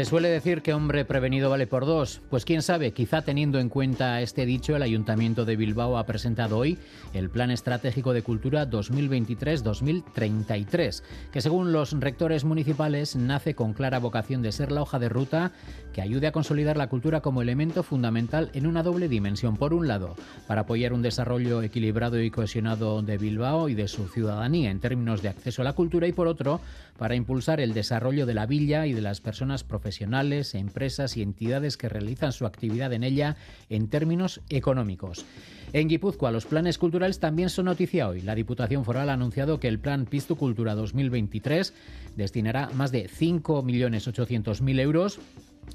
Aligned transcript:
Se 0.00 0.06
suele 0.06 0.30
decir 0.30 0.62
que 0.62 0.72
hombre 0.72 1.04
prevenido 1.04 1.50
vale 1.50 1.66
por 1.66 1.84
dos. 1.84 2.22
Pues 2.30 2.46
quién 2.46 2.62
sabe, 2.62 2.94
quizá 2.94 3.20
teniendo 3.20 3.58
en 3.58 3.68
cuenta 3.68 4.22
este 4.22 4.46
dicho, 4.46 4.74
el 4.74 4.82
Ayuntamiento 4.82 5.44
de 5.44 5.56
Bilbao 5.56 5.98
ha 5.98 6.06
presentado 6.06 6.56
hoy 6.56 6.78
el 7.12 7.28
Plan 7.28 7.50
Estratégico 7.50 8.14
de 8.14 8.22
Cultura 8.22 8.66
2023-2033, 8.70 11.02
que 11.30 11.42
según 11.42 11.72
los 11.72 11.92
rectores 12.00 12.44
municipales 12.44 13.14
nace 13.14 13.54
con 13.54 13.74
clara 13.74 13.98
vocación 13.98 14.40
de 14.40 14.52
ser 14.52 14.72
la 14.72 14.80
hoja 14.80 14.98
de 14.98 15.10
ruta 15.10 15.52
que 15.92 16.00
ayude 16.00 16.28
a 16.28 16.32
consolidar 16.32 16.78
la 16.78 16.88
cultura 16.88 17.20
como 17.20 17.42
elemento 17.42 17.82
fundamental 17.82 18.48
en 18.54 18.66
una 18.66 18.82
doble 18.82 19.06
dimensión. 19.06 19.58
Por 19.58 19.74
un 19.74 19.86
lado, 19.86 20.16
para 20.46 20.62
apoyar 20.62 20.94
un 20.94 21.02
desarrollo 21.02 21.60
equilibrado 21.60 22.22
y 22.22 22.30
cohesionado 22.30 23.02
de 23.02 23.18
Bilbao 23.18 23.68
y 23.68 23.74
de 23.74 23.86
su 23.86 24.08
ciudadanía 24.08 24.70
en 24.70 24.80
términos 24.80 25.20
de 25.20 25.28
acceso 25.28 25.60
a 25.60 25.66
la 25.66 25.74
cultura 25.74 26.06
y 26.06 26.12
por 26.12 26.26
otro, 26.26 26.62
para 27.00 27.14
impulsar 27.14 27.62
el 27.62 27.72
desarrollo 27.72 28.26
de 28.26 28.34
la 28.34 28.44
villa 28.44 28.86
y 28.86 28.92
de 28.92 29.00
las 29.00 29.22
personas 29.22 29.64
profesionales 29.64 30.54
empresas 30.54 31.16
y 31.16 31.22
entidades 31.22 31.78
que 31.78 31.88
realizan 31.88 32.30
su 32.32 32.44
actividad 32.44 32.92
en 32.92 33.04
ella 33.04 33.36
en 33.70 33.88
términos 33.88 34.42
económicos. 34.50 35.24
En 35.72 35.88
Guipúzcoa, 35.88 36.30
los 36.30 36.44
planes 36.44 36.76
culturales 36.76 37.18
también 37.18 37.48
son 37.48 37.64
noticia 37.64 38.06
hoy. 38.06 38.20
La 38.20 38.34
Diputación 38.34 38.84
Foral 38.84 39.08
ha 39.08 39.14
anunciado 39.14 39.58
que 39.58 39.68
el 39.68 39.78
Plan 39.78 40.04
Pistu 40.04 40.36
Cultura 40.36 40.74
2023 40.74 41.72
destinará 42.16 42.68
más 42.74 42.92
de 42.92 43.08
5.800.000 43.08 44.80
euros 44.80 45.20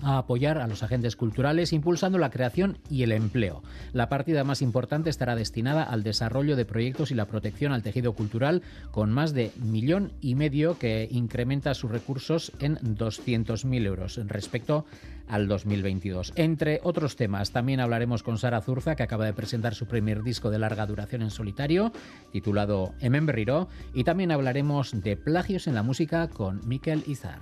a 0.01 0.17
apoyar 0.17 0.57
a 0.57 0.67
los 0.67 0.83
agentes 0.83 1.15
culturales 1.15 1.73
impulsando 1.73 2.17
la 2.17 2.29
creación 2.29 2.77
y 2.89 3.03
el 3.03 3.11
empleo. 3.11 3.63
La 3.93 4.09
partida 4.09 4.43
más 4.43 4.61
importante 4.61 5.09
estará 5.09 5.35
destinada 5.35 5.83
al 5.83 6.03
desarrollo 6.03 6.55
de 6.55 6.65
proyectos 6.65 7.11
y 7.11 7.15
la 7.15 7.25
protección 7.25 7.71
al 7.71 7.83
tejido 7.83 8.13
cultural 8.13 8.61
con 8.91 9.11
más 9.11 9.33
de 9.33 9.51
millón 9.57 10.11
y 10.21 10.35
medio 10.35 10.77
que 10.77 11.07
incrementa 11.11 11.73
sus 11.73 11.91
recursos 11.91 12.51
en 12.59 12.77
200.000 12.77 13.85
euros 13.85 14.19
respecto 14.27 14.85
al 15.27 15.47
2022. 15.47 16.33
Entre 16.35 16.79
otros 16.83 17.15
temas, 17.15 17.51
también 17.51 17.79
hablaremos 17.79 18.23
con 18.23 18.37
Sara 18.37 18.61
Zurza, 18.61 18.95
que 18.95 19.03
acaba 19.03 19.25
de 19.25 19.33
presentar 19.33 19.75
su 19.75 19.87
primer 19.87 20.23
disco 20.23 20.49
de 20.49 20.59
larga 20.59 20.85
duración 20.85 21.21
en 21.21 21.31
solitario, 21.31 21.91
titulado 22.31 22.93
Ememberriró, 22.99 23.67
y 23.93 24.03
también 24.03 24.31
hablaremos 24.31 24.91
de 25.01 25.17
plagios 25.17 25.67
en 25.67 25.75
la 25.75 25.83
música 25.83 26.27
con 26.27 26.67
Mikel 26.67 27.03
Izar. 27.07 27.39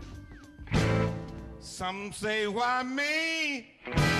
Some 1.64 2.11
say, 2.11 2.45
why 2.45 2.83
me? 2.83 4.12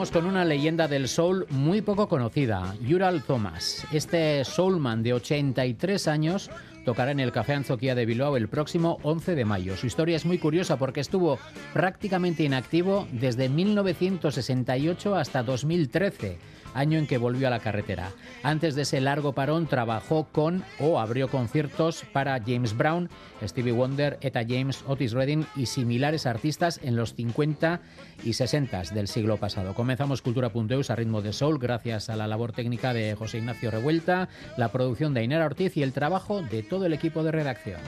Arrancamos 0.00 0.22
con 0.22 0.30
una 0.30 0.46
leyenda 0.46 0.88
del 0.88 1.08
soul 1.08 1.46
muy 1.50 1.82
poco 1.82 2.08
conocida, 2.08 2.74
Ural 2.90 3.22
Thomas. 3.22 3.86
Este 3.92 4.42
soulman 4.46 5.02
de 5.02 5.12
83 5.12 6.08
años 6.08 6.50
tocará 6.86 7.10
en 7.10 7.20
el 7.20 7.32
Café 7.32 7.52
Anzoquía 7.52 7.94
de 7.94 8.06
Bilbao 8.06 8.38
el 8.38 8.48
próximo 8.48 8.96
11 9.02 9.34
de 9.34 9.44
mayo. 9.44 9.76
Su 9.76 9.86
historia 9.86 10.16
es 10.16 10.24
muy 10.24 10.38
curiosa 10.38 10.78
porque 10.78 11.00
estuvo 11.00 11.38
prácticamente 11.74 12.44
inactivo 12.44 13.08
desde 13.12 13.50
1968 13.50 15.16
hasta 15.16 15.42
2013 15.42 16.38
año 16.74 16.98
en 16.98 17.06
que 17.06 17.18
volvió 17.18 17.46
a 17.46 17.50
la 17.50 17.60
carretera. 17.60 18.10
Antes 18.42 18.74
de 18.74 18.82
ese 18.82 19.00
largo 19.00 19.32
parón 19.32 19.66
trabajó 19.66 20.28
con 20.32 20.64
o 20.78 21.00
abrió 21.00 21.28
conciertos 21.28 22.04
para 22.12 22.40
James 22.40 22.76
Brown, 22.76 23.08
Stevie 23.42 23.72
Wonder, 23.72 24.18
Etta 24.20 24.44
James, 24.46 24.84
Otis 24.86 25.12
Redding 25.12 25.46
y 25.56 25.66
similares 25.66 26.26
artistas 26.26 26.80
en 26.82 26.96
los 26.96 27.14
50 27.14 27.80
y 28.24 28.34
60 28.34 28.82
del 28.94 29.08
siglo 29.08 29.36
pasado. 29.36 29.74
Comenzamos 29.74 30.22
Cultura.eus 30.22 30.90
a 30.90 30.96
ritmo 30.96 31.22
de 31.22 31.32
soul 31.32 31.58
gracias 31.58 32.10
a 32.10 32.16
la 32.16 32.26
labor 32.26 32.52
técnica 32.52 32.92
de 32.92 33.14
José 33.14 33.38
Ignacio 33.38 33.70
Revuelta, 33.70 34.28
la 34.56 34.70
producción 34.70 35.14
de 35.14 35.24
Inera 35.24 35.46
Ortiz 35.46 35.76
y 35.76 35.82
el 35.82 35.92
trabajo 35.92 36.42
de 36.42 36.62
todo 36.62 36.86
el 36.86 36.92
equipo 36.92 37.22
de 37.22 37.32
redacción. 37.32 37.80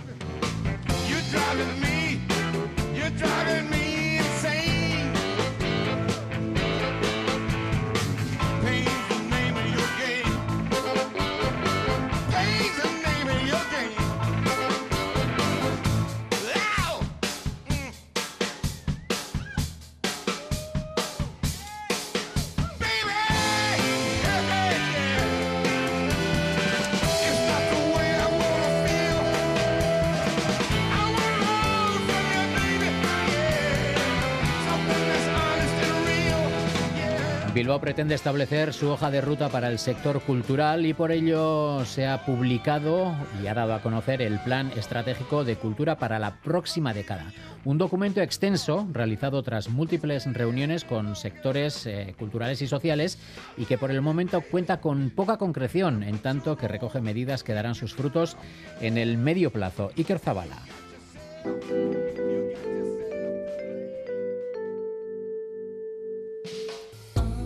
Bilbao 37.55 37.83
pretende 37.83 38.15
establecer 38.15 38.73
su 38.73 38.89
hoja 38.89 39.11
de 39.11 39.21
ruta 39.21 39.51
para 39.51 39.69
el 39.69 39.79
sector 39.79 40.23
cultural 40.23 40.87
y 40.87 40.95
por 40.95 41.13
ello 41.13 41.85
se 41.85 42.07
ha 42.07 42.25
publicado 42.25 43.15
y 43.43 43.47
ha 43.47 43.53
dado 43.53 43.75
a 43.75 43.83
conocer 43.83 44.23
el 44.23 44.39
Plan 44.39 44.73
Estratégico 44.75 45.45
de 45.45 45.57
Cultura 45.57 45.99
para 45.99 46.19
la 46.19 46.37
próxima 46.37 46.95
década. 46.95 47.31
Un 47.67 47.77
documento 47.77 48.23
extenso 48.23 48.89
realizado 48.91 49.43
tras 49.43 49.69
múltiples 49.69 50.25
reuniones 50.33 50.85
con 50.85 51.15
sectores 51.15 51.85
eh, 51.85 52.15
culturales 52.19 52.63
y 52.63 52.69
sociales 52.69 53.19
y 53.59 53.67
que 53.67 53.77
por 53.77 53.91
el 53.91 54.01
momento 54.01 54.41
cuenta 54.41 54.81
con 54.81 55.11
poca 55.11 55.37
concreción, 55.37 56.03
en 56.05 56.21
tanto 56.21 56.57
que 56.57 56.69
recoge 56.69 57.03
medidas 57.03 57.45
que 57.45 57.53
darán 57.53 57.75
sus 57.75 57.93
frutos 57.93 58.39
en 58.81 58.97
el 58.97 59.19
medio 59.19 59.51
plazo. 59.51 59.91
Iker 59.99 60.19
Zabala. 60.19 60.57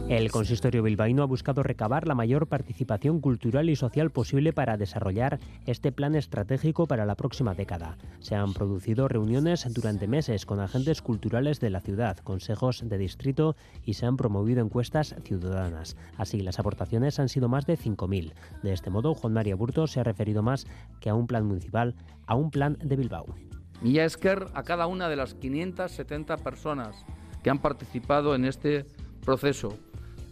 El 0.08 0.30
consistorio 0.30 0.84
bilbaíno 0.84 1.24
ha 1.24 1.26
buscado 1.26 1.64
recabar 1.64 2.06
la 2.06 2.14
mayor 2.14 2.46
participación 2.46 3.20
cultural 3.20 3.68
y 3.68 3.74
social 3.74 4.12
posible 4.12 4.52
para 4.52 4.76
desarrollar 4.76 5.40
este 5.66 5.90
plan 5.90 6.14
estratégico 6.14 6.86
para 6.86 7.06
la 7.06 7.16
próxima 7.16 7.54
década. 7.54 7.98
Se 8.20 8.36
han 8.36 8.52
producido 8.52 9.08
reuniones 9.08 9.66
durante 9.74 10.06
meses 10.06 10.46
con 10.46 10.60
agentes 10.60 11.02
culturales 11.02 11.58
de 11.58 11.70
la 11.70 11.80
ciudad, 11.80 12.18
consejos 12.18 12.88
de 12.88 12.98
distrito 12.98 13.56
y 13.82 13.94
se 13.94 14.06
han 14.06 14.16
promovido 14.16 14.62
encuestas 14.62 15.16
ciudadanas. 15.24 15.96
Así, 16.16 16.40
las 16.40 16.60
aportaciones 16.60 17.18
han 17.18 17.28
sido 17.28 17.48
más 17.48 17.66
de 17.66 17.76
5.000. 17.76 18.32
De 18.62 18.72
este 18.72 18.90
modo, 18.90 19.12
Juan 19.12 19.32
María 19.32 19.56
Burto 19.56 19.88
se 19.88 19.98
ha 19.98 20.04
referido 20.04 20.40
más 20.40 20.68
que 21.00 21.10
a 21.10 21.16
un 21.16 21.26
plan 21.26 21.44
municipal, 21.44 21.96
a 22.28 22.36
un 22.36 22.52
plan 22.52 22.78
de 22.80 22.94
Bilbao. 22.94 23.34
Y 23.82 23.98
Esker 23.98 24.46
a 24.54 24.62
cada 24.62 24.86
una 24.86 25.08
de 25.08 25.16
las 25.16 25.34
570 25.34 26.36
personas 26.36 27.04
que 27.42 27.50
han 27.50 27.58
participado 27.58 28.36
en 28.36 28.44
este 28.44 28.86
proceso 29.24 29.76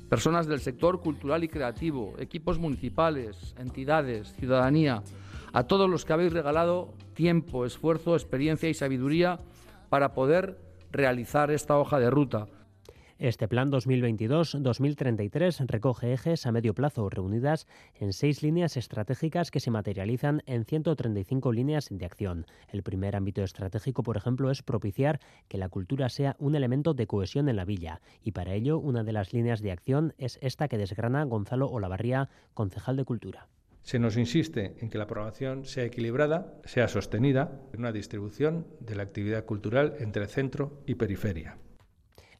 personas 0.08 0.46
del 0.46 0.60
sector 0.60 1.00
cultural 1.00 1.44
y 1.44 1.48
creativo, 1.48 2.14
equipos 2.18 2.58
municipales, 2.58 3.54
entidades, 3.58 4.32
ciudadanía, 4.34 5.02
a 5.52 5.64
todos 5.64 5.88
los 5.88 6.04
que 6.04 6.12
habéis 6.12 6.32
regalado 6.32 6.92
tiempo, 7.14 7.64
esfuerzo, 7.64 8.14
experiencia 8.14 8.68
y 8.68 8.74
sabiduría 8.74 9.38
para 9.88 10.12
poder 10.12 10.58
realizar 10.90 11.50
esta 11.50 11.78
hoja 11.78 11.98
de 11.98 12.10
ruta. 12.10 12.46
Este 13.24 13.48
plan 13.48 13.72
2022-2033 13.72 15.64
recoge 15.66 16.12
ejes 16.12 16.44
a 16.44 16.52
medio 16.52 16.74
plazo 16.74 17.08
reunidas 17.08 17.66
en 17.94 18.12
seis 18.12 18.42
líneas 18.42 18.76
estratégicas 18.76 19.50
que 19.50 19.60
se 19.60 19.70
materializan 19.70 20.42
en 20.44 20.66
135 20.66 21.50
líneas 21.50 21.88
de 21.90 22.04
acción. 22.04 22.44
El 22.68 22.82
primer 22.82 23.16
ámbito 23.16 23.42
estratégico, 23.42 24.02
por 24.02 24.18
ejemplo, 24.18 24.50
es 24.50 24.62
propiciar 24.62 25.20
que 25.48 25.56
la 25.56 25.70
cultura 25.70 26.10
sea 26.10 26.36
un 26.38 26.54
elemento 26.54 26.92
de 26.92 27.06
cohesión 27.06 27.48
en 27.48 27.56
la 27.56 27.64
villa 27.64 28.02
y 28.22 28.32
para 28.32 28.52
ello 28.52 28.78
una 28.78 29.04
de 29.04 29.12
las 29.14 29.32
líneas 29.32 29.62
de 29.62 29.72
acción 29.72 30.12
es 30.18 30.38
esta 30.42 30.68
que 30.68 30.76
desgrana 30.76 31.24
Gonzalo 31.24 31.70
Olavarría, 31.70 32.28
concejal 32.52 32.96
de 32.96 33.06
Cultura. 33.06 33.48
Se 33.80 33.98
nos 33.98 34.18
insiste 34.18 34.76
en 34.80 34.90
que 34.90 34.98
la 34.98 35.06
programación 35.06 35.64
sea 35.64 35.84
equilibrada, 35.84 36.60
sea 36.66 36.88
sostenida 36.88 37.62
en 37.72 37.80
una 37.80 37.92
distribución 37.92 38.66
de 38.80 38.96
la 38.96 39.02
actividad 39.02 39.46
cultural 39.46 39.94
entre 39.98 40.26
centro 40.26 40.82
y 40.84 40.96
periferia. 40.96 41.56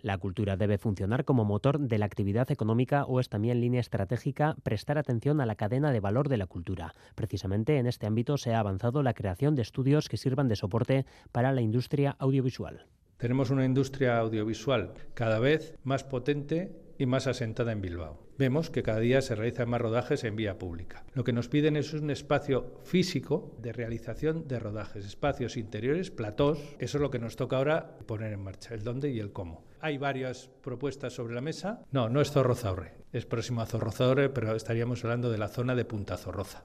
La 0.04 0.18
cultura 0.18 0.58
debe 0.58 0.76
funcionar 0.76 1.24
como 1.24 1.46
motor 1.46 1.80
de 1.80 1.96
la 1.96 2.04
actividad 2.04 2.50
económica 2.50 3.06
o 3.06 3.20
es 3.20 3.30
también 3.30 3.62
línea 3.62 3.80
estratégica 3.80 4.54
prestar 4.62 4.98
atención 4.98 5.40
a 5.40 5.46
la 5.46 5.54
cadena 5.54 5.92
de 5.92 6.00
valor 6.00 6.28
de 6.28 6.36
la 6.36 6.46
cultura. 6.46 6.92
Precisamente 7.14 7.78
en 7.78 7.86
este 7.86 8.06
ámbito 8.06 8.36
se 8.36 8.52
ha 8.52 8.58
avanzado 8.58 9.02
la 9.02 9.14
creación 9.14 9.54
de 9.54 9.62
estudios 9.62 10.10
que 10.10 10.18
sirvan 10.18 10.46
de 10.46 10.56
soporte 10.56 11.06
para 11.32 11.52
la 11.52 11.62
industria 11.62 12.16
audiovisual. 12.18 12.84
Tenemos 13.16 13.48
una 13.48 13.64
industria 13.64 14.18
audiovisual 14.18 14.92
cada 15.14 15.38
vez 15.38 15.78
más 15.84 16.04
potente 16.04 16.76
y 16.98 17.06
más 17.06 17.26
asentada 17.26 17.72
en 17.72 17.80
Bilbao. 17.80 18.24
Vemos 18.36 18.68
que 18.68 18.82
cada 18.82 19.00
día 19.00 19.22
se 19.22 19.34
realizan 19.34 19.70
más 19.70 19.80
rodajes 19.80 20.24
en 20.24 20.36
vía 20.36 20.58
pública. 20.58 21.04
Lo 21.14 21.24
que 21.24 21.32
nos 21.32 21.48
piden 21.48 21.76
es 21.76 21.94
un 21.94 22.10
espacio 22.10 22.80
físico 22.84 23.56
de 23.62 23.72
realización 23.72 24.48
de 24.48 24.58
rodajes, 24.58 25.06
espacios 25.06 25.56
interiores, 25.56 26.10
platós. 26.10 26.58
Eso 26.78 26.98
es 26.98 27.02
lo 27.02 27.10
que 27.10 27.20
nos 27.20 27.36
toca 27.36 27.56
ahora 27.56 27.96
poner 28.06 28.32
en 28.32 28.42
marcha, 28.42 28.74
el 28.74 28.82
dónde 28.82 29.10
y 29.10 29.20
el 29.20 29.32
cómo. 29.32 29.64
Hay 29.84 29.98
varias 29.98 30.48
propuestas 30.62 31.12
sobre 31.12 31.34
la 31.34 31.42
mesa. 31.42 31.82
No, 31.92 32.08
no 32.08 32.22
es 32.22 32.30
Zorrozaurre, 32.30 32.94
es 33.12 33.26
próximo 33.26 33.60
a 33.60 33.66
Zorrozaurre, 33.66 34.30
pero 34.30 34.56
estaríamos 34.56 35.04
hablando 35.04 35.30
de 35.30 35.36
la 35.36 35.48
zona 35.48 35.74
de 35.74 35.84
Punta 35.84 36.16
Zorroza 36.16 36.64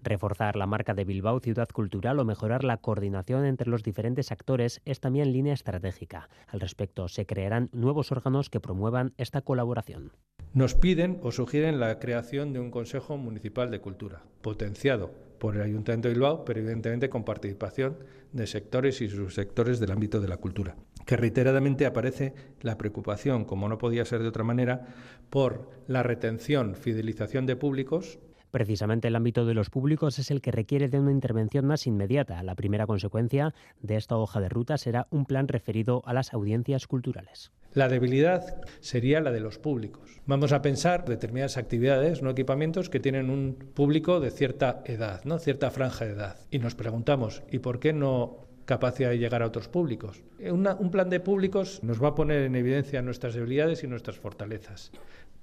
reforzar 0.00 0.54
la 0.54 0.66
marca 0.66 0.94
de 0.94 1.04
Bilbao 1.04 1.40
Ciudad 1.40 1.68
Cultural 1.68 2.20
o 2.20 2.24
mejorar 2.24 2.62
la 2.62 2.76
coordinación 2.76 3.44
entre 3.44 3.68
los 3.68 3.82
diferentes 3.82 4.30
actores 4.30 4.80
es 4.84 5.00
también 5.00 5.32
línea 5.32 5.54
estratégica. 5.54 6.28
Al 6.46 6.60
respecto, 6.60 7.08
se 7.08 7.26
crearán 7.26 7.68
nuevos 7.72 8.12
órganos 8.12 8.48
que 8.48 8.60
promuevan 8.60 9.12
esta 9.16 9.42
colaboración. 9.42 10.12
Nos 10.54 10.74
piden 10.74 11.18
o 11.22 11.32
sugieren 11.32 11.80
la 11.80 11.98
creación 11.98 12.52
de 12.52 12.60
un 12.60 12.70
Consejo 12.70 13.16
Municipal 13.16 13.70
de 13.70 13.80
Cultura, 13.80 14.22
potenciado 14.40 15.10
por 15.38 15.56
el 15.56 15.62
Ayuntamiento 15.62 16.08
de 16.08 16.14
Bilbao, 16.14 16.44
pero 16.44 16.60
evidentemente 16.60 17.08
con 17.08 17.24
participación 17.24 17.98
de 18.32 18.46
sectores 18.46 19.00
y 19.00 19.08
subsectores 19.08 19.80
del 19.80 19.92
ámbito 19.92 20.20
de 20.20 20.28
la 20.28 20.36
cultura, 20.36 20.76
que 21.08 21.16
reiteradamente 21.16 21.86
aparece 21.86 22.34
la 22.60 22.76
preocupación, 22.76 23.46
como 23.46 23.66
no 23.70 23.78
podía 23.78 24.04
ser 24.04 24.20
de 24.20 24.28
otra 24.28 24.44
manera, 24.44 24.88
por 25.30 25.70
la 25.86 26.02
retención, 26.02 26.74
fidelización 26.74 27.46
de 27.46 27.56
públicos 27.56 28.18
Precisamente 28.50 29.08
el 29.08 29.16
ámbito 29.16 29.44
de 29.44 29.52
los 29.52 29.68
públicos 29.68 30.18
es 30.18 30.30
el 30.30 30.40
que 30.40 30.50
requiere 30.50 30.88
de 30.88 30.98
una 30.98 31.12
intervención 31.12 31.66
más 31.66 31.86
inmediata. 31.86 32.42
La 32.42 32.54
primera 32.54 32.86
consecuencia 32.86 33.52
de 33.82 33.96
esta 33.96 34.16
hoja 34.16 34.40
de 34.40 34.48
ruta 34.48 34.78
será 34.78 35.06
un 35.10 35.26
plan 35.26 35.48
referido 35.48 36.02
a 36.06 36.14
las 36.14 36.32
audiencias 36.32 36.86
culturales. 36.86 37.52
La 37.74 37.88
debilidad 37.88 38.62
sería 38.80 39.20
la 39.20 39.32
de 39.32 39.40
los 39.40 39.58
públicos. 39.58 40.22
Vamos 40.24 40.52
a 40.52 40.62
pensar 40.62 41.04
determinadas 41.04 41.58
actividades, 41.58 42.22
no 42.22 42.30
equipamientos, 42.30 42.88
que 42.88 43.00
tienen 43.00 43.28
un 43.28 43.54
público 43.74 44.18
de 44.18 44.30
cierta 44.30 44.82
edad, 44.86 45.22
¿no? 45.24 45.38
cierta 45.38 45.70
franja 45.70 46.06
de 46.06 46.12
edad. 46.12 46.38
Y 46.50 46.58
nos 46.58 46.74
preguntamos, 46.74 47.42
¿y 47.50 47.58
por 47.58 47.80
qué 47.80 47.92
no 47.92 48.47
capacidad 48.68 49.10
de 49.10 49.18
llegar 49.18 49.42
a 49.42 49.46
otros 49.46 49.68
públicos? 49.68 50.22
un 50.38 50.90
plan 50.92 51.08
de 51.08 51.18
públicos 51.18 51.82
nos 51.82 52.00
va 52.00 52.08
a 52.08 52.14
poner 52.14 52.42
en 52.42 52.54
evidencia 52.54 53.02
nuestras 53.02 53.34
debilidades 53.34 53.82
y 53.82 53.88
nuestras 53.88 54.18
fortalezas. 54.18 54.92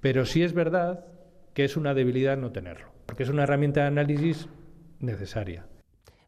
Pero 0.00 0.24
sí 0.24 0.42
es 0.42 0.52
verdad 0.54 1.04
que 1.52 1.64
es 1.64 1.76
una 1.76 1.92
debilidad 1.92 2.36
no 2.36 2.52
tenerlo 2.52 2.96
porque 3.06 3.22
es 3.22 3.28
una 3.28 3.44
herramienta 3.44 3.80
de 3.82 3.86
análisis 3.86 4.48
necesaria. 4.98 5.66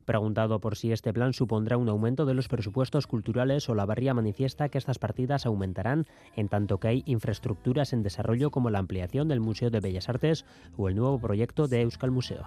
Preguntado 0.05 0.59
por 0.59 0.75
si 0.75 0.91
este 0.91 1.13
plan 1.13 1.35
supondrá 1.35 1.77
un 1.77 1.91
aumento 1.91 2.25
de 2.25 2.33
los 2.33 2.49
presupuestos 2.49 3.07
culturales, 3.07 3.69
Olavarría 3.69 4.15
manifiesta 4.15 4.71
que 4.71 4.79
estas 4.79 4.99
partidas 4.99 5.45
aumentarán 5.45 6.07
en 6.35 6.49
tanto 6.49 6.79
que 6.79 6.89
hay 6.89 7.03
infraestructuras 7.05 7.93
en 7.93 8.03
desarrollo 8.03 8.51
como 8.51 8.71
la 8.71 8.79
ampliación 8.79 9.29
del 9.29 9.41
Museo 9.41 9.69
de 9.69 9.81
Bellas 9.81 10.09
Artes 10.09 10.47
o 10.79 10.89
el 10.89 10.97
nuevo 10.97 11.19
proyecto 11.19 11.69
de 11.69 11.83
Euskal 11.83 12.11
Museo. 12.11 12.47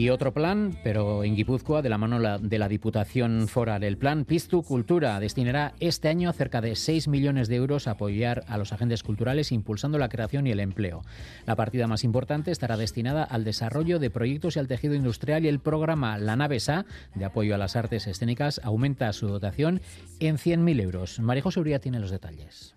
Y 0.00 0.08
otro 0.08 0.32
plan, 0.32 0.78
pero 0.82 1.24
en 1.24 1.36
Guipúzcoa, 1.36 1.82
de 1.82 1.90
la 1.90 1.98
mano 1.98 2.38
de 2.38 2.58
la 2.58 2.68
Diputación 2.68 3.48
Foral. 3.48 3.84
El 3.84 3.98
plan 3.98 4.24
Pistu 4.24 4.62
Cultura 4.62 5.20
destinará 5.20 5.74
este 5.78 6.08
año 6.08 6.32
cerca 6.32 6.62
de 6.62 6.74
6 6.74 7.06
millones 7.06 7.48
de 7.48 7.56
euros 7.56 7.86
a 7.86 7.90
apoyar 7.90 8.42
a 8.48 8.56
los 8.56 8.72
agentes 8.72 9.02
culturales, 9.02 9.52
impulsando 9.52 9.98
la 9.98 10.08
creación 10.08 10.46
y 10.46 10.52
el 10.52 10.60
empleo. 10.60 11.02
La 11.44 11.54
partida 11.54 11.86
más 11.86 12.02
importante 12.02 12.50
estará 12.50 12.78
destinada 12.78 13.24
al 13.24 13.44
desarrollo 13.44 13.98
de 13.98 14.08
proyectos 14.08 14.56
y 14.56 14.60
al 14.60 14.68
tejido 14.68 14.94
industrial 14.94 15.44
y 15.44 15.48
el 15.48 15.60
programa 15.60 16.16
La 16.16 16.34
Navesa, 16.34 16.86
de 17.14 17.26
apoyo 17.26 17.54
a 17.54 17.58
las 17.58 17.76
artes 17.76 18.06
escénicas, 18.06 18.58
aumenta 18.64 19.12
su 19.12 19.28
dotación 19.28 19.82
en 20.18 20.38
100.000 20.38 20.80
euros. 20.80 21.20
María 21.20 21.42
José 21.42 21.60
tiene 21.78 22.00
los 22.00 22.10
detalles. 22.10 22.74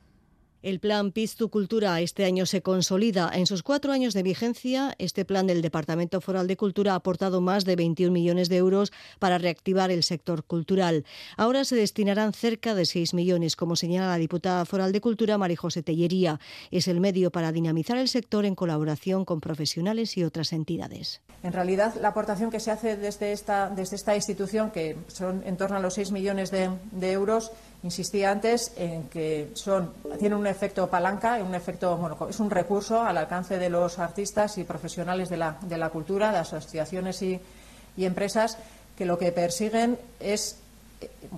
El 0.64 0.80
plan 0.80 1.12
Pistu 1.12 1.50
Cultura 1.50 2.00
este 2.00 2.24
año 2.24 2.46
se 2.46 2.62
consolida. 2.62 3.30
En 3.34 3.48
sus 3.48 3.64
cuatro 3.64 3.92
años 3.92 4.14
de 4.14 4.24
vigencia, 4.24 4.96
este 4.98 5.26
plan 5.26 5.46
del 5.46 5.62
Departamento 5.62 6.22
Foral 6.22 6.48
de 6.48 6.56
Cultura 6.56 6.94
ha 6.94 6.96
aportado 6.96 7.42
más 7.42 7.66
de 7.66 7.76
21 7.76 8.14
millones 8.14 8.48
de 8.48 8.56
euros 8.56 8.94
para 9.20 9.38
reactivar 9.38 9.92
el 9.92 10.04
sector 10.04 10.46
cultural. 10.46 11.04
Ahora 11.36 11.66
se 11.66 11.76
destinarán 11.76 12.32
cerca 12.32 12.76
de 12.76 12.86
6 12.86 13.14
millones, 13.14 13.58
como 13.58 13.76
señala 13.76 14.08
la 14.08 14.18
diputada 14.18 14.64
foral 14.64 14.94
de 14.94 15.02
Cultura, 15.02 15.38
Marijose 15.38 15.84
Tellería. 15.84 16.40
Es 16.72 16.88
el 16.88 17.02
medio 17.02 17.30
para 17.30 17.52
dinamizar 17.52 17.98
el 17.98 18.08
sector 18.08 18.46
en 18.46 18.56
colaboración 18.56 19.26
con 19.26 19.42
profesionales 19.42 20.16
y 20.16 20.24
otras 20.24 20.54
entidades. 20.54 21.20
En 21.44 21.52
realidad, 21.52 21.94
la 22.00 22.08
aportación 22.08 22.50
que 22.50 22.62
se 22.62 22.72
hace 22.72 22.96
desde 22.96 23.34
esta, 23.34 23.70
desde 23.70 23.98
esta 23.98 24.16
institución, 24.16 24.72
que 24.72 24.96
son 25.08 25.44
en 25.46 25.58
torno 25.58 25.76
a 25.76 25.82
los 25.82 25.96
6 25.96 26.12
millones 26.12 26.52
de 26.52 27.12
euros, 27.12 27.52
insistía 27.84 28.32
antes 28.32 28.72
en 28.78 29.10
que 29.10 29.52
son, 29.54 29.94
tienen 30.18 30.38
un 30.38 30.48
efecto 30.48 30.90
palanca, 30.90 31.36
un 31.44 31.54
efecto, 31.54 31.98
bueno, 31.98 32.18
es 32.30 32.40
un 32.40 32.50
recurso 32.50 33.02
al 33.02 33.18
alcance 33.18 33.58
de 33.58 33.70
los 33.70 34.00
artistas 34.00 34.58
y 34.58 34.64
profesionales 34.64 35.30
de 35.30 35.38
la, 35.38 35.58
de 35.62 35.78
la 35.78 35.90
cultura, 35.90 36.32
de 36.32 36.38
asociaciones 36.40 37.22
y, 37.22 37.40
empresas, 37.98 38.58
que 38.98 39.06
lo 39.06 39.18
que 39.18 39.32
persiguen 39.32 40.00
es 40.20 40.58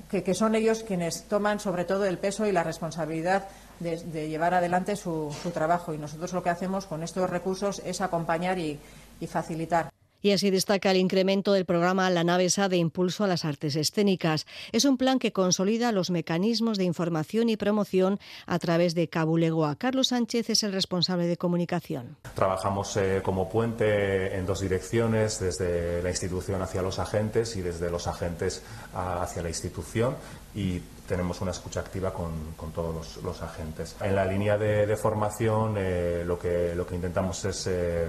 que, 0.10 0.34
son 0.34 0.56
ellos 0.56 0.84
quienes 0.84 1.24
toman 1.24 1.60
sobre 1.60 1.84
todo 1.84 2.06
el 2.06 2.18
peso 2.18 2.46
y 2.46 2.52
la 2.52 2.64
responsabilidad 2.64 3.48
de, 3.80 4.30
llevar 4.30 4.54
adelante 4.54 4.96
su, 4.96 5.34
trabajo. 5.54 5.94
Y 5.94 5.98
nosotros 5.98 6.32
lo 6.32 6.44
que 6.44 6.52
hacemos 6.52 6.86
con 6.86 7.04
estos 7.04 7.30
recursos 7.30 7.82
es 7.84 8.00
acompañar 8.02 8.58
y 8.60 8.80
facilitar. 9.28 9.95
Y 10.26 10.32
así 10.32 10.50
destaca 10.50 10.90
el 10.90 10.98
incremento 10.98 11.54
del 11.54 11.66
programa 11.66 12.10
La 12.10 12.24
Navesa 12.24 12.68
de 12.68 12.78
Impulso 12.78 13.24
a 13.24 13.28
las 13.28 13.46
Artes 13.46 13.76
Escénicas. 13.76 14.48
Es 14.72 14.84
un 14.84 14.98
plan 14.98 15.20
que 15.20 15.32
consolida 15.32 15.92
los 15.92 16.10
mecanismos 16.10 16.80
de 16.80 16.84
información 16.84 17.48
y 17.48 17.58
promoción 17.58 18.20
a 18.48 18.58
través 18.58 18.96
de 18.96 19.08
Cabulegoa. 19.08 19.76
Carlos 19.76 20.08
Sánchez 20.08 20.50
es 20.50 20.64
el 20.64 20.72
responsable 20.74 21.28
de 21.28 21.38
comunicación. 21.38 22.18
Trabajamos 22.34 22.98
eh, 22.98 23.22
como 23.24 23.48
puente 23.50 24.36
en 24.36 24.48
dos 24.48 24.62
direcciones, 24.62 25.40
desde 25.40 26.02
la 26.02 26.10
institución 26.10 26.60
hacia 26.64 26.82
los 26.82 26.98
agentes 26.98 27.56
y 27.56 27.62
desde 27.62 27.92
los 27.92 28.08
agentes 28.08 28.64
hacia 28.96 29.44
la 29.44 29.50
institución 29.50 30.16
y 30.56 30.82
tenemos 31.08 31.42
una 31.42 31.52
escucha 31.52 31.82
activa 31.82 32.12
con, 32.12 32.32
todos 32.74 33.18
los, 33.22 33.42
agentes. 33.44 33.96
En 34.02 34.16
la 34.16 34.26
línea 34.26 34.58
de, 34.58 34.96
formación 34.98 35.76
eh, 35.78 36.24
lo, 36.26 36.40
que, 36.40 36.74
intentamos 36.92 37.46
es 37.46 37.68
eh, 37.68 38.08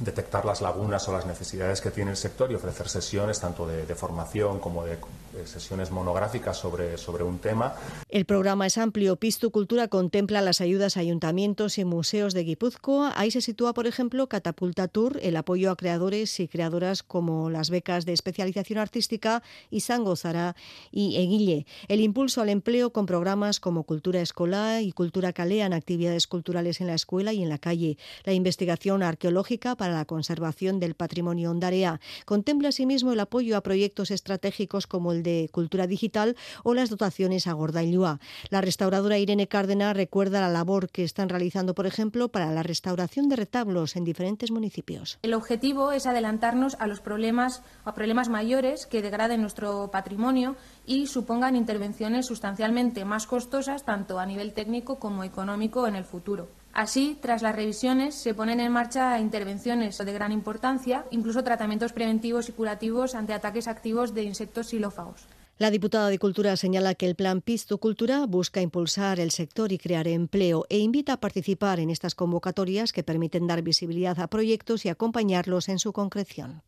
detectar 0.00 0.44
las 0.44 0.60
lagunas 0.60 1.06
o 1.08 1.12
las 1.12 1.26
necesidades 1.26 1.80
que 1.80 1.90
tiene 1.90 2.10
el 2.10 2.16
sector 2.16 2.50
y 2.50 2.54
ofrecer 2.54 2.88
sesiones 2.88 3.40
tanto 3.40 3.66
de, 3.66 3.94
formación 3.94 4.58
como 4.58 4.84
de, 4.84 4.98
sesiones 5.44 5.90
monográficas 5.90 6.56
sobre, 6.56 6.98
sobre 6.98 7.24
un 7.24 7.38
tema. 7.38 7.74
El 8.08 8.24
programa 8.24 8.66
es 8.66 8.78
amplio. 8.78 9.16
Pistu 9.16 9.50
Cultura 9.50 9.88
contempla 9.88 10.40
las 10.40 10.60
ayudas 10.60 10.96
a 10.96 11.00
ayuntamientos 11.00 11.78
y 11.78 11.84
museos 11.84 12.34
de 12.34 12.44
Guipúzcoa. 12.44 13.12
Ahí 13.16 13.30
se 13.30 13.40
sitúa, 13.40 13.74
por 13.74 13.86
ejemplo, 13.86 14.28
Catapulta 14.28 14.88
Tour, 14.88 15.18
el 15.22 15.36
apoyo 15.36 15.70
a 15.70 15.76
creadores 15.76 16.38
y 16.40 16.48
creadoras 16.48 17.02
como 17.02 17.50
las 17.50 17.70
becas 17.70 18.04
de 18.04 18.12
especialización 18.12 18.78
artística 18.78 19.42
y 19.70 19.80
Zara 19.80 20.56
y 20.90 21.16
Eguille. 21.16 21.66
El 21.88 22.00
impulso 22.00 22.40
al 22.40 22.48
empleo 22.48 22.92
con 22.92 23.06
programas 23.06 23.60
como 23.60 23.84
Cultura 23.84 24.20
Escolar 24.20 24.82
y 24.82 24.92
Cultura 24.92 25.32
Calean, 25.32 25.72
actividades 25.72 26.26
culturales 26.26 26.80
en 26.80 26.86
la 26.86 26.94
escuela 26.94 27.32
y 27.32 27.42
en 27.42 27.48
la 27.48 27.58
calle. 27.58 27.96
La 28.24 28.32
investigación 28.32 29.02
arqueológica 29.02 29.76
para 29.76 29.94
la 29.94 30.04
conservación 30.04 30.80
del 30.80 30.94
patrimonio 30.94 31.50
ondarea. 31.50 32.00
Contempla 32.24 32.68
asimismo 32.68 33.12
el 33.12 33.20
apoyo 33.20 33.56
a 33.56 33.62
proyectos 33.62 34.10
estratégicos 34.10 34.86
como 34.86 35.12
el 35.12 35.21
de 35.22 35.48
cultura 35.52 35.86
digital 35.86 36.36
o 36.64 36.74
las 36.74 36.90
dotaciones 36.90 37.46
a 37.46 37.52
Gordailua. 37.52 38.20
La 38.50 38.60
restauradora 38.60 39.18
Irene 39.18 39.48
Cárdenas 39.48 39.96
recuerda 39.96 40.40
la 40.40 40.48
labor 40.48 40.90
que 40.90 41.04
están 41.04 41.28
realizando, 41.28 41.74
por 41.74 41.86
ejemplo, 41.86 42.28
para 42.28 42.50
la 42.52 42.62
restauración 42.62 43.28
de 43.28 43.36
retablos 43.36 43.96
en 43.96 44.04
diferentes 44.04 44.50
municipios. 44.50 45.18
El 45.22 45.34
objetivo 45.34 45.92
es 45.92 46.06
adelantarnos 46.06 46.76
a 46.78 46.86
los 46.86 47.00
problemas, 47.00 47.62
a 47.84 47.94
problemas 47.94 48.28
mayores 48.28 48.86
que 48.86 49.02
degraden 49.02 49.40
nuestro 49.40 49.90
patrimonio 49.90 50.56
y 50.86 51.06
supongan 51.06 51.56
intervenciones 51.56 52.26
sustancialmente 52.26 53.04
más 53.04 53.26
costosas 53.26 53.84
tanto 53.84 54.18
a 54.18 54.26
nivel 54.26 54.52
técnico 54.52 54.98
como 54.98 55.24
económico 55.24 55.86
en 55.86 55.96
el 55.96 56.04
futuro. 56.04 56.48
Así, 56.72 57.18
tras 57.20 57.42
las 57.42 57.54
revisiones, 57.54 58.14
se 58.14 58.32
ponen 58.32 58.58
en 58.58 58.72
marcha 58.72 59.20
intervenciones 59.20 59.98
de 59.98 60.12
gran 60.12 60.32
importancia, 60.32 61.04
incluso 61.10 61.44
tratamientos 61.44 61.92
preventivos 61.92 62.48
y 62.48 62.52
curativos 62.52 63.14
ante 63.14 63.34
ataques 63.34 63.68
activos 63.68 64.14
de 64.14 64.22
insectos 64.22 64.68
xilófagos. 64.68 65.26
La 65.58 65.70
diputada 65.70 66.08
de 66.08 66.18
Cultura 66.18 66.56
señala 66.56 66.94
que 66.94 67.06
el 67.06 67.14
plan 67.14 67.42
Pisto 67.42 67.78
Cultura 67.78 68.24
busca 68.26 68.62
impulsar 68.62 69.20
el 69.20 69.30
sector 69.30 69.70
y 69.70 69.78
crear 69.78 70.08
empleo 70.08 70.64
e 70.70 70.78
invita 70.78 71.12
a 71.12 71.20
participar 71.20 71.78
en 71.78 71.90
estas 71.90 72.14
convocatorias 72.14 72.92
que 72.92 73.04
permiten 73.04 73.46
dar 73.46 73.62
visibilidad 73.62 74.18
a 74.18 74.28
proyectos 74.28 74.86
y 74.86 74.88
acompañarlos 74.88 75.68
en 75.68 75.78
su 75.78 75.92
concreción. 75.92 76.62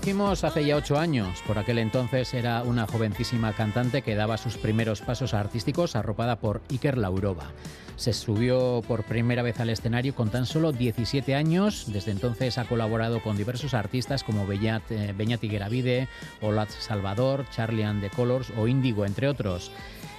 Conocimos 0.00 0.44
hace 0.44 0.64
ya 0.64 0.76
ocho 0.76 0.98
años. 0.98 1.42
Por 1.46 1.58
aquel 1.58 1.76
entonces 1.76 2.32
era 2.32 2.62
una 2.62 2.86
jovencísima 2.86 3.52
cantante 3.52 4.00
que 4.00 4.14
daba 4.14 4.38
sus 4.38 4.56
primeros 4.56 5.02
pasos 5.02 5.34
artísticos 5.34 5.94
arropada 5.94 6.36
por 6.36 6.62
Iker 6.70 6.96
Laurova. 6.96 7.50
Se 7.96 8.14
subió 8.14 8.82
por 8.88 9.04
primera 9.04 9.42
vez 9.42 9.60
al 9.60 9.68
escenario 9.68 10.14
con 10.14 10.30
tan 10.30 10.46
solo 10.46 10.72
17 10.72 11.34
años. 11.34 11.84
Desde 11.88 12.12
entonces 12.12 12.56
ha 12.56 12.64
colaborado 12.64 13.22
con 13.22 13.36
diversos 13.36 13.74
artistas 13.74 14.24
como 14.24 14.46
Beñat, 14.46 14.90
eh, 14.90 15.12
Beñat 15.14 15.42
Olat 16.40 16.70
Salvador, 16.70 17.44
Charlie 17.50 17.84
and 17.84 18.00
the 18.00 18.08
Colors 18.08 18.50
o 18.56 18.66
Índigo, 18.68 19.04
entre 19.04 19.28
otros. 19.28 19.70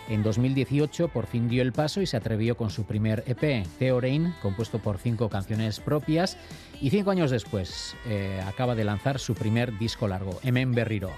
En 0.10 0.24
2018 0.24 1.08
por 1.08 1.25
fin 1.25 1.48
dio 1.48 1.62
el 1.62 1.72
paso 1.72 2.01
y 2.01 2.05
se 2.05 2.17
atrevió 2.17 2.58
con 2.58 2.70
su 2.70 2.86
primer 2.86 3.24
EP, 3.27 3.65
Theorein, 3.79 4.34
compuesto 4.41 4.79
por 4.79 4.98
cinco 4.98 5.29
canciones 5.29 5.79
propias, 5.79 6.38
y 6.81 6.89
cinco 6.89 7.12
años 7.12 7.31
después 7.31 7.96
eh, 8.05 8.41
acaba 8.46 8.75
de 8.75 8.84
lanzar 8.84 9.20
su 9.20 9.36
primer 9.36 9.77
disco 9.77 10.08
largo, 10.08 10.39
Emen 10.43 10.74
Berriro. 10.74 11.12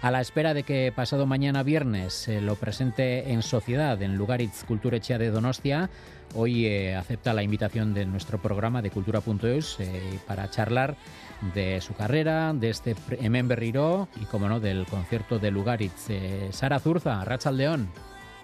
A 0.00 0.12
la 0.12 0.20
espera 0.20 0.54
de 0.54 0.62
que 0.62 0.92
pasado 0.94 1.26
mañana 1.26 1.64
viernes 1.64 2.14
se 2.14 2.40
lo 2.40 2.54
presente 2.54 3.32
en 3.32 3.42
sociedad 3.42 4.00
en 4.00 4.16
Lugaritz 4.16 4.62
Kulturechea 4.64 5.18
de 5.18 5.30
Donostia, 5.30 5.90
hoy 6.34 6.66
eh, 6.66 6.94
acepta 6.94 7.34
la 7.34 7.42
invitación 7.42 7.94
de 7.94 8.06
nuestro 8.06 8.40
programa 8.40 8.80
de 8.80 8.90
cultura.eus 8.90 9.80
eh, 9.80 10.20
para 10.26 10.48
charlar 10.50 10.96
de 11.52 11.80
su 11.80 11.94
carrera, 11.94 12.52
de 12.54 12.70
este 12.70 12.94
Emen 13.20 13.48
Berriro 13.48 14.08
y, 14.20 14.24
como 14.26 14.48
no, 14.48 14.60
del 14.60 14.86
concierto 14.86 15.38
de 15.40 15.50
Lugaritz. 15.50 16.08
Sara 16.50 16.78
Zurza, 16.78 17.24
León. 17.52 17.88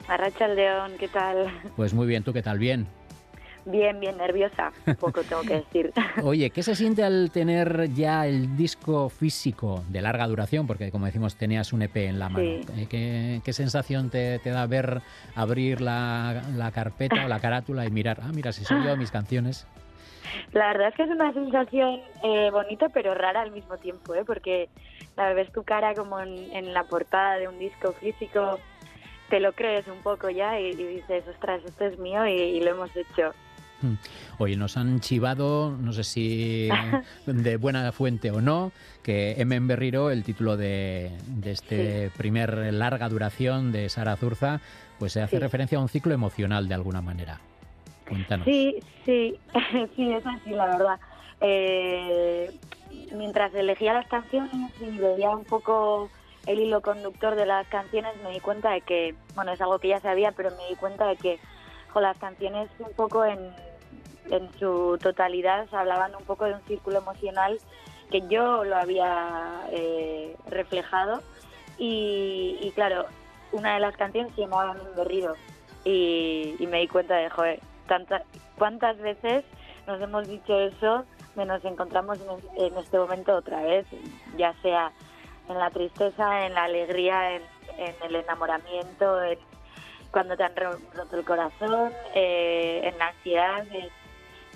Arracha 0.09 0.49
León, 0.49 0.93
¿qué 0.99 1.09
tal? 1.09 1.47
Pues 1.77 1.95
muy 1.95 2.07
bien, 2.07 2.23
¿tú 2.23 2.33
qué 2.33 2.43
tal? 2.43 2.59
Bien. 2.59 2.87
Bien, 3.67 3.99
bien 3.99 4.19
nerviosa, 4.19 4.73
poco 5.01 5.23
tengo 5.23 5.41
que 5.41 5.55
decir. 5.55 5.91
Oye, 6.23 6.51
¿qué 6.51 6.63
se 6.63 6.75
siente 6.75 7.03
al 7.03 7.31
tener 7.31 7.89
ya 7.95 8.27
el 8.27 8.59
disco 8.59 9.09
físico 9.09 9.83
de 9.89 10.03
larga 10.03 10.27
duración? 10.27 10.67
Porque 10.67 10.91
como 10.91 11.07
decimos, 11.07 11.37
tenías 11.37 11.73
un 11.73 11.81
EP 11.81 11.97
en 11.97 12.19
la 12.19 12.29
mano. 12.29 12.45
Eh, 12.45 13.41
¿Qué, 13.43 13.53
sensación 13.55 14.11
te, 14.11 14.39
da 14.45 14.67
ver 14.67 15.01
abrir 15.35 15.81
la, 15.81 16.71
carpeta 16.75 17.25
o 17.25 17.29
la 17.29 17.41
carátula 17.41 17.87
y 17.87 17.91
mirar, 17.91 18.19
ah, 18.23 18.33
mira, 18.35 18.53
si 18.53 18.67
soy 18.67 18.85
yo, 18.85 18.99
mis 18.99 19.11
canciones? 19.11 19.67
La 20.53 20.69
verdad 20.69 20.89
es 20.89 20.95
que 20.97 21.05
es 21.05 21.11
una 21.11 21.33
sensación 21.33 22.01
eh, 22.23 22.51
bonita 22.51 22.91
pero 22.91 23.15
rara 23.15 23.41
al 23.41 23.51
mismo 23.51 23.79
tiempo, 23.79 24.15
¿eh? 24.15 24.25
porque 24.27 24.69
la 25.17 25.33
ves 25.33 25.51
tu 25.53 25.63
cara 25.63 25.95
como 25.95 26.21
en 26.21 26.75
la 26.75 26.85
portada 26.85 27.37
de 27.37 27.49
un 27.49 27.59
disco 27.59 27.93
físico 27.93 28.59
te 29.29 29.41
lo 29.41 29.53
crees 29.53 29.87
un 29.89 29.99
poco 30.03 30.31
ya 30.31 30.59
y, 30.61 30.75
dices, 30.75 31.25
ostras, 31.29 31.63
esto 31.65 31.85
es 31.87 31.99
mío 31.99 32.27
y, 32.27 32.61
lo 32.61 32.71
hemos 32.71 32.91
hecho. 32.97 33.33
Hmm. 33.81 33.95
Oye, 34.39 34.57
nos 34.57 34.77
han 34.77 35.01
chivado, 35.01 35.77
no 35.79 35.93
sé 35.93 36.05
si 36.05 36.69
de 37.27 37.57
buena 37.57 37.91
fuente 37.93 38.31
o 38.31 38.41
no, 38.41 38.73
que 39.03 39.35
M. 39.39 39.59
Berriro, 39.61 40.11
el 40.11 40.25
título 40.25 40.57
de, 40.57 41.13
este 41.45 42.11
primer 42.17 42.73
larga 42.73 43.09
duración 43.09 43.73
de 43.73 43.89
Sara 43.89 44.17
Zurza, 44.17 44.61
pues 44.99 45.13
se 45.13 45.23
hace 45.23 45.39
referencia 45.39 45.79
a 45.79 45.81
un 45.81 45.89
ciclo 45.89 46.15
emocional 46.15 46.69
de 46.69 46.75
alguna 46.75 47.03
manera. 47.03 47.41
Cuéntanos. 48.09 48.45
Sí, 48.45 48.77
sí, 49.05 49.39
sí, 49.97 50.13
es 50.13 50.27
así, 50.27 50.51
la 50.51 50.67
verdad. 50.67 51.01
Eh, 51.41 52.51
mientras 53.15 53.55
elegía 53.55 53.93
las 53.95 54.07
canciones 54.07 54.71
y 54.81 54.99
veía 54.99 55.31
un 55.31 55.45
poco 55.45 56.11
el 56.47 56.61
hilo 56.61 56.83
conductor 56.83 57.35
de 57.35 57.47
las 57.47 57.67
canciones 57.69 58.15
me 58.23 58.31
di 58.31 58.41
cuenta 58.41 58.71
de 58.71 58.81
que, 58.83 59.15
bueno, 59.35 59.53
es 59.53 59.61
algo 59.61 59.79
que 59.79 59.89
ya 59.89 60.01
sabía, 60.01 60.33
pero 60.33 60.51
me 60.51 60.69
di 60.69 60.77
cuenta 60.77 61.07
de 61.07 61.17
que 61.17 61.41
las 62.01 62.19
canciones 62.19 62.69
un 62.79 62.93
poco 62.93 63.25
en, 63.25 63.39
en 64.31 64.53
su 64.59 64.99
totalidad 65.01 65.67
hablaban 65.73 66.15
un 66.15 66.25
poco 66.25 66.45
de 66.45 66.55
un 66.55 66.63
círculo 66.63 66.99
emocional 66.99 67.59
que 68.11 68.23
yo 68.29 68.65
lo 68.65 68.77
había 68.77 69.63
eh, 69.71 70.37
reflejado. 70.47 71.23
Y, 71.79 72.73
claro, 72.75 73.07
una 73.53 73.75
de 73.75 73.81
las 73.81 73.97
canciones 73.97 74.33
se 74.35 74.43
llamaba 74.43 74.73
Un 74.73 74.97
Berrido 74.97 75.35
y, 75.85 76.55
y, 76.59 76.67
me 76.67 76.81
di 76.81 76.89
cuenta 76.89 77.17
de, 77.17 77.31
joder, 77.31 77.61
tantas, 77.89 78.23
cuántas 78.57 78.97
veces 78.99 79.45
nos 79.87 80.01
hemos 80.01 80.29
dicho 80.29 80.59
eso 80.59 81.05
nos 81.45 81.65
encontramos 81.65 82.19
en, 82.21 82.65
en 82.65 82.79
este 82.79 82.97
momento 82.97 83.35
otra 83.35 83.63
vez, 83.63 83.87
ya 84.37 84.55
sea 84.63 84.93
en 85.49 85.59
la 85.59 85.71
tristeza, 85.71 86.47
en 86.47 86.55
la 86.55 86.65
alegría, 86.65 87.37
en, 87.37 87.43
el 88.07 88.17
enamoramiento, 88.17 89.23
en 89.23 89.39
cuando 90.11 90.37
te 90.37 90.45
han 90.45 90.55
roto 90.55 91.17
el 91.17 91.25
corazón, 91.25 91.93
eh, 92.15 92.83
en 92.85 92.99
la 92.99 93.09
ansiedad, 93.09 93.67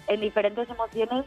en, 0.06 0.20
diferentes 0.20 0.68
emociones 0.70 1.24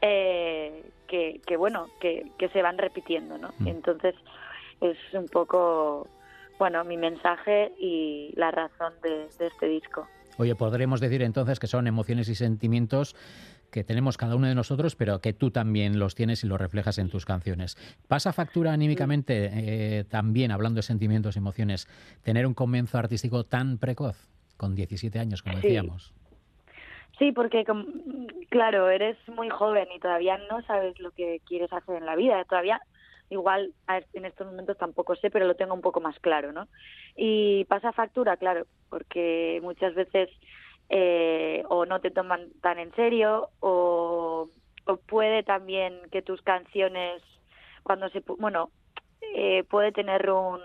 eh, 0.00 0.84
que, 1.06 1.56
bueno, 1.56 1.88
que, 2.00 2.32
se 2.52 2.62
van 2.62 2.78
repitiendo, 2.78 3.38
¿no? 3.38 3.50
Mm. 3.58 3.68
Entonces 3.68 4.14
es 4.80 4.96
un 5.12 5.26
poco, 5.26 6.08
bueno, 6.58 6.84
mi 6.84 6.96
mensaje 6.96 7.72
y 7.78 8.32
la 8.36 8.50
razón 8.50 8.94
de 9.02 9.28
este 9.38 9.66
disco. 9.66 10.08
Oye, 10.38 10.54
podremos 10.54 11.00
decir 11.00 11.22
entonces 11.22 11.58
que 11.58 11.66
son 11.66 11.86
emociones 11.86 12.28
y 12.28 12.34
sentimientos 12.34 13.16
que 13.70 13.84
tenemos 13.84 14.16
cada 14.16 14.36
uno 14.36 14.46
de 14.46 14.54
nosotros, 14.54 14.96
pero 14.96 15.20
que 15.20 15.32
tú 15.32 15.50
también 15.50 15.98
los 15.98 16.14
tienes 16.14 16.44
y 16.44 16.46
los 16.46 16.60
reflejas 16.60 16.98
en 16.98 17.08
tus 17.08 17.24
canciones. 17.24 17.76
¿Pasa 18.08 18.32
factura 18.32 18.72
anímicamente 18.72 19.50
eh, 19.52 20.04
también, 20.04 20.50
hablando 20.50 20.78
de 20.78 20.82
sentimientos 20.82 21.36
y 21.36 21.38
emociones, 21.38 21.88
tener 22.22 22.46
un 22.46 22.54
comienzo 22.54 22.98
artístico 22.98 23.44
tan 23.44 23.78
precoz, 23.78 24.28
con 24.56 24.74
17 24.74 25.18
años, 25.18 25.42
como 25.42 25.56
decíamos? 25.56 26.14
Sí, 27.18 27.32
porque, 27.32 27.64
claro, 28.50 28.90
eres 28.90 29.16
muy 29.28 29.48
joven 29.48 29.88
y 29.94 30.00
todavía 30.00 30.38
no 30.50 30.62
sabes 30.62 30.98
lo 31.00 31.10
que 31.12 31.40
quieres 31.46 31.72
hacer 31.72 31.96
en 31.96 32.06
la 32.06 32.14
vida. 32.14 32.44
Todavía 32.44 32.80
igual 33.30 33.72
en 34.12 34.24
estos 34.24 34.46
momentos 34.46 34.76
tampoco 34.76 35.16
sé, 35.16 35.30
pero 35.30 35.46
lo 35.46 35.56
tengo 35.56 35.74
un 35.74 35.80
poco 35.80 36.00
más 36.00 36.18
claro, 36.20 36.52
¿no? 36.52 36.68
Y 37.16 37.64
pasa 37.64 37.92
factura, 37.92 38.36
claro, 38.36 38.66
porque 38.88 39.60
muchas 39.62 39.94
veces 39.94 40.28
eh, 40.88 41.64
o 41.68 41.84
no 41.86 42.00
te 42.00 42.10
toman 42.10 42.50
tan 42.60 42.78
en 42.78 42.94
serio 42.94 43.50
o, 43.60 44.48
puede 45.08 45.42
también 45.42 46.00
que 46.12 46.22
tus 46.22 46.40
canciones 46.42 47.20
cuando 47.82 48.08
se 48.10 48.22
bueno 48.38 48.70
eh, 49.34 49.64
puede 49.64 49.90
tener 49.90 50.30
un 50.30 50.60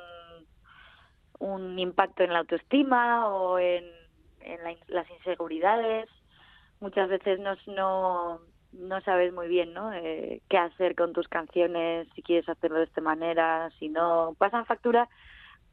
un 1.39 1.79
impacto 1.79 2.23
en 2.23 2.33
la 2.33 2.39
autoestima 2.39 3.27
o 3.29 3.57
en, 3.57 3.83
en 4.41 4.59
las 4.89 5.09
inseguridades 5.09 6.07
muchas 6.79 7.09
veces 7.09 7.39
no, 7.39 7.55
no 7.65 8.41
no 8.73 9.01
sabes 9.01 9.33
muy 9.33 9.47
bien 9.47 9.73
¿no? 9.73 9.91
Eh, 9.93 10.41
qué 10.49 10.57
hacer 10.57 10.95
con 10.95 11.13
tus 11.13 11.27
canciones, 11.27 12.07
si 12.15 12.21
quieres 12.21 12.47
hacerlo 12.47 12.77
de 12.77 12.85
esta 12.85 13.01
manera, 13.01 13.69
si 13.79 13.89
no. 13.89 14.35
¿Pasan 14.37 14.65
factura? 14.65 15.09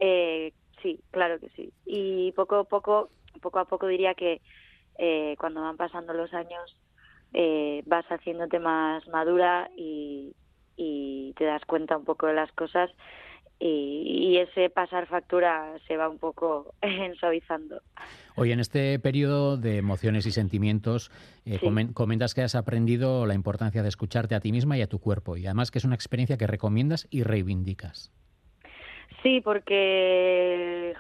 Eh, 0.00 0.52
sí, 0.82 1.00
claro 1.10 1.38
que 1.38 1.48
sí. 1.50 1.72
Y 1.84 2.32
poco 2.32 2.56
a 2.56 2.64
poco, 2.64 3.10
poco 3.40 3.58
a 3.58 3.64
poco 3.64 3.86
diría 3.86 4.14
que 4.14 4.40
eh, 4.98 5.36
cuando 5.38 5.62
van 5.62 5.76
pasando 5.76 6.12
los 6.12 6.32
años 6.34 6.76
eh, 7.32 7.82
vas 7.86 8.06
haciéndote 8.06 8.58
más 8.58 9.06
madura 9.08 9.70
y, 9.76 10.34
y 10.76 11.32
te 11.36 11.44
das 11.44 11.64
cuenta 11.66 11.96
un 11.96 12.04
poco 12.04 12.26
de 12.26 12.34
las 12.34 12.50
cosas 12.52 12.90
y, 13.60 14.36
ese 14.38 14.70
pasar 14.70 15.06
factura 15.08 15.74
se 15.86 15.96
va 15.96 16.08
un 16.08 16.18
poco 16.18 16.74
suavizando. 17.20 17.82
Hoy 18.36 18.52
en 18.52 18.60
este 18.60 18.98
periodo 18.98 19.56
de 19.56 19.78
emociones 19.78 20.26
y 20.26 20.30
sentimientos, 20.30 21.10
eh, 21.44 21.58
comentas 21.92 22.34
que 22.34 22.42
has 22.42 22.54
aprendido 22.54 23.26
la 23.26 23.34
importancia 23.34 23.82
de 23.82 23.88
escucharte 23.88 24.34
a 24.34 24.40
ti 24.40 24.52
misma 24.52 24.78
y 24.78 24.82
a 24.82 24.86
tu 24.86 25.00
cuerpo 25.00 25.36
y 25.36 25.46
además 25.46 25.70
que 25.70 25.78
es 25.78 25.84
una 25.84 25.96
experiencia 25.96 26.36
que 26.36 26.46
recomiendas 26.46 27.08
y 27.10 27.24
reivindicas. 27.24 28.12
Sí, 29.22 29.40
porque 29.40 30.94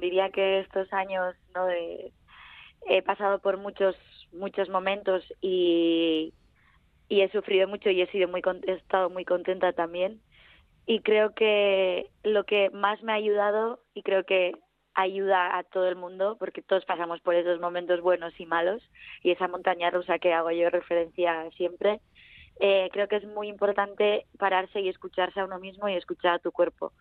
diría 0.00 0.30
que 0.30 0.60
estos 0.60 0.92
años 0.92 1.34
no 1.54 1.68
he 1.68 3.02
pasado 3.02 3.40
por 3.40 3.58
muchos 3.58 3.96
muchos 4.32 4.68
momentos 4.68 5.24
y, 5.40 6.32
y 7.08 7.20
he 7.20 7.30
sufrido 7.30 7.68
mucho 7.68 7.90
y 7.90 8.02
he 8.02 8.10
sido 8.10 8.28
muy 8.28 8.42
he 8.66 8.72
estado 8.72 9.10
muy 9.10 9.24
contenta 9.24 9.72
también. 9.72 10.20
Y 10.86 11.00
creo 11.00 11.34
que 11.34 12.10
lo 12.24 12.44
que 12.44 12.70
más 12.70 13.02
me 13.02 13.12
ha 13.12 13.16
ayudado 13.16 13.80
y 13.94 14.02
creo 14.02 14.24
que 14.24 14.54
ayuda 14.94 15.56
a 15.56 15.62
todo 15.64 15.88
el 15.88 15.96
mundo 15.96 16.36
porque 16.38 16.62
todos 16.62 16.84
pasamos 16.84 17.20
por 17.20 17.34
esos 17.34 17.60
momentos 17.60 18.00
buenos 18.00 18.38
y 18.40 18.46
malos 18.46 18.82
y 19.22 19.30
esa 19.30 19.48
montaña 19.48 19.90
rusa 19.90 20.18
que 20.18 20.32
hago 20.32 20.50
yo 20.50 20.68
referencia 20.70 21.48
siempre 21.56 22.00
eh, 22.60 22.90
creo 22.92 23.08
que 23.08 23.16
es 23.16 23.24
muy 23.24 23.48
importante 23.48 24.26
pararse 24.38 24.80
y 24.80 24.88
escucharse 24.88 25.40
a 25.40 25.44
uno 25.44 25.58
mismo 25.58 25.88
y 25.88 25.94
escuchar 25.94 26.34
a 26.34 26.38
tu 26.38 26.52
cuerpo, 26.52 26.92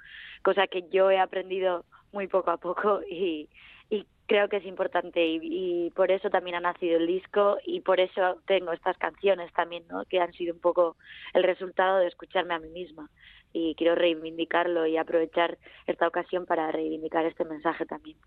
cosa 0.42 0.68
que 0.68 0.88
yo 0.90 1.12
he 1.12 1.20
aprendido 1.20 1.86
muy 2.14 2.28
poco 2.28 2.52
a 2.52 2.58
poco 2.58 3.02
y, 3.10 3.50
creo 4.28 4.48
que 4.48 4.58
es 4.58 4.66
importante 4.66 5.26
y, 5.26 5.90
por 5.96 6.12
eso 6.12 6.30
también 6.30 6.56
ha 6.56 6.60
nacido 6.60 6.98
el 6.98 7.08
disco 7.08 7.58
y 7.66 7.82
por 7.82 8.00
eso 8.00 8.38
tengo 8.46 8.72
estas 8.74 8.96
canciones 9.00 9.52
también, 9.54 9.84
¿no? 9.90 10.06
que 10.06 10.20
han 10.20 10.32
sido 10.34 10.54
un 10.54 10.62
poco 10.62 10.98
el 11.34 11.42
resultado 11.42 11.98
de 11.98 12.08
escucharme 12.08 12.54
a 12.54 12.60
mí 12.60 12.70
misma 12.70 13.10
y 13.54 13.74
quiero 13.74 13.96
reivindicarlo 13.96 14.86
y 14.86 14.98
aprovechar 14.98 15.58
esta 15.88 16.08
ocasión 16.08 16.46
para 16.46 16.72
reivindicar 16.72 17.26
este 17.26 17.44
mensaje 17.44 17.88
también. 17.88 18.18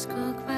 Zoildu, 0.00 0.49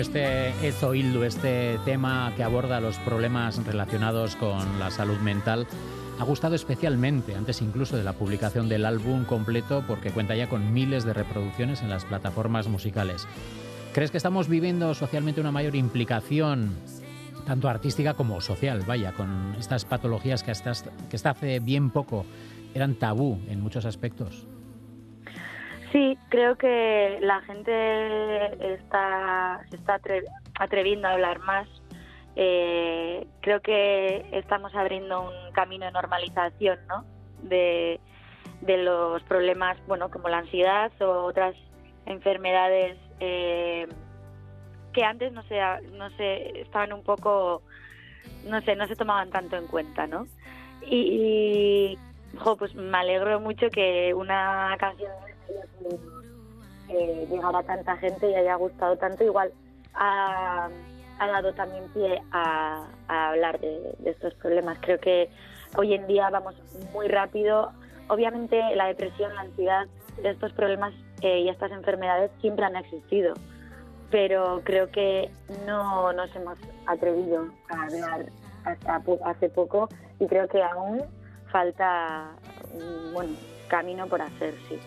este 0.00 1.78
tema 1.84 2.32
que 2.36 2.42
aborda 2.42 2.80
los 2.80 2.96
problemas 2.98 3.64
relacionados 3.66 4.34
con 4.34 4.78
la 4.78 4.90
salud 4.90 5.18
mental, 5.18 5.66
ha 6.18 6.24
gustado 6.24 6.54
especialmente, 6.54 7.34
antes 7.34 7.60
incluso 7.60 7.96
de 7.96 8.04
la 8.04 8.14
publicación 8.14 8.68
del 8.68 8.86
álbum 8.86 9.24
completo, 9.24 9.84
porque 9.86 10.10
cuenta 10.10 10.34
ya 10.34 10.48
con 10.48 10.72
miles 10.72 11.04
de 11.04 11.12
reproducciones 11.12 11.82
en 11.82 11.90
las 11.90 12.06
plataformas 12.06 12.66
musicales. 12.68 13.26
¿Crees 13.92 14.10
que 14.10 14.16
estamos 14.16 14.48
viviendo 14.48 14.94
socialmente 14.94 15.40
una 15.40 15.52
mayor 15.52 15.76
implicación, 15.76 16.76
tanto 17.44 17.68
artística 17.68 18.14
como 18.14 18.40
social, 18.40 18.82
vaya, 18.86 19.12
con 19.12 19.54
estas 19.58 19.84
patologías 19.84 20.42
que 20.42 20.50
hasta, 20.50 20.72
que 21.10 21.16
hasta 21.16 21.30
hace 21.30 21.60
bien 21.60 21.90
poco 21.90 22.24
eran 22.74 22.94
tabú 22.94 23.38
en 23.48 23.60
muchos 23.60 23.84
aspectos? 23.84 24.46
Sí, 25.92 26.16
creo 26.28 26.56
que 26.56 27.18
la 27.20 27.40
gente 27.42 28.74
está, 28.74 29.60
se 29.70 29.76
está 29.76 30.00
atreviendo 30.58 31.08
a 31.08 31.12
hablar 31.12 31.40
más. 31.40 31.68
Eh, 32.36 33.26
creo 33.40 33.60
que 33.60 34.24
estamos 34.32 34.74
abriendo 34.74 35.20
un 35.22 35.52
camino 35.52 35.86
de 35.86 35.92
normalización 35.92 36.78
¿no? 36.86 37.04
de, 37.42 38.00
los 38.62 39.22
problemas 39.24 39.78
bueno, 39.88 40.10
como 40.10 40.28
la 40.28 40.38
ansiedad 40.38 40.92
o 41.00 41.24
otras 41.24 41.56
enfermedades 42.06 42.96
eh, 43.18 43.88
que 44.92 45.02
antes 45.04 45.32
no 45.32 45.42
se, 45.44 45.60
no 45.92 46.08
se 46.10 46.60
estaban 46.60 46.92
un 46.92 47.02
poco, 47.02 47.62
no 48.44 48.60
sé, 48.62 48.76
no 48.76 48.86
se 48.86 48.94
tomaban 48.94 49.30
tanto 49.30 49.56
en 49.56 49.66
cuenta. 49.66 50.06
¿no? 50.06 50.26
Y, 50.82 51.98
pues 52.58 52.74
me 52.76 52.96
alegro 52.96 53.40
mucho 53.40 53.70
que 53.70 54.14
una 54.14 54.76
canción 54.78 55.10
eh, 56.88 57.26
llegara 57.30 57.58
a 57.58 57.62
tanta 57.62 57.96
gente 57.96 58.30
y 58.30 58.34
haya 58.34 58.54
gustado 58.56 58.96
tanto. 58.96 59.24
Igual 59.24 59.52
ha, 59.94 60.68
dado 61.18 61.52
también 61.54 61.84
pie 61.92 62.22
a, 62.32 62.86
hablar 63.08 63.60
de, 63.60 63.96
estos 64.04 64.34
problemas. 64.34 64.78
Creo 64.80 64.98
que 64.98 65.30
hoy 65.76 65.94
en 65.94 66.06
día 66.06 66.30
vamos 66.30 66.54
muy 66.92 67.08
rápido. 67.08 67.72
Obviamente 68.08 68.60
la 68.74 68.86
depresión, 68.86 69.34
la 69.34 69.42
ansiedad, 69.42 69.86
estos 70.24 70.52
problemas 70.52 70.92
eh, 71.22 71.40
y 71.40 71.48
estas 71.48 71.70
enfermedades 71.70 72.30
siempre 72.40 72.64
han 72.64 72.76
existido, 72.76 73.34
pero 74.10 74.62
creo 74.64 74.90
que 74.90 75.30
no 75.66 76.12
nos 76.12 76.34
hemos 76.34 76.58
atrevido 76.86 77.46
a 77.68 77.82
hablar 77.84 78.26
hasta 78.64 79.02
hace 79.24 79.48
poco 79.48 79.88
y 80.18 80.26
creo 80.26 80.48
que 80.48 80.62
aún 80.62 81.02
falta 81.50 82.30
un 82.72 83.12
bueno, 83.12 83.36
camino 83.68 84.06
por 84.06 84.22
hacer, 84.22 84.54
sí. 84.68 84.78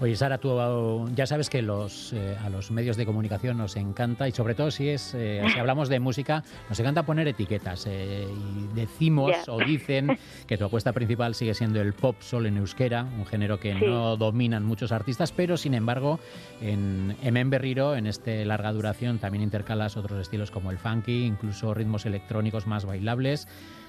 Oye, 0.00 0.16
Sara, 0.16 0.38
tú 0.38 1.08
ya 1.14 1.26
sabes 1.26 1.48
que 1.48 1.62
los, 1.62 2.12
eh, 2.12 2.36
a 2.42 2.50
los 2.50 2.70
medios 2.70 2.96
de 2.96 3.06
comunicación 3.06 3.58
nos 3.58 3.76
encanta, 3.76 4.26
y 4.26 4.32
sobre 4.32 4.54
todo 4.54 4.70
si, 4.70 4.88
es, 4.88 5.14
eh, 5.14 5.42
si 5.52 5.58
hablamos 5.58 5.88
de 5.88 6.00
música, 6.00 6.42
nos 6.68 6.78
encanta 6.80 7.04
poner 7.04 7.28
etiquetas. 7.28 7.86
Eh, 7.86 8.26
y 8.26 8.74
decimos 8.74 9.32
o 9.48 9.58
dicen 9.58 10.18
que 10.46 10.58
tu 10.58 10.64
apuesta 10.64 10.92
principal 10.92 11.34
sigue 11.34 11.54
siendo 11.54 11.80
el 11.80 11.92
pop 11.92 12.16
sol 12.20 12.46
en 12.46 12.56
euskera, 12.56 13.06
un 13.18 13.26
género 13.26 13.60
que 13.60 13.74
no 13.74 14.16
dominan 14.16 14.64
muchos 14.64 14.92
artistas, 14.92 15.32
pero 15.32 15.56
sin 15.56 15.74
embargo, 15.74 16.18
en 16.60 17.16
Emen 17.22 17.50
Berriro, 17.50 17.94
en 17.94 18.06
este 18.06 18.44
larga 18.44 18.72
duración, 18.72 19.18
también 19.18 19.42
intercalas 19.42 19.96
otros 19.96 20.20
estilos 20.20 20.50
como 20.50 20.70
el 20.70 20.78
funky, 20.78 21.24
incluso 21.24 21.74
ritmos 21.74 22.06
electrónicos 22.06 22.66
más 22.66 22.84
bailables 22.84 23.46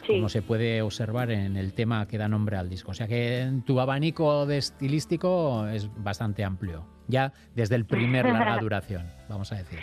como 0.08 0.30
se 0.30 0.42
puede 0.42 0.82
observar 0.82 1.32
en 1.32 1.58
el 1.58 1.74
tema 1.74 2.08
que 2.08 2.18
da 2.18 2.28
nombre 2.28 2.58
al 2.58 2.70
disco. 2.70 2.92
O 2.92 2.94
sea 2.94 3.08
que 3.08 3.50
tu 3.66 3.80
abanico 3.80 4.46
de 4.46 4.58
estilístico 4.58 5.68
es 5.68 5.90
bastante 6.04 6.44
amplio, 6.44 6.86
ya 7.08 7.34
desde 7.56 7.76
el 7.76 7.86
primer 7.86 8.26
larga 8.26 8.58
duración, 8.62 9.12
vamos 9.30 9.52
a 9.52 9.56
decir. 9.56 9.80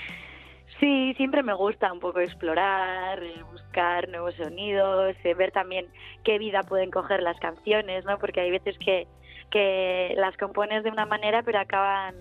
Sí, 0.78 1.12
siempre 1.18 1.42
me 1.42 1.52
gusta 1.52 1.92
un 1.92 2.00
poco 2.00 2.20
explorar, 2.20 3.22
eh, 3.22 3.42
buscar 3.52 4.08
nuevos 4.08 4.34
sonidos, 4.34 5.14
eh, 5.24 5.34
ver 5.34 5.52
también 5.52 5.86
qué 6.24 6.38
vida 6.38 6.62
pueden 6.62 6.90
coger 6.90 7.22
las 7.22 7.38
canciones, 7.38 8.04
¿no? 8.06 8.18
Porque 8.18 8.40
hay 8.40 8.50
veces 8.50 8.78
que, 8.78 9.06
que 9.50 10.14
las 10.16 10.36
compones 10.38 10.82
de 10.82 10.90
una 10.90 11.04
manera 11.04 11.42
pero 11.42 11.58
acaban 11.58 12.14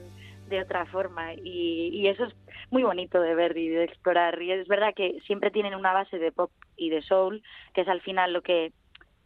de 0.50 0.62
otra 0.62 0.86
forma 0.88 1.34
y, 1.34 1.90
y 1.94 2.08
eso 2.08 2.26
es 2.26 2.34
muy 2.72 2.84
bonito 2.84 3.22
de 3.22 3.36
ver 3.36 3.58
y 3.58 3.70
de 3.70 3.84
explorar. 3.84 4.42
Y 4.42 4.52
es 4.52 4.68
verdad 4.68 4.94
que 4.96 5.20
siempre 5.26 5.52
tienen 5.52 5.76
una 5.76 5.94
base 5.94 6.20
de 6.20 6.32
pop 6.32 6.52
y 6.76 6.90
de 6.90 7.02
soul, 7.02 7.42
que 7.74 7.82
es 7.82 7.88
al 7.88 8.02
final 8.02 8.34
lo 8.34 8.42
que 8.42 8.74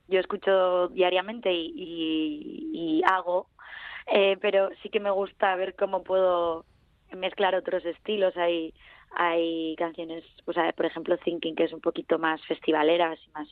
yo 0.07 0.19
escucho 0.19 0.89
diariamente 0.89 1.51
y, 1.51 3.01
hago, 3.05 3.47
eh, 4.07 4.37
pero 4.41 4.69
sí 4.81 4.89
que 4.89 4.99
me 4.99 5.11
gusta 5.11 5.55
ver 5.55 5.75
cómo 5.75 6.03
puedo 6.03 6.65
mezclar 7.11 7.55
otros 7.55 7.85
estilos. 7.85 8.35
Hay, 8.37 8.73
hay 9.15 9.75
canciones, 9.77 10.23
pues, 10.45 10.57
por 10.75 10.85
ejemplo, 10.85 11.17
Thinking, 11.17 11.55
que 11.55 11.65
es 11.65 11.73
un 11.73 11.81
poquito 11.81 12.19
más 12.19 12.43
festivaleras 12.45 13.19
y 13.25 13.31
más 13.31 13.47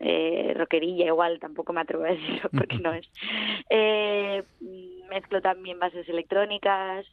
eh, 0.00 0.52
rockerilla, 0.56 1.06
igual 1.06 1.38
tampoco 1.40 1.72
me 1.72 1.80
atrevo 1.80 2.04
a 2.04 2.08
decirlo 2.08 2.50
porque 2.56 2.78
no 2.78 2.92
es. 2.92 3.06
Eh, 3.70 4.42
mezclo 5.08 5.40
también 5.40 5.78
bases 5.78 6.08
electrónicas, 6.08 7.06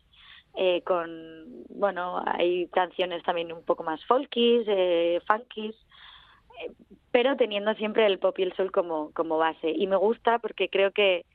eh, 0.55 0.81
con, 0.83 1.65
bueno, 1.69 2.21
hay 2.25 2.67
canciones 2.67 3.23
también 3.23 3.53
un 3.53 3.63
poco 3.63 3.83
más 3.83 4.03
folkies, 4.05 4.65
eh, 4.67 5.21
funkies, 5.25 5.75
eh, 6.61 6.71
pero 7.11 7.37
teniendo 7.37 7.73
siempre 7.75 8.05
el 8.05 8.19
pop 8.19 8.37
y 8.37 8.43
el 8.43 8.53
soul 8.53 8.71
como, 8.71 9.11
como 9.13 9.37
base. 9.37 9.69
Y 9.69 9.87
me 9.87 9.95
gusta 9.95 10.39
porque 10.39 10.69
creo 10.69 10.91
que, 10.91 11.25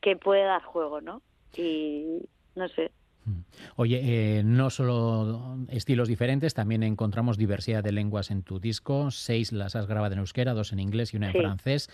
que 0.00 0.16
puede 0.16 0.42
dar 0.42 0.62
juego, 0.62 1.00
¿no? 1.00 1.22
Y 1.56 2.20
no 2.54 2.68
sé. 2.68 2.90
Oye, 3.76 4.00
eh, 4.38 4.42
no 4.44 4.70
solo 4.70 5.56
estilos 5.68 6.08
diferentes, 6.08 6.54
también 6.54 6.82
encontramos 6.82 7.36
diversidad 7.36 7.82
de 7.82 7.92
lenguas 7.92 8.30
en 8.30 8.42
tu 8.42 8.60
disco. 8.60 9.10
Seis 9.10 9.52
las 9.52 9.76
has 9.76 9.86
grabado 9.86 10.14
en 10.14 10.20
euskera, 10.20 10.54
dos 10.54 10.72
en 10.72 10.80
inglés 10.80 11.14
y 11.14 11.16
una 11.16 11.28
en 11.28 11.34
francés. 11.34 11.90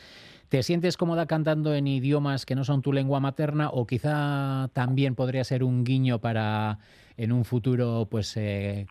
¿Te 0.48 0.62
sientes 0.62 0.96
cómoda 0.96 1.26
cantando 1.26 1.74
en 1.74 1.86
idiomas 1.86 2.46
que 2.46 2.54
no 2.54 2.64
son 2.64 2.82
tu 2.82 2.92
lengua 2.92 3.20
materna 3.20 3.70
o 3.70 3.86
quizá 3.86 4.68
también 4.72 5.14
podría 5.14 5.44
ser 5.44 5.64
un 5.64 5.84
guiño 5.84 6.20
para 6.20 6.78
en 7.16 7.32
un 7.32 7.44
futuro 7.44 8.08
pues 8.10 8.36
eh, 8.36 8.86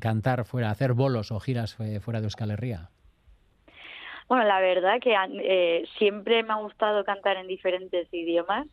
cantar 0.00 0.44
fuera, 0.44 0.70
hacer 0.70 0.92
bolos 0.92 1.32
o 1.32 1.40
giras 1.40 1.78
eh, 1.80 2.00
fuera 2.00 2.20
de 2.20 2.26
Euskal 2.26 2.50
Herria? 2.52 2.90
Bueno, 4.28 4.44
la 4.44 4.60
verdad 4.60 4.94
que 5.02 5.84
siempre 5.98 6.42
me 6.42 6.54
ha 6.54 6.56
gustado 6.56 7.04
cantar 7.04 7.36
en 7.36 7.46
diferentes 7.46 8.08
idiomas. 8.12 8.66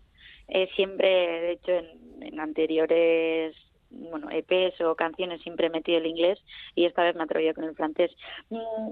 Siempre, 0.75 1.07
de 1.07 1.51
hecho, 1.53 1.71
en, 1.71 2.39
anteriores 2.39 3.55
bueno, 3.89 4.29
EPs 4.31 4.79
o 4.81 4.95
canciones 4.95 5.41
siempre 5.41 5.67
he 5.67 5.69
metido 5.69 5.97
el 5.97 6.05
inglés 6.05 6.39
y 6.75 6.85
esta 6.85 7.03
vez 7.03 7.15
me 7.15 7.21
he 7.21 7.23
atrevido 7.25 7.53
con 7.53 7.65
el 7.65 7.75
francés. 7.75 8.11
Mm, 8.49 8.91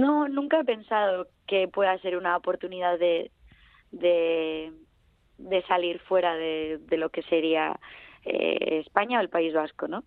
no, 0.00 0.28
nunca 0.28 0.60
he 0.60 0.64
pensado 0.64 1.28
que 1.46 1.68
pueda 1.68 1.98
ser 1.98 2.16
una 2.16 2.36
oportunidad 2.36 2.98
de, 2.98 3.30
de, 3.90 4.72
de 5.38 5.62
salir 5.62 5.98
fuera 6.00 6.34
de, 6.34 6.78
de 6.78 6.96
lo 6.96 7.10
que 7.10 7.22
sería 7.22 7.78
eh, 8.24 8.82
España 8.86 9.18
o 9.18 9.22
el 9.22 9.28
País 9.28 9.54
Vasco, 9.54 9.88
¿no? 9.88 10.04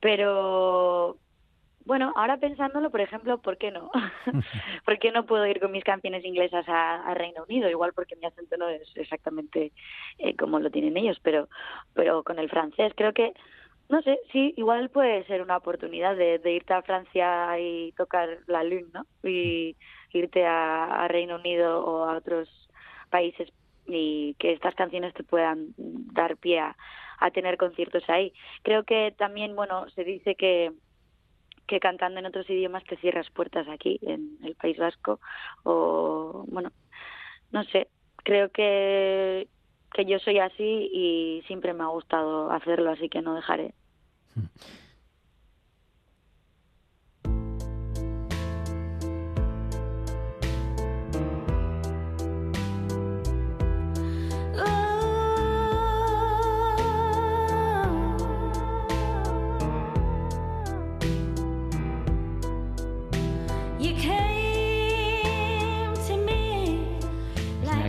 Pero 0.00 1.16
bueno, 1.86 2.12
ahora 2.16 2.36
pensándolo, 2.36 2.90
por 2.90 3.00
ejemplo, 3.00 3.38
¿por 3.38 3.58
qué 3.58 3.70
no? 3.70 3.90
¿Por 4.84 4.98
qué 4.98 5.12
no 5.12 5.24
puedo 5.24 5.46
ir 5.46 5.60
con 5.60 5.70
mis 5.70 5.84
canciones 5.84 6.24
inglesas 6.24 6.64
a, 6.68 7.14
Reino 7.14 7.44
Unido? 7.44 7.70
Igual 7.70 7.92
porque 7.94 8.16
mi 8.16 8.26
acento 8.26 8.56
no 8.56 8.68
es 8.68 8.90
exactamente 8.96 9.72
eh, 10.18 10.36
como 10.36 10.58
lo 10.58 10.70
tienen 10.70 10.96
ellos, 10.96 11.18
pero, 11.22 11.48
pero 11.94 12.24
con 12.24 12.40
el 12.40 12.50
francés 12.50 12.92
creo 12.96 13.12
que, 13.12 13.32
no 13.88 14.02
sé, 14.02 14.18
sí, 14.32 14.52
igual 14.56 14.90
puede 14.90 15.24
ser 15.26 15.42
una 15.42 15.56
oportunidad 15.56 16.16
de, 16.16 16.40
irte 16.52 16.74
a 16.74 16.82
Francia 16.82 17.56
y 17.60 17.92
tocar 17.92 18.40
la 18.48 18.64
lune, 18.64 18.88
¿no? 18.92 19.06
Y 19.22 19.76
irte 20.12 20.44
a, 20.44 21.06
Reino 21.08 21.36
Unido 21.36 21.84
o 21.84 22.04
a 22.04 22.16
otros 22.16 22.48
países 23.10 23.48
y 23.86 24.34
que 24.40 24.52
estas 24.52 24.74
canciones 24.74 25.14
te 25.14 25.22
puedan 25.22 25.68
dar 25.76 26.36
pie 26.36 26.58
a 26.58 27.30
tener 27.32 27.56
conciertos 27.56 28.02
ahí. 28.08 28.32
Creo 28.62 28.82
que 28.82 29.14
también, 29.16 29.54
bueno, 29.54 29.88
se 29.90 30.02
dice 30.02 30.34
que 30.34 30.72
que 31.66 31.80
cantando 31.80 32.20
en 32.20 32.26
otros 32.26 32.48
idiomas 32.48 32.84
te 32.84 32.96
cierras 32.96 33.28
puertas 33.30 33.68
aquí, 33.68 33.98
en 34.02 34.38
el 34.42 34.54
País 34.54 34.78
Vasco, 34.78 35.20
o 35.64 36.44
bueno, 36.48 36.70
no 37.50 37.64
sé, 37.64 37.88
creo 38.16 38.50
que, 38.50 39.48
que 39.92 40.04
yo 40.04 40.18
soy 40.18 40.38
así 40.38 40.90
y 40.92 41.42
siempre 41.46 41.74
me 41.74 41.84
ha 41.84 41.88
gustado 41.88 42.50
hacerlo, 42.50 42.90
así 42.90 43.08
que 43.08 43.22
no 43.22 43.34
dejaré. 43.34 43.74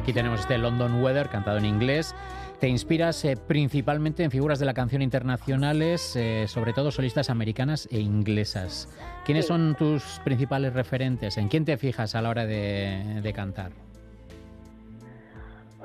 Aquí 0.08 0.14
tenemos 0.14 0.40
este 0.40 0.58
London 0.58 1.04
Weather 1.04 1.28
cantado 1.28 1.58
en 1.58 1.66
inglés. 1.66 2.16
Te 2.62 2.70
inspiras 2.70 3.26
eh, 3.26 3.36
principalmente 3.36 4.24
en 4.24 4.32
figuras 4.32 4.58
de 4.58 4.66
la 4.66 4.74
canción 4.74 5.02
internacionales, 5.02 6.16
eh, 6.16 6.46
sobre 6.48 6.72
todo 6.72 6.92
solistas 6.92 7.30
americanas 7.30 7.90
e 7.92 8.00
inglesas. 8.00 8.88
¿Quiénes 9.26 9.48
son 9.48 9.76
tus 9.76 10.22
principales 10.24 10.72
referentes? 10.74 11.38
¿En 11.38 11.50
quién 11.50 11.66
te 11.66 11.76
fijas 11.76 12.16
a 12.16 12.22
la 12.22 12.30
hora 12.30 12.46
de, 12.46 13.34
cantar? 13.36 13.74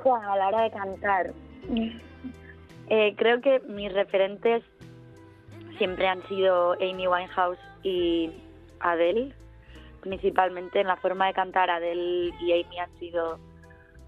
a 0.05 0.37
la 0.37 0.47
hora 0.47 0.61
de 0.61 0.71
cantar. 0.71 1.33
Eh, 2.89 3.15
creo 3.17 3.39
que 3.39 3.61
mis 3.69 3.91
referentes 3.93 4.61
siempre 5.77 6.05
han 6.05 6.21
sido 6.27 6.73
Amy 6.73 7.07
Winehouse 7.07 7.57
y 7.81 8.29
Adele. 8.81 9.33
Principalmente 10.01 10.81
en 10.81 10.87
la 10.87 10.97
forma 10.97 11.27
de 11.27 11.33
cantar, 11.33 11.69
Adele 11.69 12.33
y 12.41 12.51
Amy 12.51 12.79
han 12.79 12.99
sido 12.99 13.39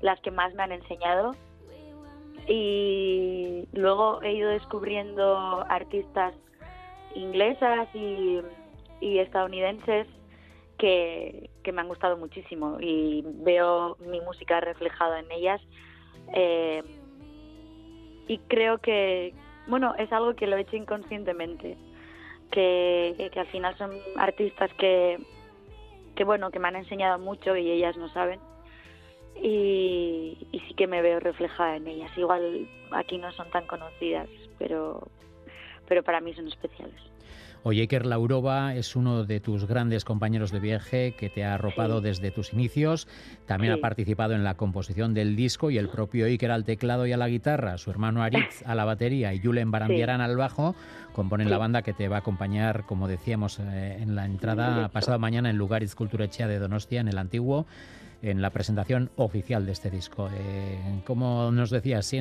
las 0.06 0.22
que 0.22 0.32
más 0.32 0.54
me 0.54 0.64
han 0.64 0.72
enseñado. 0.72 1.32
Y 2.48 3.68
luego 3.74 4.22
he 4.22 4.34
ido 4.34 4.52
descubriendo 4.52 5.66
artistas 5.68 6.36
inglesas 7.16 7.90
y, 7.94 8.42
estadounidenses 9.02 10.08
que, 10.78 11.50
me 11.74 11.82
han 11.82 11.88
gustado 11.88 12.18
muchísimo 12.18 12.78
y 12.80 13.24
veo 13.26 13.98
mi 14.00 14.22
música 14.22 14.60
reflejada 14.62 15.20
en 15.20 15.32
ellas. 15.32 15.62
Eh, 16.34 16.84
y 18.28 18.38
creo 18.48 18.78
que, 18.78 19.34
bueno, 19.68 19.96
es 19.98 20.12
algo 20.12 20.36
que 20.36 20.46
lo 20.46 20.56
he 20.56 20.62
hecho 20.62 20.76
inconscientemente, 20.76 21.78
que, 22.52 23.30
que 23.34 23.40
al 23.40 23.48
final 23.48 23.76
son 23.78 23.92
artistas 24.18 24.72
que, 24.78 25.18
que, 26.16 26.24
bueno, 26.24 26.52
que 26.52 26.60
me 26.60 26.68
han 26.68 26.76
enseñado 26.76 27.18
mucho 27.18 27.58
y 27.58 27.72
ellas 27.72 27.98
no 27.98 28.08
saben 28.10 28.40
y, 29.42 30.38
sí 30.52 30.74
que 30.76 30.88
me 30.88 31.02
veo 31.02 31.20
reflejada 31.20 31.78
en 31.78 31.88
ellas. 31.88 32.12
Igual 32.18 32.68
aquí 32.92 33.18
no 33.18 33.32
son 33.34 33.50
tan 33.50 33.66
conocidas, 33.68 34.28
pero, 34.58 35.08
pero 35.88 36.04
para 36.04 36.22
mí 36.22 36.34
son 36.34 36.48
especiales. 36.48 37.00
Oye, 37.68 37.82
Iker 37.82 38.06
Laurova 38.06 38.76
es 38.76 38.96
uno 38.96 39.24
de 39.24 39.40
tus 39.40 39.66
grandes 39.66 40.06
compañeros 40.06 40.52
de 40.52 40.60
viaje 40.60 41.16
que 41.18 41.32
te 41.32 41.44
ha 41.44 41.56
arropado 41.56 42.00
desde 42.00 42.30
tus 42.30 42.54
inicios. 42.54 43.08
También 43.48 43.74
ha 43.74 43.78
participado 43.78 44.36
en 44.36 44.44
la 44.44 44.54
composición 44.54 45.16
del 45.16 45.36
disco 45.36 45.72
y 45.72 45.80
el 45.80 45.90
propio 45.90 46.28
Iker 46.28 46.52
al 46.52 46.64
teclado 46.64 47.08
y 47.08 47.12
a 47.12 47.18
la 47.18 47.28
guitarra, 47.28 47.80
su 47.80 47.90
hermano 47.90 48.22
Aritz 48.22 48.62
a 48.68 48.76
la 48.76 48.86
batería 48.86 49.34
y 49.34 49.40
Julen 49.40 49.72
Barambiarán 49.72 50.22
al 50.22 50.38
bajo 50.38 50.76
componen 51.12 51.50
la 51.50 51.58
banda 51.58 51.82
que 51.82 51.94
te 51.94 52.08
va 52.08 52.18
a 52.18 52.20
acompañar, 52.20 52.86
como 52.86 53.08
decíamos 53.08 53.58
eh, 53.60 53.98
en 54.00 54.14
la 54.14 54.26
entrada, 54.26 54.90
pasado 54.90 55.18
mañana 55.18 55.50
en 55.50 55.58
Lugaritz 55.58 55.96
Echea 56.00 56.48
de 56.48 56.60
Donostia, 56.60 57.02
en 57.02 57.08
el 57.08 57.18
antiguo 57.18 57.66
en 58.26 58.42
la 58.42 58.50
presentación 58.50 59.12
oficial 59.18 59.66
de 59.66 59.72
este 59.72 59.92
disco. 59.92 60.30
Eh, 60.34 61.02
como 61.06 61.52
nos 61.52 61.70
decías, 61.70 62.12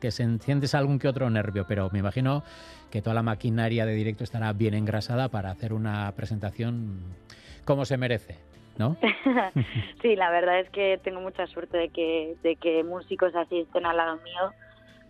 que 0.00 0.10
se 0.10 0.38
sientes 0.38 0.74
algún 0.74 0.98
que 0.98 1.08
otro 1.08 1.28
nervio, 1.30 1.64
pero 1.66 1.90
me 1.92 1.98
imagino 1.98 2.44
que 2.90 3.02
toda 3.02 3.14
la 3.14 3.22
maquinaria 3.22 3.84
de 3.84 3.94
directo 3.94 4.24
estará 4.24 4.52
bien 4.52 4.74
engrasada 4.74 5.28
para 5.28 5.50
hacer 5.50 5.72
una 5.72 6.12
presentación 6.12 7.00
como 7.64 7.84
se 7.84 7.96
merece. 7.96 8.36
¿No? 8.78 8.96
sí, 10.02 10.14
la 10.14 10.30
verdad 10.30 10.60
es 10.60 10.70
que 10.70 11.00
tengo 11.02 11.20
mucha 11.20 11.48
suerte 11.48 11.76
de 11.76 11.88
que, 11.88 12.36
de 12.44 12.54
que 12.54 12.84
músicos 12.84 13.34
así 13.34 13.58
estén 13.58 13.84
al 13.84 13.96
lado 13.96 14.18
mío, 14.18 14.52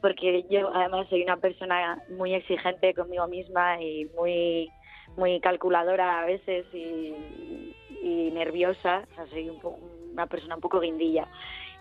porque 0.00 0.46
yo 0.48 0.74
además 0.74 1.06
soy 1.10 1.22
una 1.22 1.36
persona 1.36 2.02
muy 2.16 2.32
exigente 2.32 2.94
conmigo 2.94 3.26
misma 3.26 3.78
y 3.82 4.06
muy 4.16 4.70
muy 5.18 5.40
calculadora 5.40 6.20
a 6.20 6.24
veces 6.24 6.64
y, 6.72 7.74
y 8.02 8.30
nerviosa, 8.30 9.04
o 9.10 9.14
sea, 9.14 9.26
soy 9.26 9.50
un, 9.50 9.60
poco 9.60 9.78
una 10.18 10.26
persona 10.26 10.56
un 10.56 10.60
poco 10.60 10.80
guindilla. 10.80 11.28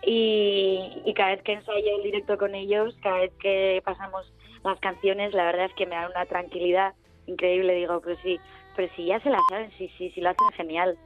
Y, 0.06 1.12
cada 1.16 1.30
vez 1.30 1.42
que 1.42 1.54
ensayo 1.54 1.96
el 1.96 2.02
directo 2.04 2.38
con 2.38 2.54
ellos, 2.54 2.94
cada 3.02 3.18
vez 3.18 3.32
que 3.40 3.82
pasamos 3.84 4.32
las 4.64 4.78
canciones, 4.80 5.34
la 5.34 5.44
verdad 5.44 5.66
es 5.66 5.74
que 5.74 5.86
me 5.86 5.96
dan 5.96 6.10
una 6.10 6.26
tranquilidad 6.26 6.94
increíble. 7.26 7.74
Digo, 7.74 8.00
pues 8.00 8.18
sí, 8.22 8.38
pero 8.76 8.92
si 8.94 9.06
ya 9.06 9.20
se 9.20 9.30
la 9.30 9.38
saben, 9.50 9.70
sí, 9.76 9.90
sí, 9.98 10.10
sí 10.14 10.20
lo 10.20 10.30
hacen 10.30 10.48
genial. 10.56 10.96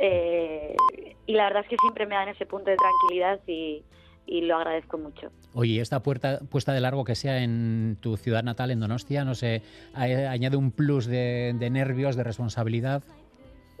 Eh, 0.00 0.76
y 1.26 1.32
la 1.32 1.44
verdad 1.44 1.62
es 1.64 1.68
que 1.68 1.76
siempre 1.80 2.06
me 2.06 2.14
dan 2.14 2.28
ese 2.28 2.46
punto 2.46 2.70
de 2.70 2.76
tranquilidad 2.76 3.40
y, 3.46 3.82
lo 4.42 4.56
agradezco 4.56 4.98
mucho. 4.98 5.32
Oye, 5.54 5.80
esta 5.80 6.02
puerta, 6.02 6.40
puesta 6.50 6.72
de 6.72 6.80
largo 6.80 7.02
que 7.02 7.14
sea 7.14 7.42
en 7.42 7.96
tu 8.00 8.16
ciudad 8.18 8.42
natal, 8.42 8.70
en 8.70 8.78
Donostia, 8.78 9.24
no 9.24 9.34
sé, 9.34 9.62
añade 9.94 10.56
un 10.56 10.70
plus 10.70 11.06
de, 11.06 11.54
de 11.58 11.70
nervios, 11.70 12.14
de 12.14 12.24
responsabilidad. 12.24 13.02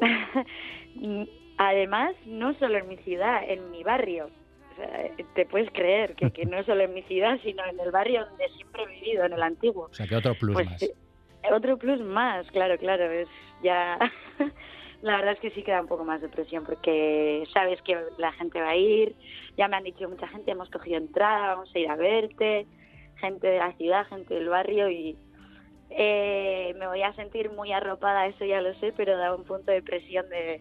Además, 1.58 2.14
no 2.24 2.54
solo 2.54 2.78
en 2.78 2.88
mi 2.88 2.96
ciudad, 2.98 3.42
en 3.46 3.70
mi 3.72 3.82
barrio. 3.82 4.30
te 5.34 5.44
puedes 5.44 5.70
creer 5.72 6.14
que, 6.14 6.30
que, 6.30 6.46
no 6.46 6.62
solo 6.62 6.82
en 6.82 6.94
mi 6.94 7.02
ciudad, 7.02 7.36
sino 7.42 7.64
en 7.66 7.80
el 7.80 7.90
barrio 7.90 8.24
donde 8.26 8.48
siempre 8.50 8.84
he 8.84 8.86
vivido, 8.86 9.24
en 9.24 9.32
el 9.32 9.42
antiguo. 9.42 9.88
O 9.90 9.94
sea, 9.94 10.06
que 10.06 10.14
otro 10.14 10.34
plus 10.36 10.54
pues, 10.54 10.70
más. 10.70 10.82
Eh, 10.82 10.94
otro 11.52 11.76
plus 11.76 12.00
más, 12.00 12.48
claro, 12.52 12.78
claro. 12.78 13.10
Es 13.10 13.28
ya. 13.62 13.98
la 15.02 15.16
verdad 15.16 15.32
es 15.34 15.40
que 15.40 15.50
sí 15.50 15.64
queda 15.64 15.80
un 15.80 15.88
poco 15.88 16.04
más 16.04 16.20
de 16.20 16.28
presión 16.28 16.64
porque 16.64 17.44
sabes 17.52 17.82
que 17.82 17.98
la 18.18 18.32
gente 18.32 18.60
va 18.60 18.70
a 18.70 18.76
ir. 18.76 19.16
Ya 19.56 19.66
me 19.66 19.76
han 19.76 19.84
dicho 19.84 20.08
mucha 20.08 20.28
gente, 20.28 20.52
hemos 20.52 20.70
cogido 20.70 20.96
entrada, 20.96 21.54
vamos 21.54 21.74
a 21.74 21.78
ir 21.78 21.90
a 21.90 21.96
verte. 21.96 22.66
Gente 23.16 23.48
de 23.48 23.58
la 23.58 23.72
ciudad, 23.72 24.06
gente 24.06 24.32
del 24.32 24.48
barrio 24.48 24.88
y. 24.88 25.18
Eh, 25.90 26.74
me 26.78 26.86
voy 26.86 27.02
a 27.02 27.14
sentir 27.14 27.50
muy 27.50 27.72
arropada, 27.72 28.26
eso 28.26 28.44
ya 28.44 28.60
lo 28.60 28.74
sé, 28.74 28.92
pero 28.94 29.16
da 29.16 29.34
un 29.34 29.44
punto 29.44 29.72
de 29.72 29.82
presión 29.82 30.28
de 30.28 30.60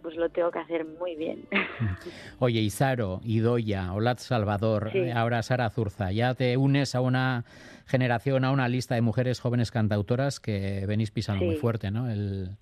pues 0.00 0.16
lo 0.16 0.28
tengo 0.30 0.50
que 0.50 0.58
hacer 0.58 0.84
muy 0.84 1.16
bien. 1.16 1.44
Oye, 2.38 2.60
Isaro, 2.60 3.20
Idoya, 3.24 3.92
Olat 3.92 4.18
Salvador, 4.18 4.90
eh, 4.94 5.12
ahora 5.12 5.42
Sara 5.42 5.68
Zurza, 5.70 6.12
ya 6.12 6.34
te 6.34 6.56
unes 6.56 6.94
a 6.94 7.00
una 7.00 7.44
generación, 7.86 8.44
a 8.44 8.50
una 8.50 8.68
lista 8.68 8.94
de 8.94 9.02
mujeres 9.02 9.40
jóvenes 9.40 9.70
cantautoras 9.70 10.40
que 10.40 10.84
venís 10.86 11.10
pisando 11.10 11.44
muy 11.44 11.56
fuerte, 11.56 11.90
¿no? 11.90 12.10
El, 12.10 12.56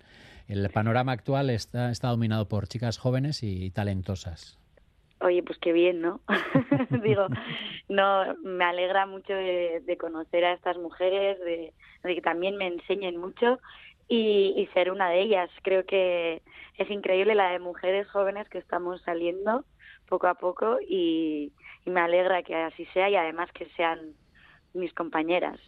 panorama 0.73 1.13
actual 1.13 1.49
está, 1.49 1.91
está 1.91 2.09
dominado 2.09 2.49
por 2.49 2.67
chicas 2.67 2.97
jóvenes 2.97 3.41
y 3.41 3.71
talentosas. 3.71 4.61
Oye, 5.21 5.43
pues 5.43 5.57
qué 5.59 5.71
bien, 5.71 6.01
¿no? 6.01 6.19
Digo, 7.03 7.27
no, 7.89 8.35
me 8.43 8.63
alegra 8.65 9.05
mucho 9.05 9.33
de, 9.33 9.97
conocer 9.99 10.43
a 10.45 10.53
estas 10.53 10.77
mujeres, 10.77 11.39
de, 11.39 11.73
que 12.03 12.21
también 12.21 12.57
me 12.57 12.67
enseñen 12.67 13.17
mucho 13.17 13.59
y, 14.11 14.67
ser 14.73 14.91
una 14.91 15.09
de 15.09 15.21
ellas. 15.21 15.49
Creo 15.63 15.85
que 15.85 16.41
es 16.77 16.89
increíble 16.89 17.33
la 17.33 17.51
de 17.51 17.59
mujeres 17.59 18.09
jóvenes 18.09 18.49
que 18.49 18.57
estamos 18.57 19.01
saliendo 19.03 19.65
poco 20.07 20.27
a 20.27 20.35
poco 20.35 20.77
y, 20.81 21.53
me 21.85 21.99
alegra 21.99 22.43
que 22.43 22.55
así 22.55 22.85
sea 22.93 23.09
y 23.09 23.15
además 23.15 23.49
que 23.53 23.67
sean 23.75 24.13
mis 24.73 24.93
compañeras. 24.93 25.59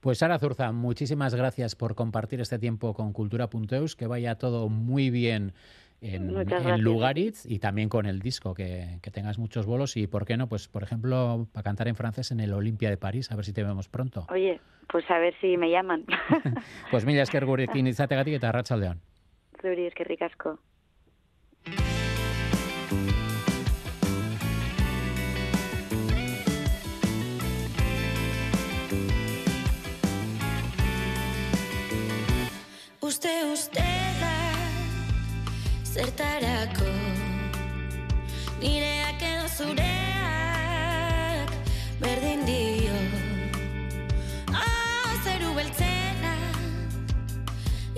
Pues 0.00 0.18
Sara 0.18 0.38
Zurza, 0.38 0.72
muchísimas 0.72 1.34
gracias 1.34 1.74
por 1.74 1.94
compartir 1.94 2.40
este 2.40 2.58
tiempo 2.58 2.92
con 2.94 3.12
Cultura.eus, 3.12 3.96
que 3.96 4.06
vaya 4.06 4.36
todo 4.36 4.68
muy 4.68 5.10
bien 5.10 5.54
en, 6.00 6.30
en 6.36 6.80
Lugaritz 6.82 7.44
y 7.44 7.58
también 7.58 7.88
con 7.88 8.06
el 8.06 8.20
disco, 8.20 8.54
que, 8.54 8.98
que, 9.02 9.10
tengas 9.10 9.38
muchos 9.38 9.66
bolos 9.66 9.96
y, 9.96 10.06
¿por 10.06 10.24
qué 10.24 10.36
no? 10.36 10.48
Pues, 10.48 10.68
por 10.68 10.82
ejemplo, 10.82 11.48
para 11.52 11.64
cantar 11.64 11.88
en 11.88 11.96
francés 11.96 12.30
en 12.30 12.40
el 12.40 12.52
Olimpia 12.52 12.90
de 12.90 12.96
París, 12.96 13.30
a 13.32 13.36
ver 13.36 13.44
si 13.44 13.52
te 13.52 13.64
vemos 13.64 13.88
pronto. 13.88 14.26
Oye, 14.30 14.60
pues 14.88 15.10
a 15.10 15.18
ver 15.18 15.34
si 15.40 15.56
me 15.56 15.70
llaman. 15.70 16.04
pues 16.90 17.04
mila 17.04 17.22
esker 17.22 17.44
gurekin 17.44 17.86
izategatik 17.92 18.34
eta 18.34 18.48
arratsaldeon. 18.48 19.00
Zuri 19.60 19.86
eskerrik 19.86 20.22
asko. 20.22 20.58
Uste 33.08 33.30
uste 33.50 33.80
da 33.80 34.07
zertarako. 35.94 36.90
Nireak 38.60 39.22
edo 39.22 39.46
zureak 39.56 41.50
berdin 42.02 42.44
dio. 42.46 42.98
Ah, 44.52 45.12
zeru 45.24 45.54
beltzena 45.56 46.34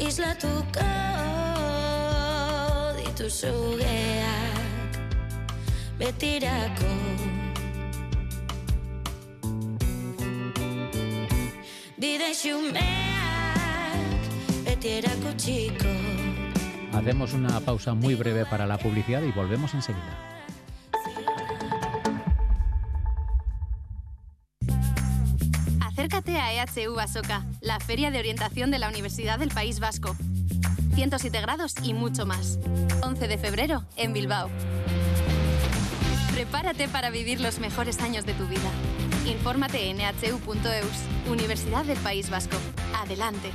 islatuko 0.09 0.91
dituzu 3.01 3.55
geak 3.83 4.93
betirako. 5.99 6.93
Bide 12.01 12.31
xumeak 12.33 14.23
beti 14.65 14.89
erakutsiko 15.01 16.00
Hacemos 17.01 17.33
una 17.33 17.61
pausa 17.61 17.95
muy 17.95 18.15
breve 18.15 18.45
para 18.45 18.67
la 18.67 18.77
publicidad 18.77 19.23
y 19.23 19.33
volvemos 19.33 19.73
enseguida. 19.73 20.19
Acércate 25.81 26.39
a 26.39 26.53
EHU 26.53 26.95
Basoca, 26.95 27.47
la 27.63 27.81
feria 27.81 28.11
de 28.11 28.19
orientación 28.19 28.71
de 28.71 28.79
la 28.79 28.91
Universidad 28.91 29.39
del 29.39 29.49
País 29.49 29.81
Vasco. 29.81 30.15
107 30.95 31.41
grados 31.41 31.75
y 31.83 31.95
mucho 31.95 32.27
más. 32.27 32.59
11 33.03 33.29
de 33.29 33.39
febrero 33.39 33.87
en 33.97 34.13
Bilbao. 34.13 34.51
Prepárate 36.35 36.87
para 36.89 37.09
vivir 37.09 37.41
los 37.41 37.61
mejores 37.61 37.99
años 38.03 38.27
de 38.27 38.35
tu 38.35 38.47
vida. 38.47 38.71
Infórmate 39.25 39.89
en 39.89 40.03
ehu.eus, 40.03 41.31
Universidad 41.31 41.87
del 41.87 41.99
País 41.99 42.29
Vasco. 42.29 42.59
Adelante. 42.95 43.51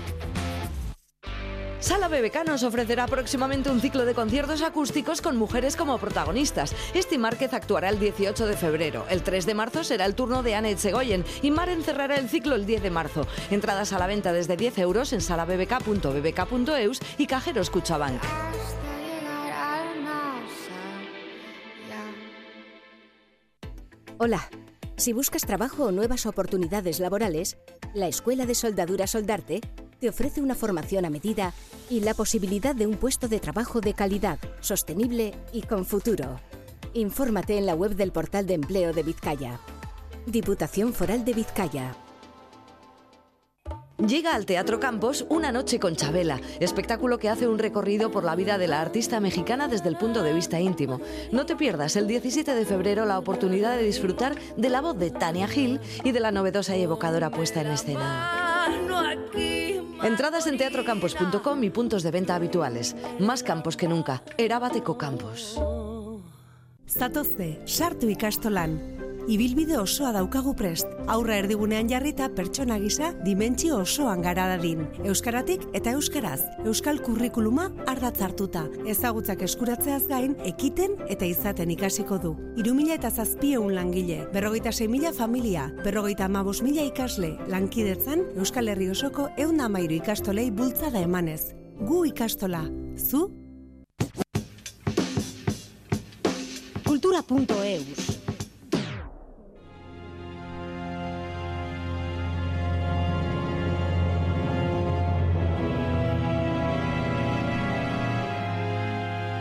Sala 1.85 2.07
BBK 2.07 2.47
nos 2.47 2.63
ofrecerá 2.63 3.05
próximamente 3.05 3.69
un 3.69 3.79
ciclo 3.79 4.05
de 4.05 4.15
conciertos 4.15 4.63
acústicos 4.63 5.21
con 5.21 5.37
mujeres 5.37 5.75
como 5.75 5.99
protagonistas. 5.99 6.75
Esti 6.95 7.19
Márquez 7.19 7.53
actuará 7.53 7.89
el 7.89 7.99
18 7.99 8.47
de 8.47 8.57
febrero. 8.57 9.05
El 9.07 9.21
3 9.21 9.45
de 9.45 9.53
marzo 9.53 9.83
será 9.83 10.07
el 10.07 10.15
turno 10.15 10.41
de 10.41 10.55
Annette 10.55 10.79
Segoyen 10.79 11.23
y 11.43 11.51
Maren 11.51 11.83
cerrará 11.83 12.15
el 12.15 12.27
ciclo 12.27 12.55
el 12.55 12.65
10 12.65 12.81
de 12.81 12.89
marzo. 12.89 13.27
Entradas 13.51 13.93
a 13.93 13.99
la 13.99 14.07
venta 14.07 14.33
desde 14.33 14.57
10 14.57 14.79
euros 14.79 15.13
en 15.13 15.21
salabbk.bbk.eus 15.21 17.01
y 17.19 17.27
cajeros 17.27 17.69
Cuchabank. 17.69 18.19
Hola. 24.17 24.49
Si 24.97 25.11
buscas 25.11 25.45
trabajo 25.45 25.83
o 25.83 25.91
nuevas 25.91 26.25
oportunidades 26.25 27.01
laborales, 27.01 27.57
la 27.93 28.07
Escuela 28.07 28.45
de 28.45 28.55
Soldadura 28.55 29.07
Soldarte 29.07 29.59
te 29.99 30.09
ofrece 30.09 30.41
una 30.41 30.55
formación 30.55 31.05
a 31.05 31.09
medida 31.09 31.53
y 31.89 32.01
la 32.01 32.13
posibilidad 32.13 32.75
de 32.75 32.87
un 32.87 32.97
puesto 32.97 33.27
de 33.27 33.39
trabajo 33.39 33.81
de 33.81 33.93
calidad, 33.93 34.39
sostenible 34.59 35.33
y 35.53 35.61
con 35.61 35.85
futuro. 35.85 36.39
Infórmate 36.93 37.57
en 37.57 37.65
la 37.65 37.75
web 37.75 37.95
del 37.95 38.11
portal 38.11 38.47
de 38.47 38.53
empleo 38.53 38.93
de 38.93 39.03
Vizcaya. 39.03 39.59
Diputación 40.25 40.93
Foral 40.93 41.25
de 41.25 41.33
Vizcaya. 41.33 41.95
Llega 43.97 44.35
al 44.35 44.45
Teatro 44.45 44.79
Campos 44.79 45.25
Una 45.29 45.53
noche 45.53 45.79
con 45.79 45.95
Chabela, 45.95 46.41
espectáculo 46.59 47.17
que 47.17 47.29
hace 47.29 47.47
un 47.47 47.57
recorrido 47.57 48.11
por 48.11 48.25
la 48.25 48.35
vida 48.35 48.57
de 48.57 48.67
la 48.67 48.81
artista 48.81 49.21
mexicana 49.21 49.69
desde 49.69 49.87
el 49.87 49.95
punto 49.95 50.21
de 50.21 50.33
vista 50.33 50.59
íntimo. 50.59 50.99
No 51.31 51.45
te 51.45 51.55
pierdas 51.55 51.95
el 51.95 52.05
17 52.05 52.53
de 52.53 52.65
febrero 52.65 53.05
la 53.05 53.17
oportunidad 53.17 53.77
de 53.77 53.83
disfrutar 53.83 54.35
de 54.57 54.69
la 54.69 54.81
voz 54.81 54.97
de 54.99 55.11
Tania 55.11 55.47
Gil 55.47 55.79
y 56.03 56.11
de 56.11 56.19
la 56.19 56.31
novedosa 56.31 56.75
y 56.75 56.83
evocadora 56.83 57.31
puesta 57.31 57.61
en 57.61 57.67
escena. 57.67 58.65
Entradas 60.05 60.45
en 60.45 60.57
teatrocampos.com 60.57 61.63
y 61.63 61.71
puntos 61.71 62.03
de 62.03 62.11
venta 62.11 62.35
habituales. 62.35 62.95
Más 63.19 63.41
campos 63.41 63.75
que 63.75 63.87
nunca. 63.87 64.21
Erabateko 64.37 64.99
Campos. 64.99 65.59
Ibilbide 69.27 69.79
osoa 69.81 70.11
daukagu 70.13 70.51
prest. 70.53 70.85
Aurra 71.09 71.39
erdigunean 71.41 71.87
jarrita 71.89 72.27
pertsona 72.37 72.75
gisa 72.77 73.07
dimentsio 73.25 73.79
osoan 73.81 74.21
gara 74.21 74.43
dadin. 74.51 74.83
Euskaratik 75.01 75.63
eta 75.73 75.95
euskaraz. 75.97 76.43
Euskal 76.65 76.99
kurrikuluma 77.01 77.71
ardatz 77.89 78.21
hartuta. 78.21 78.67
Ezagutzak 78.85 79.41
eskuratzeaz 79.47 80.03
gain, 80.11 80.35
ekiten 80.45 80.93
eta 81.09 81.25
izaten 81.25 81.73
ikasiko 81.73 82.19
du. 82.21 82.35
Irumila 82.61 82.93
eta 82.99 83.09
zazpieun 83.09 83.73
langile, 83.73 84.27
berrogeita 84.33 84.69
mila 84.87 85.11
familia, 85.11 85.71
berrogeita 85.83 86.25
amabos 86.25 86.61
mila 86.61 86.83
ikasle, 86.83 87.35
lankidetzan 87.47 88.21
Euskal 88.37 88.67
Herri 88.67 88.89
osoko 88.89 89.29
eun 89.37 89.59
amairu 89.59 89.95
ikastolei 89.95 90.51
bultzada 90.51 90.99
emanez. 90.99 91.55
Gu 91.81 92.05
ikastola. 92.05 92.61
Zu? 92.95 93.31
Kultura.eus 96.85 98.14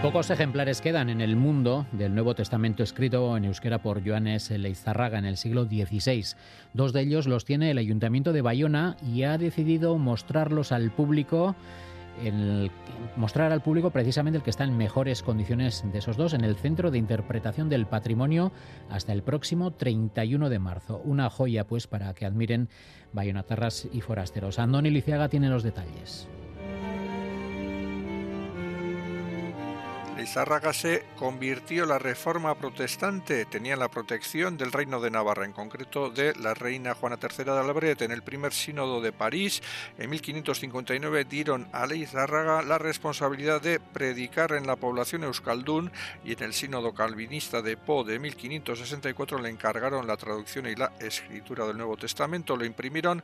Pocos 0.05 0.29
ejemplares 0.29 0.83
quedan 0.83 1.09
en 1.09 1.23
el 1.23 1.35
mundo 1.35 1.87
del 1.93 2.15
Nuevo 2.15 2.35
Testamento 2.35 2.83
escrito 2.83 3.35
en 3.39 3.47
euskera 3.47 3.79
por 3.81 4.07
Joanes 4.07 4.51
Leizarraga 4.51 5.19
en 5.19 5.25
el 5.25 5.39
siglo 5.39 5.65
XVI. 5.65 6.37
Dos 6.75 6.93
de 6.93 7.01
ellos 7.01 7.27
los 7.27 7.47
tiene 7.47 7.71
el 7.71 7.79
Ayuntamiento 7.79 8.35
de 8.35 8.43
Bayona 8.43 8.99
y 9.03 9.23
ha 9.23 9.39
decidido 9.39 9.97
mostrarlos 9.97 10.73
al 10.73 10.91
público 10.91 11.57
el, 12.23 12.71
mostrar 13.17 13.51
al 13.51 13.63
público 13.63 13.93
precisamente 13.93 14.37
el 14.37 14.45
que 14.45 14.51
está 14.51 14.65
en 14.65 14.77
mejores 14.77 15.23
condiciones 15.23 15.83
de 15.91 15.99
esos 16.01 16.19
dos 16.19 16.35
en 16.35 16.45
el 16.45 16.57
Centro 16.57 16.91
de 16.91 16.99
Interpretación 16.99 17.71
del 17.71 17.87
Patrimonio 17.87 18.53
hasta 18.91 19.15
el 19.15 19.23
próximo 19.23 19.71
31 19.71 20.51
de 20.51 20.59
marzo. 20.59 21.01
Una 21.03 21.31
joya 21.31 21.67
pues 21.67 21.87
para 21.87 22.13
que 22.13 22.27
admiren 22.27 22.69
bayonatarras 23.15 23.89
y 23.91 24.03
forasteros. 24.03 24.59
Andoni 24.59 24.91
Liciaga 24.91 25.31
tiene 25.31 25.49
los 25.49 25.63
detalles. 25.63 26.29
Lizárraga 30.17 30.73
se 30.73 31.05
convirtió 31.17 31.87
la 31.87 31.99
reforma 31.99 32.55
protestante, 32.55 33.47
tenía 33.47 33.75
la 33.77 33.89
protección 33.89 34.57
del 34.57 34.71
reino 34.71 35.01
de 35.01 35.11
Navarra, 35.11 35.45
en 35.45 35.53
concreto 35.53 36.09
de 36.09 36.35
la 36.37 36.55
reina 36.55 36.95
Juana 36.95 37.19
III 37.21 37.45
de 37.45 37.51
Albret. 37.51 38.03
En 38.03 38.13
el 38.13 38.23
primer 38.23 38.53
sínodo 38.53 39.01
de 39.01 39.13
París, 39.13 39.61
en 39.99 40.11
1559, 40.11 41.25
dieron 41.25 41.69
a 41.73 41.87
Lizárraga 41.87 42.63
la 42.63 42.79
responsabilidad 42.79 43.61
de 43.61 43.81
predicar 43.81 44.53
en 44.53 44.69
la 44.69 44.77
población 44.77 45.25
euskaldún 45.25 45.91
y 46.25 46.33
en 46.33 46.43
el 46.45 46.55
sínodo 46.55 46.95
calvinista 46.95 47.61
de 47.61 47.77
Po 47.77 48.05
de 48.05 48.21
1564 48.21 49.41
le 49.41 49.51
encargaron 49.51 50.07
la 50.07 50.17
traducción 50.17 50.67
y 50.67 50.77
la 50.77 50.93
escritura 51.01 51.67
del 51.67 51.77
Nuevo 51.77 51.97
Testamento. 51.97 52.57
Lo 52.57 52.65
imprimieron 52.65 53.23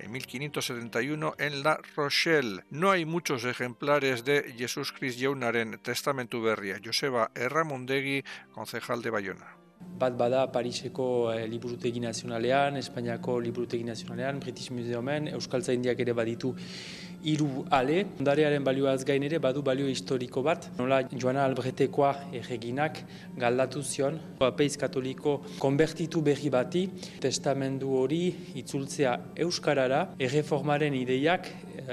en 0.00 0.10
1571 0.12 1.34
en 1.38 1.62
La 1.62 1.78
Rochelle. 1.96 2.64
No 2.70 2.90
hay 2.90 3.04
muchos 3.04 3.44
ejemplares 3.44 4.24
de 4.24 4.54
Jesús 4.56 4.92
Christ 4.92 5.20
Jaunaren 5.20 5.78
Testamento 5.82 6.40
berria. 6.40 6.80
Joseba 6.84 7.30
Erramondegi, 7.34 8.22
concejal 8.52 9.02
de 9.02 9.10
Bayona. 9.10 9.56
Bat 9.98 10.16
bada 10.16 10.52
Pariseko 10.52 11.32
eh, 11.32 11.46
Liburutegi 11.48 12.00
Nazionalean, 12.00 12.76
Espainiako 12.76 13.40
Liburutegi 13.40 13.84
Nazionalean, 13.84 14.40
British 14.40 14.70
Museumen, 14.70 15.28
Euskal 15.28 15.62
Zaindiak 15.62 16.00
ere 16.00 16.12
baditu 16.12 16.54
hiru 17.24 17.64
ale. 17.70 18.04
Ondarearen 18.20 18.64
balioaz 18.64 19.04
gain 19.04 19.22
ere 19.22 19.38
badu 19.38 19.62
balio 19.62 19.88
historiko 19.88 20.42
bat. 20.42 20.68
Nola 20.78 21.02
Joana 21.12 21.44
Albretekoa 21.44 22.12
erreginak 22.32 23.02
galdatu 23.38 23.82
zion. 23.82 24.20
Apeiz 24.40 24.76
katoliko 24.76 25.38
konbertitu 25.58 26.22
berri 26.22 26.50
bati, 26.50 26.86
testamendu 27.20 27.96
hori 28.02 28.22
itzultzea 28.62 29.16
Euskarara, 29.46 30.04
erreformaren 30.18 30.94
ideiak 30.94 31.50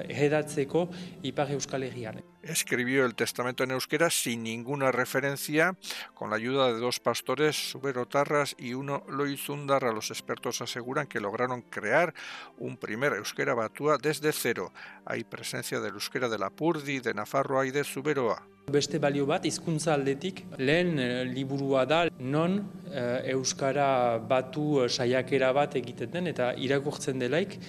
hedatzeko 0.10 0.88
Ipar 1.24 1.52
Euskal 1.56 1.84
Herrian. 1.90 2.22
Escribió 2.46 3.06
el 3.06 3.16
testamento 3.16 3.64
en 3.64 3.72
euskera 3.72 4.10
sin 4.10 4.44
ninguna 4.44 4.92
referencia, 4.92 5.76
con 6.14 6.30
la 6.30 6.38
ayuda 6.38 6.68
de 6.68 6.80
dos 6.80 7.00
pastores, 7.00 7.72
Subero 7.72 8.06
Tarras 8.08 8.56
y 8.58 8.74
uno 8.74 9.04
Loizundarra. 9.10 9.92
Los 9.92 10.12
expertos 10.12 10.62
aseguran 10.62 11.08
que 11.08 11.20
lograron 11.20 11.62
crear 11.62 12.14
un 12.58 12.78
primer 12.78 13.14
euskera 13.14 13.54
batúa 13.54 13.98
desde 13.98 14.32
cero. 14.32 14.72
Hay 15.06 15.24
presencia 15.24 15.80
del 15.80 15.94
euskera 15.94 16.30
de 16.30 16.38
la 16.38 16.50
Purdi, 16.50 17.00
de 17.00 17.14
Nafarroa 17.14 17.66
y 17.66 17.72
de 17.72 17.84
Zuberoa. 17.84 18.48
Beste 18.66 18.98
balio 18.98 19.28
bat, 19.30 19.44
hizkuntza 19.46 19.92
aldetik, 19.94 20.40
lehen 20.58 20.98
e, 20.98 21.08
liburua 21.30 21.84
da, 21.86 22.00
non 22.18 22.56
e, 22.90 23.04
Euskara 23.36 24.18
batu 24.18 24.82
e, 24.82 24.88
saiakera 24.90 25.52
bat 25.54 25.78
egiten 25.78 26.10
den, 26.10 26.32
eta 26.32 26.50
irakurtzen 26.58 27.22
delaik, 27.22 27.60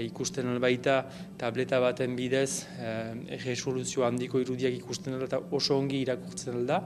ikusten 0.00 0.58
baita 0.60 1.02
tableta 1.40 1.78
baten 1.80 2.16
bidez, 2.16 2.64
e, 2.72 3.36
resoluzio 3.44 4.06
handiko 4.10 4.42
irudiak 4.42 4.76
ikusten 4.82 5.16
dela, 5.16 5.30
eta 5.30 5.40
oso 5.50 5.78
ongi 5.78 6.02
irakurtzen 6.04 6.66
da. 6.66 6.84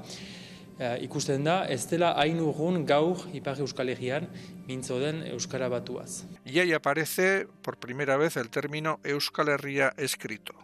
ikusten 1.01 1.45
da, 1.47 1.61
ez 1.71 1.85
dela 1.87 2.09
hain 2.19 2.41
urgun 2.43 2.81
gaur 2.87 3.21
Ipar 3.33 3.61
Euskal 3.63 3.93
Herrian 3.93 4.27
mintzo 4.67 4.99
den 4.99 5.23
Euskara 5.31 5.69
batuaz. 5.69 6.25
Ahí 6.45 6.73
aparece 6.73 7.47
por 7.63 7.77
primera 7.77 8.17
vez 8.17 8.37
el 8.37 8.51
término 8.51 8.99
Euskal 9.05 9.49
Herria 9.49 9.93
escrito. 9.97 10.55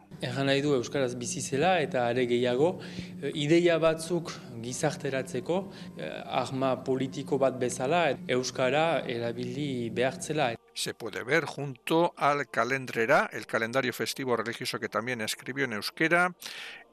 Se 10.75 10.95
puede 10.95 11.25
ver 11.25 11.45
junto 11.45 12.15
al 12.17 12.49
Calendrera, 12.49 13.29
el 13.33 13.47
calendario 13.47 13.93
festivo 13.93 14.37
religioso 14.37 14.79
que 14.79 14.89
también 14.89 15.21
escribió 15.21 15.65
en 15.65 15.75
euskera, 15.75 16.35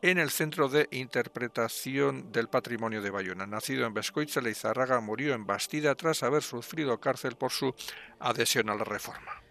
en 0.02 0.18
el 0.18 0.30
Centro 0.30 0.70
de 0.70 0.88
Interpretación 0.92 2.32
del 2.32 2.48
Patrimonio 2.48 3.02
de 3.02 3.10
Bayona. 3.10 3.46
Nacido 3.46 3.86
en 3.86 3.94
Bescoitza, 3.94 4.42
Leizarraga 4.42 5.00
murió 5.00 5.34
en 5.34 5.46
Bastida 5.46 5.96
tras 5.96 6.24
haber 6.24 6.44
sufrido 6.44 7.00
cárcel 7.00 7.36
por 7.36 7.52
su 7.52 7.74
adhesión 8.20 8.70
a 8.70 8.76
la 8.76 8.84
reforma. 8.84 9.47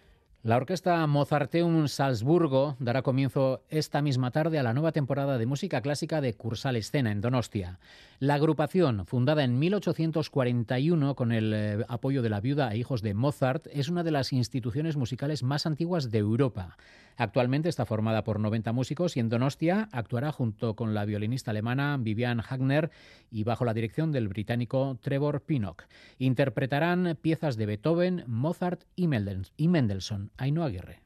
La 0.46 0.58
orquesta 0.58 1.04
Mozarteum 1.08 1.88
Salzburgo 1.88 2.76
dará 2.78 3.02
comienzo 3.02 3.64
esta 3.68 4.00
misma 4.00 4.30
tarde 4.30 4.60
a 4.60 4.62
la 4.62 4.74
nueva 4.74 4.92
temporada 4.92 5.38
de 5.38 5.46
música 5.46 5.80
clásica 5.80 6.20
de 6.20 6.34
Cursal 6.34 6.76
Escena 6.76 7.10
en 7.10 7.20
Donostia. 7.20 7.80
La 8.20 8.34
agrupación, 8.34 9.06
fundada 9.06 9.42
en 9.42 9.58
1841 9.58 11.16
con 11.16 11.32
el 11.32 11.52
eh, 11.52 11.84
apoyo 11.88 12.22
de 12.22 12.30
la 12.30 12.40
viuda 12.40 12.72
e 12.72 12.78
hijos 12.78 13.02
de 13.02 13.12
Mozart, 13.12 13.66
es 13.72 13.88
una 13.88 14.04
de 14.04 14.12
las 14.12 14.32
instituciones 14.32 14.96
musicales 14.96 15.42
más 15.42 15.66
antiguas 15.66 16.12
de 16.12 16.18
Europa. 16.18 16.76
Actualmente 17.16 17.68
está 17.68 17.86
formada 17.86 18.24
por 18.24 18.40
90 18.40 18.72
músicos 18.72 19.16
y 19.16 19.20
en 19.20 19.28
Donostia 19.28 19.88
actuará 19.92 20.32
junto 20.32 20.76
con 20.76 20.94
la 20.94 21.04
violinista 21.04 21.50
alemana 21.50 21.96
Vivian 21.98 22.40
Hagner 22.40 22.90
y 23.30 23.44
bajo 23.44 23.64
la 23.64 23.74
dirección 23.74 24.12
del 24.12 24.28
británico 24.28 24.98
Trevor 25.00 25.42
Pinnock. 25.42 25.84
Interpretarán 26.18 27.16
piezas 27.20 27.56
de 27.56 27.66
Beethoven, 27.66 28.24
Mozart 28.26 28.84
y 28.94 29.08
Mendelssohn. 29.08 30.30
Ainhoa 30.36 30.66
Aguirre. 30.66 31.00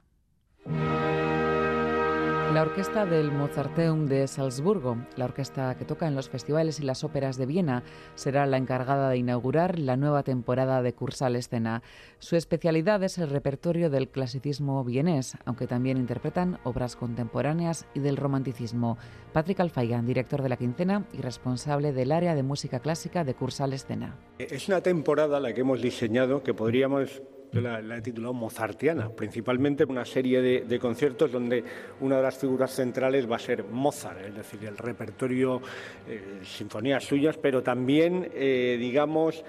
La 2.52 2.62
orquesta 2.62 3.06
del 3.06 3.30
Mozarteum 3.30 4.06
de 4.06 4.26
Salzburgo, 4.26 4.96
la 5.16 5.26
orquesta 5.26 5.76
que 5.76 5.84
toca 5.84 6.08
en 6.08 6.16
los 6.16 6.28
festivales 6.28 6.80
y 6.80 6.82
las 6.82 7.04
óperas 7.04 7.36
de 7.36 7.46
Viena, 7.46 7.84
será 8.16 8.44
la 8.44 8.56
encargada 8.56 9.08
de 9.08 9.18
inaugurar 9.18 9.78
la 9.78 9.96
nueva 9.96 10.24
temporada 10.24 10.82
de 10.82 10.92
Cursal 10.92 11.36
Escena. 11.36 11.84
Su 12.18 12.34
especialidad 12.34 13.04
es 13.04 13.18
el 13.18 13.30
repertorio 13.30 13.88
del 13.88 14.08
clasicismo 14.08 14.82
vienés, 14.82 15.36
aunque 15.44 15.68
también 15.68 15.96
interpretan 15.96 16.58
obras 16.64 16.96
contemporáneas 16.96 17.86
y 17.94 18.00
del 18.00 18.16
romanticismo. 18.16 18.98
Patrick 19.32 19.60
Alfaigan, 19.60 20.04
director 20.04 20.42
de 20.42 20.48
la 20.48 20.56
quincena 20.56 21.06
y 21.12 21.18
responsable 21.18 21.92
del 21.92 22.10
área 22.10 22.34
de 22.34 22.42
música 22.42 22.80
clásica 22.80 23.22
de 23.22 23.34
Cursal 23.34 23.74
Escena. 23.74 24.16
Es 24.40 24.66
una 24.66 24.80
temporada 24.80 25.38
la 25.38 25.54
que 25.54 25.60
hemos 25.60 25.80
diseñado 25.80 26.42
que 26.42 26.52
podríamos 26.52 27.22
yo 27.52 27.60
la, 27.60 27.96
he 27.96 28.00
titulado 28.00 28.32
Mozartiana, 28.32 29.08
principalmente 29.10 29.84
una 29.84 30.04
serie 30.04 30.40
de, 30.40 30.78
conciertos 30.78 31.32
donde 31.32 31.64
una 32.00 32.16
de 32.16 32.22
las 32.22 32.38
figuras 32.38 32.72
centrales 32.72 33.30
va 33.30 33.36
a 33.36 33.40
ser 33.40 33.64
Mozart, 33.64 34.24
es 34.26 34.34
decir, 34.34 34.64
el 34.64 34.76
repertorio, 34.76 35.60
eh, 36.08 36.40
sinfonías 36.44 37.04
suyas, 37.04 37.36
pero 37.36 37.62
también, 37.62 38.30
eh, 38.34 38.76
digamos, 38.78 39.44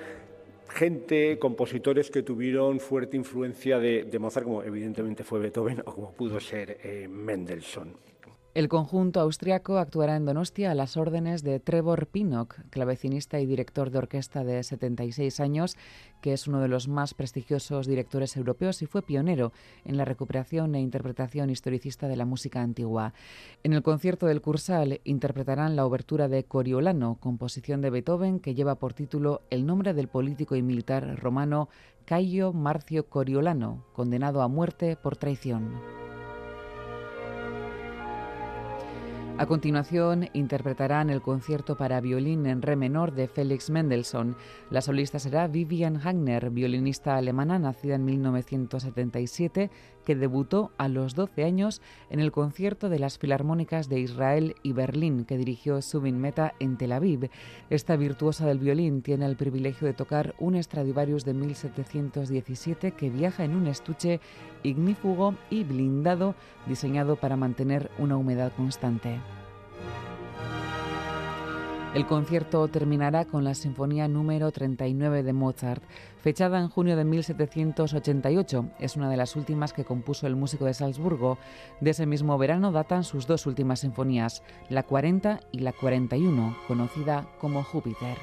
gente, 0.69 1.37
compositores 1.37 2.09
que 2.09 2.23
tuvieron 2.23 2.79
fuerte 2.79 3.17
influencia 3.17 3.79
de, 3.79 4.17
Mozart, 4.19 4.45
como 4.45 4.63
evidentemente 4.63 5.23
fue 5.23 5.39
Beethoven 5.39 5.81
o 5.85 5.93
como 5.93 6.11
pudo 6.11 6.39
ser 6.39 6.77
eh, 6.83 7.07
Mendelssohn. 7.07 8.10
El 8.53 8.67
conjunto 8.67 9.21
austriaco 9.21 9.77
actuará 9.77 10.17
en 10.17 10.25
Donostia 10.25 10.71
a 10.71 10.75
las 10.75 10.97
órdenes 10.97 11.41
de 11.41 11.61
Trevor 11.61 12.07
Pinnock, 12.07 12.59
clavecinista 12.69 13.39
y 13.39 13.45
director 13.45 13.91
de 13.91 13.99
orquesta 13.99 14.43
de 14.43 14.61
76 14.61 15.39
años, 15.39 15.77
que 16.21 16.33
es 16.33 16.47
uno 16.47 16.59
de 16.59 16.67
los 16.67 16.89
más 16.89 17.13
prestigiosos 17.13 17.87
directores 17.87 18.35
europeos 18.35 18.81
y 18.81 18.87
fue 18.87 19.03
pionero 19.03 19.53
en 19.85 19.95
la 19.95 20.03
recuperación 20.03 20.75
e 20.75 20.81
interpretación 20.81 21.49
historicista 21.49 22.09
de 22.09 22.17
la 22.17 22.25
música 22.25 22.61
antigua. 22.61 23.13
En 23.63 23.71
el 23.71 23.83
concierto 23.83 24.25
del 24.25 24.41
Cursal 24.41 24.99
interpretarán 25.05 25.77
la 25.77 25.85
obertura 25.85 26.27
de 26.27 26.43
Coriolano, 26.43 27.15
composición 27.21 27.79
de 27.79 27.89
Beethoven 27.89 28.41
que 28.41 28.53
lleva 28.53 28.75
por 28.75 28.93
título 28.93 29.43
el 29.49 29.65
nombre 29.65 29.93
del 29.93 30.09
político 30.09 30.57
y 30.57 30.61
militar 30.61 31.17
romano 31.21 31.69
Caio 32.03 32.51
Marcio 32.51 33.05
Coriolano, 33.07 33.85
condenado 33.93 34.41
a 34.41 34.49
muerte 34.49 34.97
por 34.97 35.15
traición. 35.15 35.79
A 39.37 39.47
continuación, 39.47 40.29
interpretarán 40.33 41.09
el 41.09 41.21
concierto 41.21 41.75
para 41.75 41.99
violín 41.99 42.45
en 42.45 42.61
re 42.61 42.75
menor 42.75 43.13
de 43.13 43.27
Felix 43.27 43.71
Mendelssohn. 43.71 44.35
La 44.69 44.81
solista 44.81 45.17
será 45.17 45.47
Vivian 45.47 45.97
Hagner, 45.97 46.51
violinista 46.51 47.15
alemana 47.15 47.57
nacida 47.57 47.95
en 47.95 48.05
1977, 48.05 49.71
que 50.05 50.15
debutó 50.15 50.71
a 50.77 50.87
los 50.87 51.15
12 51.15 51.43
años 51.43 51.81
en 52.09 52.19
el 52.19 52.31
concierto 52.31 52.89
de 52.89 52.99
las 52.99 53.17
Filarmónicas 53.17 53.89
de 53.89 53.99
Israel 53.99 54.55
y 54.63 54.73
Berlín 54.73 55.25
que 55.25 55.37
dirigió 55.37 55.81
Subin 55.81 56.19
Meta 56.19 56.53
en 56.59 56.77
Tel 56.77 56.91
Aviv. 56.91 57.29
Esta 57.69 57.95
virtuosa 57.95 58.45
del 58.45 58.59
violín 58.59 59.01
tiene 59.01 59.25
el 59.25 59.35
privilegio 59.35 59.87
de 59.87 59.93
tocar 59.93 60.35
un 60.39 60.61
Stradivarius 60.61 61.25
de 61.25 61.33
1717 61.33 62.91
que 62.91 63.09
viaja 63.09 63.43
en 63.43 63.55
un 63.55 63.67
estuche 63.67 64.19
ignífugo 64.63 65.35
y 65.49 65.63
blindado 65.63 66.35
diseñado 66.67 67.15
para 67.15 67.35
mantener 67.35 67.89
una 67.97 68.17
humedad 68.17 68.51
constante. 68.55 69.19
El 71.93 72.05
concierto 72.05 72.65
terminará 72.69 73.25
con 73.25 73.43
la 73.43 73.53
Sinfonía 73.53 74.07
número 74.07 74.49
39 74.51 75.23
de 75.23 75.33
Mozart, 75.33 75.83
fechada 76.21 76.59
en 76.59 76.69
junio 76.69 76.95
de 76.95 77.03
1788. 77.03 78.65
Es 78.79 78.95
una 78.95 79.09
de 79.09 79.17
las 79.17 79.35
últimas 79.35 79.73
que 79.73 79.85
compuso 79.85 80.27
el 80.27 80.35
músico 80.35 80.65
de 80.65 80.73
Salzburgo. 80.73 81.37
De 81.81 81.91
ese 81.91 82.05
mismo 82.05 82.37
verano 82.37 82.71
datan 82.71 83.03
sus 83.03 83.27
dos 83.27 83.45
últimas 83.45 83.81
sinfonías, 83.81 84.43
la 84.69 84.83
40 84.83 85.39
y 85.51 85.59
la 85.59 85.73
41, 85.73 86.57
conocida 86.67 87.27
como 87.39 87.63
Júpiter. 87.63 88.17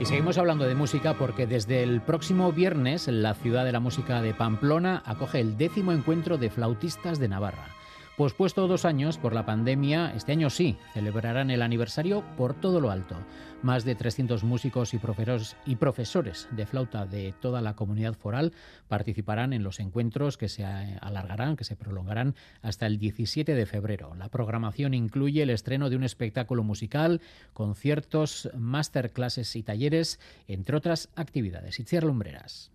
Y 0.00 0.06
seguimos 0.06 0.38
hablando 0.38 0.64
de 0.66 0.74
música 0.74 1.14
porque 1.14 1.46
desde 1.46 1.82
el 1.82 2.00
próximo 2.02 2.52
viernes 2.52 3.06
la 3.08 3.34
ciudad 3.34 3.64
de 3.64 3.72
la 3.72 3.80
música 3.80 4.20
de 4.20 4.34
Pamplona 4.34 5.02
acoge 5.06 5.40
el 5.40 5.56
décimo 5.56 5.92
encuentro 5.92 6.36
de 6.36 6.50
flautistas 6.50 7.18
de 7.18 7.28
Navarra. 7.28 7.68
Pospuesto 8.16 8.68
dos 8.68 8.84
años 8.84 9.18
por 9.18 9.34
la 9.34 9.44
pandemia, 9.44 10.12
este 10.14 10.30
año 10.30 10.48
sí, 10.48 10.76
celebrarán 10.92 11.50
el 11.50 11.62
aniversario 11.62 12.22
por 12.36 12.54
todo 12.54 12.80
lo 12.80 12.92
alto. 12.92 13.16
Más 13.60 13.84
de 13.84 13.96
300 13.96 14.44
músicos 14.44 14.94
y 14.94 14.98
profesores, 14.98 16.48
de 16.52 16.64
flauta 16.64 17.06
de 17.06 17.34
toda 17.40 17.60
la 17.60 17.74
comunidad 17.74 18.14
foral 18.14 18.52
participarán 18.86 19.52
en 19.52 19.64
los 19.64 19.80
encuentros 19.80 20.36
que 20.36 20.48
se 20.48 20.64
alargarán, 20.64 21.56
que 21.56 21.64
se 21.64 21.74
prolongarán 21.74 22.36
hasta 22.62 22.86
el 22.86 22.98
17 22.98 23.52
de 23.52 23.66
febrero. 23.66 24.14
La 24.14 24.28
programación 24.28 24.94
incluye 24.94 25.42
el 25.42 25.50
estreno 25.50 25.90
de 25.90 25.96
un 25.96 26.04
espectáculo 26.04 26.62
musical, 26.62 27.20
conciertos, 27.52 28.48
masterclasses 28.56 29.56
y 29.56 29.64
talleres, 29.64 30.20
entre 30.46 30.76
otras 30.76 31.08
actividades. 31.16 31.80
Itziar 31.80 32.04
Lumbreras. 32.04 32.70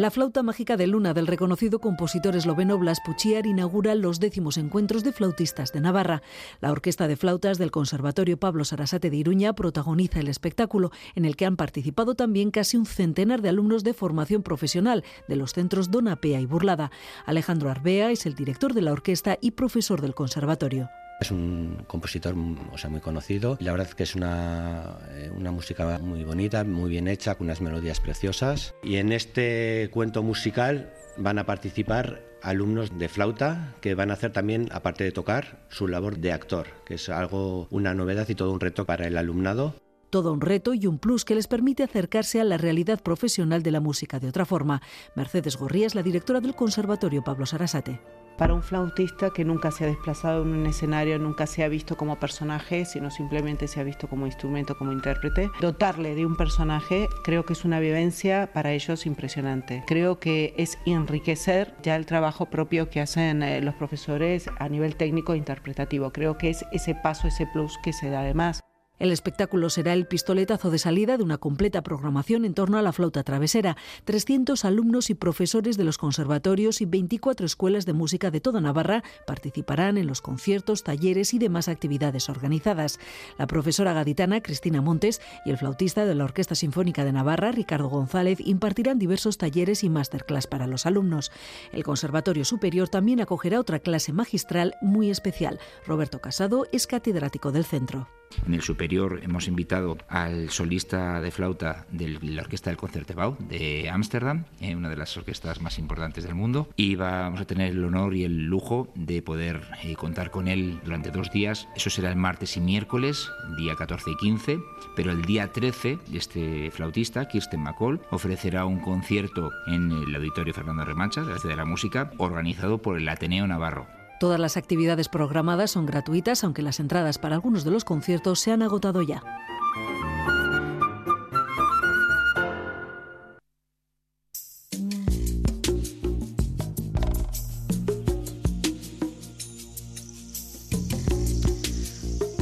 La 0.00 0.10
flauta 0.10 0.42
mágica 0.42 0.78
de 0.78 0.86
Luna 0.86 1.12
del 1.12 1.26
reconocido 1.26 1.78
compositor 1.78 2.34
esloveno 2.34 2.78
Blas 2.78 3.00
Puchiar 3.04 3.44
inaugura 3.44 3.94
los 3.94 4.18
décimos 4.18 4.56
encuentros 4.56 5.04
de 5.04 5.12
flautistas 5.12 5.74
de 5.74 5.82
Navarra. 5.82 6.22
La 6.62 6.72
orquesta 6.72 7.06
de 7.06 7.16
flautas 7.16 7.58
del 7.58 7.70
Conservatorio 7.70 8.40
Pablo 8.40 8.64
Sarasate 8.64 9.10
de 9.10 9.18
Iruña 9.18 9.52
protagoniza 9.52 10.20
el 10.20 10.28
espectáculo, 10.28 10.90
en 11.16 11.26
el 11.26 11.36
que 11.36 11.44
han 11.44 11.58
participado 11.58 12.14
también 12.14 12.50
casi 12.50 12.78
un 12.78 12.86
centenar 12.86 13.42
de 13.42 13.50
alumnos 13.50 13.84
de 13.84 13.92
formación 13.92 14.42
profesional 14.42 15.04
de 15.28 15.36
los 15.36 15.52
centros 15.52 15.90
Donapea 15.90 16.40
y 16.40 16.46
Burlada. 16.46 16.90
Alejandro 17.26 17.68
Arbea 17.68 18.10
es 18.10 18.24
el 18.24 18.34
director 18.34 18.72
de 18.72 18.80
la 18.80 18.92
orquesta 18.92 19.36
y 19.38 19.50
profesor 19.50 20.00
del 20.00 20.14
conservatorio. 20.14 20.88
Es 21.20 21.30
un 21.30 21.84
compositor 21.86 22.34
o 22.72 22.78
sea, 22.78 22.88
muy 22.88 23.00
conocido 23.00 23.58
la 23.60 23.72
verdad 23.72 23.88
es 23.88 23.94
que 23.94 24.02
es 24.02 24.14
una, 24.14 24.98
eh, 25.10 25.30
una 25.34 25.52
música 25.52 25.98
muy 25.98 26.24
bonita, 26.24 26.64
muy 26.64 26.90
bien 26.90 27.08
hecha, 27.08 27.34
con 27.34 27.46
unas 27.46 27.60
melodías 27.60 28.00
preciosas. 28.00 28.74
Y 28.82 28.96
en 28.96 29.12
este 29.12 29.88
cuento 29.92 30.22
musical 30.22 30.92
van 31.16 31.38
a 31.38 31.46
participar 31.46 32.22
alumnos 32.42 32.98
de 32.98 33.08
flauta 33.08 33.74
que 33.80 33.94
van 33.94 34.10
a 34.10 34.14
hacer 34.14 34.32
también, 34.32 34.68
aparte 34.72 35.04
de 35.04 35.12
tocar, 35.12 35.66
su 35.68 35.88
labor 35.88 36.18
de 36.18 36.32
actor, 36.32 36.68
que 36.84 36.94
es 36.94 37.08
algo, 37.08 37.68
una 37.70 37.94
novedad 37.94 38.28
y 38.28 38.34
todo 38.34 38.52
un 38.52 38.60
reto 38.60 38.86
para 38.86 39.06
el 39.06 39.16
alumnado. 39.16 39.74
Todo 40.08 40.32
un 40.32 40.40
reto 40.40 40.74
y 40.74 40.86
un 40.86 40.98
plus 40.98 41.24
que 41.24 41.34
les 41.34 41.46
permite 41.46 41.82
acercarse 41.82 42.40
a 42.40 42.44
la 42.44 42.56
realidad 42.56 43.00
profesional 43.00 43.62
de 43.62 43.70
la 43.70 43.80
música 43.80 44.18
de 44.18 44.28
otra 44.28 44.44
forma. 44.44 44.82
Mercedes 45.14 45.56
Gorría 45.56 45.86
es 45.86 45.94
la 45.94 46.02
directora 46.02 46.40
del 46.40 46.56
Conservatorio 46.56 47.22
Pablo 47.22 47.46
Sarasate 47.46 48.00
para 48.40 48.54
un 48.54 48.62
flautista 48.62 49.28
que 49.34 49.44
nunca 49.44 49.70
se 49.70 49.84
ha 49.84 49.88
desplazado 49.88 50.44
en 50.44 50.48
un 50.48 50.64
escenario, 50.64 51.18
nunca 51.18 51.46
se 51.46 51.62
ha 51.62 51.68
visto 51.68 51.98
como 51.98 52.18
personaje, 52.18 52.86
sino 52.86 53.10
simplemente 53.10 53.68
se 53.68 53.80
ha 53.80 53.82
visto 53.82 54.08
como 54.08 54.24
instrumento, 54.24 54.78
como 54.78 54.92
intérprete. 54.92 55.50
Dotarle 55.60 56.14
de 56.14 56.24
un 56.24 56.36
personaje 56.38 57.06
creo 57.22 57.44
que 57.44 57.52
es 57.52 57.66
una 57.66 57.80
vivencia 57.80 58.50
para 58.54 58.72
ellos 58.72 59.04
impresionante. 59.04 59.84
Creo 59.86 60.20
que 60.20 60.54
es 60.56 60.78
enriquecer 60.86 61.74
ya 61.82 61.96
el 61.96 62.06
trabajo 62.06 62.46
propio 62.46 62.88
que 62.88 63.02
hacen 63.02 63.42
eh, 63.42 63.60
los 63.60 63.74
profesores 63.74 64.48
a 64.58 64.70
nivel 64.70 64.96
técnico 64.96 65.34
e 65.34 65.36
interpretativo. 65.36 66.10
Creo 66.10 66.38
que 66.38 66.48
es 66.48 66.64
ese 66.72 66.94
paso, 66.94 67.28
ese 67.28 67.46
plus 67.46 67.76
que 67.84 67.92
se 67.92 68.08
da 68.08 68.20
además. 68.20 68.62
El 69.00 69.12
espectáculo 69.12 69.70
será 69.70 69.94
el 69.94 70.06
pistoletazo 70.06 70.70
de 70.70 70.78
salida 70.78 71.16
de 71.16 71.24
una 71.24 71.38
completa 71.38 71.82
programación 71.82 72.44
en 72.44 72.52
torno 72.52 72.76
a 72.76 72.82
la 72.82 72.92
flauta 72.92 73.22
travesera. 73.22 73.78
300 74.04 74.62
alumnos 74.66 75.08
y 75.08 75.14
profesores 75.14 75.78
de 75.78 75.84
los 75.84 75.96
conservatorios 75.96 76.82
y 76.82 76.84
24 76.84 77.46
escuelas 77.46 77.86
de 77.86 77.94
música 77.94 78.30
de 78.30 78.42
toda 78.42 78.60
Navarra 78.60 79.02
participarán 79.26 79.96
en 79.96 80.06
los 80.06 80.20
conciertos, 80.20 80.84
talleres 80.84 81.32
y 81.32 81.38
demás 81.38 81.68
actividades 81.68 82.28
organizadas. 82.28 83.00
La 83.38 83.46
profesora 83.46 83.94
gaditana 83.94 84.42
Cristina 84.42 84.82
Montes 84.82 85.22
y 85.46 85.50
el 85.50 85.56
flautista 85.56 86.04
de 86.04 86.14
la 86.14 86.24
Orquesta 86.24 86.54
Sinfónica 86.54 87.02
de 87.02 87.12
Navarra, 87.12 87.52
Ricardo 87.52 87.88
González, 87.88 88.38
impartirán 88.40 88.98
diversos 88.98 89.38
talleres 89.38 89.82
y 89.82 89.88
masterclass 89.88 90.46
para 90.46 90.66
los 90.66 90.84
alumnos. 90.84 91.32
El 91.72 91.84
Conservatorio 91.84 92.44
Superior 92.44 92.90
también 92.90 93.22
acogerá 93.22 93.60
otra 93.60 93.78
clase 93.78 94.12
magistral 94.12 94.74
muy 94.82 95.08
especial. 95.08 95.58
Roberto 95.86 96.20
Casado 96.20 96.66
es 96.70 96.86
catedrático 96.86 97.50
del 97.50 97.64
centro. 97.64 98.19
En 98.46 98.54
el 98.54 98.62
superior 98.62 99.20
hemos 99.22 99.48
invitado 99.48 99.98
al 100.08 100.50
solista 100.50 101.20
de 101.20 101.30
flauta 101.30 101.86
de 101.90 102.08
la 102.22 102.42
Orquesta 102.42 102.70
del 102.70 102.76
Concertebouw 102.76 103.36
de 103.38 103.90
Ámsterdam, 103.90 104.44
eh, 104.60 104.74
una 104.74 104.88
de 104.88 104.96
las 104.96 105.16
orquestas 105.16 105.60
más 105.60 105.78
importantes 105.78 106.24
del 106.24 106.34
mundo, 106.34 106.68
y 106.76 106.96
vamos 106.96 107.40
a 107.40 107.44
tener 107.44 107.70
el 107.70 107.84
honor 107.84 108.14
y 108.14 108.24
el 108.24 108.46
lujo 108.46 108.88
de 108.94 109.22
poder 109.22 109.62
eh, 109.82 109.94
contar 109.94 110.30
con 110.30 110.48
él 110.48 110.80
durante 110.84 111.10
dos 111.10 111.30
días. 111.30 111.68
Eso 111.76 111.90
será 111.90 112.10
el 112.10 112.16
martes 112.16 112.56
y 112.56 112.60
miércoles, 112.60 113.30
día 113.56 113.74
14 113.76 114.10
y 114.10 114.16
15, 114.16 114.58
pero 114.96 115.12
el 115.12 115.22
día 115.22 115.52
13 115.52 115.98
este 116.12 116.70
flautista, 116.70 117.28
Kirsten 117.28 117.62
McCall, 117.62 118.00
ofrecerá 118.10 118.64
un 118.64 118.80
concierto 118.80 119.50
en 119.66 119.90
el 119.90 120.14
Auditorio 120.14 120.54
Fernando 120.54 120.84
Remancha 120.84 121.22
de 121.22 121.32
la 121.32 121.38
Ciudad 121.38 121.54
de 121.54 121.62
la 121.62 121.64
Música, 121.64 122.12
organizado 122.18 122.78
por 122.78 122.96
el 122.96 123.08
Ateneo 123.08 123.46
Navarro. 123.46 123.99
Todas 124.20 124.38
las 124.38 124.58
actividades 124.58 125.08
programadas 125.08 125.70
son 125.70 125.86
gratuitas, 125.86 126.44
aunque 126.44 126.60
las 126.60 126.78
entradas 126.78 127.16
para 127.16 127.36
algunos 127.36 127.64
de 127.64 127.70
los 127.70 127.86
conciertos 127.86 128.38
se 128.38 128.52
han 128.52 128.60
agotado 128.60 129.00
ya. 129.00 129.22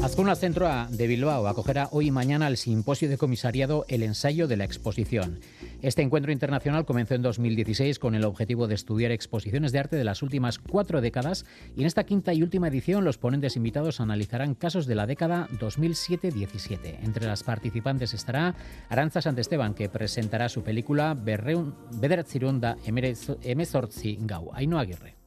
Azcuna 0.08 0.34
Centro 0.36 0.66
de 0.88 1.06
Bilbao 1.06 1.46
acogerá 1.48 1.90
hoy 1.92 2.06
y 2.06 2.10
mañana 2.10 2.48
el 2.48 2.56
simposio 2.56 3.10
de 3.10 3.18
comisariado 3.18 3.84
El 3.88 4.02
ensayo 4.02 4.48
de 4.48 4.56
la 4.56 4.64
exposición. 4.64 5.38
Este 5.82 6.00
encuentro 6.00 6.32
internacional 6.32 6.86
comenzó 6.86 7.14
en 7.14 7.20
2016 7.20 7.98
con 7.98 8.14
el 8.14 8.24
objetivo 8.24 8.66
de 8.68 8.74
estudiar 8.74 9.12
exposiciones 9.12 9.70
de 9.70 9.80
arte 9.80 9.96
de 9.96 10.04
las 10.04 10.22
últimas 10.22 10.58
cuatro 10.58 11.02
décadas 11.02 11.44
y 11.76 11.82
en 11.82 11.86
esta 11.86 12.04
quinta 12.04 12.32
y 12.32 12.42
última 12.42 12.68
edición 12.68 13.04
los 13.04 13.18
ponentes 13.18 13.56
invitados 13.56 14.00
analizarán 14.00 14.54
casos 14.54 14.86
de 14.86 14.94
la 14.94 15.06
década 15.06 15.46
2007-17. 15.60 17.00
Entre 17.02 17.26
las 17.26 17.42
participantes 17.42 18.14
estará 18.14 18.54
Aranza 18.88 19.20
Santesteban, 19.20 19.74
que 19.74 19.90
presentará 19.90 20.48
su 20.48 20.62
película 20.62 21.12
Bedertzirunda 21.12 22.78
Emezortzi 22.86 24.16
Gau. 24.22 24.52
Ainhoa 24.54 24.80
Aguirre. 24.80 25.18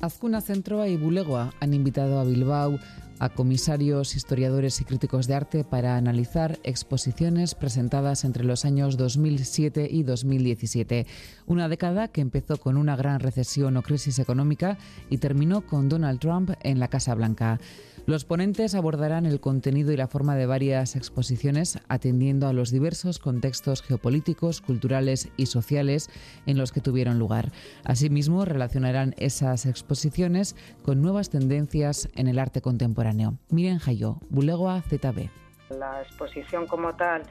Azcuna 0.00 0.40
Centroa 0.40 0.88
y 0.88 0.96
Bulegoa 0.96 1.52
han 1.60 1.74
invitado 1.74 2.18
a 2.20 2.24
Bilbao 2.24 2.78
a 3.18 3.28
comisarios, 3.28 4.16
historiadores 4.16 4.80
y 4.80 4.84
críticos 4.84 5.26
de 5.26 5.34
arte 5.34 5.62
para 5.62 5.96
analizar 5.96 6.58
exposiciones 6.64 7.54
presentadas 7.54 8.24
entre 8.24 8.44
los 8.44 8.64
años 8.64 8.96
2007 8.96 9.88
y 9.90 10.02
2017. 10.02 11.06
Una 11.46 11.68
década 11.68 12.08
que 12.08 12.22
empezó 12.22 12.56
con 12.56 12.78
una 12.78 12.96
gran 12.96 13.20
recesión 13.20 13.76
o 13.76 13.82
crisis 13.82 14.18
económica 14.18 14.78
y 15.10 15.18
terminó 15.18 15.66
con 15.66 15.90
Donald 15.90 16.18
Trump 16.18 16.52
en 16.62 16.80
la 16.80 16.88
Casa 16.88 17.14
Blanca. 17.14 17.60
Los 18.06 18.24
ponentes 18.24 18.74
abordarán 18.74 19.26
el 19.26 19.40
contenido 19.40 19.92
y 19.92 19.96
la 19.96 20.08
forma 20.08 20.34
de 20.34 20.46
varias 20.46 20.96
exposiciones 20.96 21.78
atendiendo 21.88 22.48
a 22.48 22.52
los 22.52 22.70
diversos 22.70 23.18
contextos 23.18 23.82
geopolíticos, 23.82 24.60
culturales 24.60 25.28
y 25.36 25.46
sociales 25.46 26.10
en 26.46 26.58
los 26.58 26.72
que 26.72 26.80
tuvieron 26.80 27.18
lugar. 27.18 27.52
Asimismo, 27.84 28.44
relacionarán 28.44 29.14
esas 29.18 29.66
exposiciones 29.66 30.56
con 30.82 31.02
nuevas 31.02 31.30
tendencias 31.30 32.08
en 32.14 32.26
el 32.26 32.38
arte 32.38 32.60
contemporáneo. 32.60 33.38
Miren 33.50 33.78
Jayó, 33.78 34.18
Bulegoa 34.30 34.82
ZB. 34.82 35.28
La 35.70 36.02
exposición 36.02 36.66
como 36.66 36.96
tal 36.96 37.22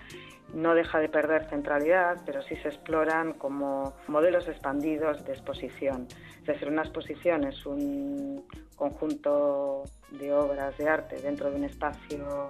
no 0.54 0.74
deja 0.74 1.00
de 1.00 1.10
perder 1.10 1.50
centralidad, 1.50 2.18
pero 2.26 2.42
sí 2.42 2.56
se 2.58 2.70
exploran 2.70 3.34
como 3.34 3.94
modelos 4.08 4.48
expandidos 4.48 5.24
de 5.26 5.34
exposición. 5.34 6.08
Es 6.42 6.46
decir, 6.46 6.68
una 6.68 6.82
exposición 6.82 7.44
es 7.44 7.66
un 7.66 8.46
conjunto 8.76 9.84
de 10.12 10.34
obras 10.34 10.78
de 10.78 10.90
arte 10.90 11.22
dentro 11.22 11.50
de 11.52 11.58
un 11.58 11.64
espacio 11.66 12.50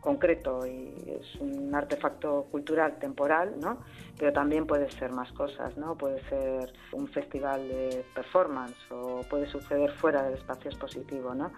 concreto 0.00 0.66
y 0.66 0.94
es 1.06 1.40
un 1.40 1.74
artefacto 1.74 2.46
cultural 2.50 2.98
temporal, 2.98 3.54
¿no? 3.60 3.78
Pero 4.18 4.32
también 4.32 4.66
puede 4.66 4.90
ser 4.90 5.12
más 5.12 5.30
cosas, 5.32 5.76
¿no? 5.76 5.96
Puede 5.96 6.22
ser 6.28 6.72
un 6.92 7.06
festival 7.08 7.68
de 7.68 8.04
performance 8.14 8.76
o 8.90 9.22
puede 9.28 9.46
suceder 9.46 9.90
fuera 9.92 10.22
del 10.22 10.34
espacio 10.34 10.70
expositivo, 10.70 11.34
¿no? 11.34 11.52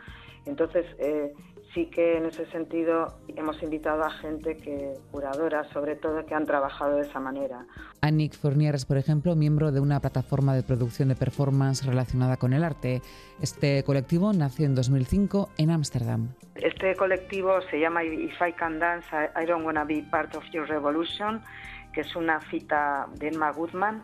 Entonces, 0.45 0.87
eh, 0.99 1.33
sí 1.75 1.87
que 1.87 2.17
en 2.19 2.27
ese 2.27 2.47
sentido 2.47 3.19
hemos 3.29 3.63
invitado 3.63 4.05
a 4.05 4.11
gente 4.11 4.57
que, 4.57 4.95
curadora 5.11 5.65
sobre 5.73 5.97
todo, 5.97 6.25
que 6.27 6.35
han 6.35 6.45
trabajado 6.45 6.97
de 6.97 7.03
esa 7.03 7.21
manera. 7.21 7.67
Annick 8.01 8.35
Fournier 8.35 8.77
por 8.87 8.97
ejemplo, 8.97 9.35
miembro 9.37 9.73
de 9.73 9.81
una 9.81 10.01
plataforma 10.01 10.55
de 10.55 10.63
producción 10.63 11.09
de 11.09 11.17
performance 11.17 11.85
relacionada 11.85 12.37
con 12.37 12.53
el 12.53 12.65
arte. 12.65 13.03
Este 13.41 13.83
colectivo 13.85 14.33
nació 14.33 14.67
en 14.67 14.75
2005 14.75 15.51
en 15.59 15.71
Ámsterdam. 15.71 16.29
Este 16.55 16.95
colectivo 16.97 17.61
se 17.71 17.81
llama 17.81 18.05
If 18.05 18.41
I 18.41 18.53
Can 18.53 18.79
Dance, 18.79 19.07
I 19.41 19.47
Don't 19.47 19.65
Wanna 19.65 19.85
Be 19.85 20.05
Part 20.11 20.35
of 20.35 20.45
Your 20.53 20.69
Revolution, 20.69 21.43
que 21.93 22.03
es 22.03 22.17
una 22.17 22.41
cita 22.51 23.09
de 23.15 23.29
Emma 23.29 23.51
Goodman 23.53 24.03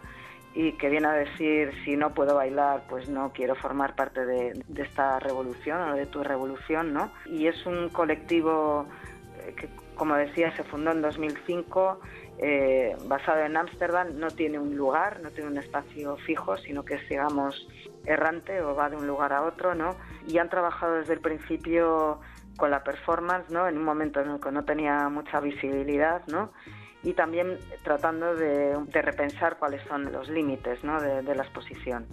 y 0.59 0.73
que 0.73 0.89
viene 0.89 1.07
a 1.07 1.13
decir 1.13 1.71
si 1.85 1.97
no 1.97 2.13
puedo 2.15 2.35
bailar 2.35 2.83
pues 2.89 3.09
no 3.09 3.33
quiero 3.33 3.55
formar 3.55 3.95
parte 3.95 4.27
de, 4.27 4.61
esta 4.77 5.21
revolución 5.21 5.81
o 5.91 5.95
de 5.95 6.07
tu 6.07 6.25
revolución 6.25 6.93
no 6.93 7.13
y 7.27 7.47
es 7.47 7.65
un 7.65 7.91
colectivo 7.91 8.85
eh, 9.39 9.55
que 9.57 9.69
como 9.95 10.17
decía 10.17 10.51
se 10.57 10.65
fundó 10.65 10.91
en 10.91 11.01
2005 11.01 12.01
eh, 12.41 12.97
basado 13.07 13.41
en 13.41 13.57
Ámsterdam. 13.57 14.17
No 14.19 14.33
tiene 14.33 14.59
un 14.59 14.77
lugar 14.77 15.21
no 15.23 15.31
tiene 15.31 15.49
un 15.49 15.59
espacio 15.59 16.17
fijo 16.17 16.57
sino 16.57 16.85
que 16.85 16.95
es 16.95 17.09
digamos 17.09 17.69
errante 18.05 18.61
o 18.61 18.75
va 18.75 18.91
de 18.91 18.97
un 18.97 19.07
lugar 19.07 19.33
a 19.33 19.43
otro 19.43 19.77
no 19.77 19.95
y 20.27 20.39
han 20.39 20.51
trabajado 20.51 20.97
desde 20.97 21.13
el 21.13 21.21
principio 21.21 22.19
con 22.57 22.73
la 22.73 22.83
performance 22.83 23.49
no 23.49 23.69
en 23.69 23.79
un 23.79 23.85
momento 23.85 24.21
en 24.21 24.31
el 24.31 24.41
que 24.41 24.51
no 24.51 24.65
tenía 24.65 25.09
mucha 25.09 25.39
visibilidad 25.39 26.27
no 26.27 26.51
y 27.03 27.13
también 27.13 27.59
tratando 27.85 28.35
de, 28.35 28.77
repensar 28.93 29.59
cuáles 29.59 29.83
son 29.89 30.13
los 30.13 30.29
límites 30.29 30.81
de, 30.83 31.35
la 31.35 31.43
exposición. 31.43 32.07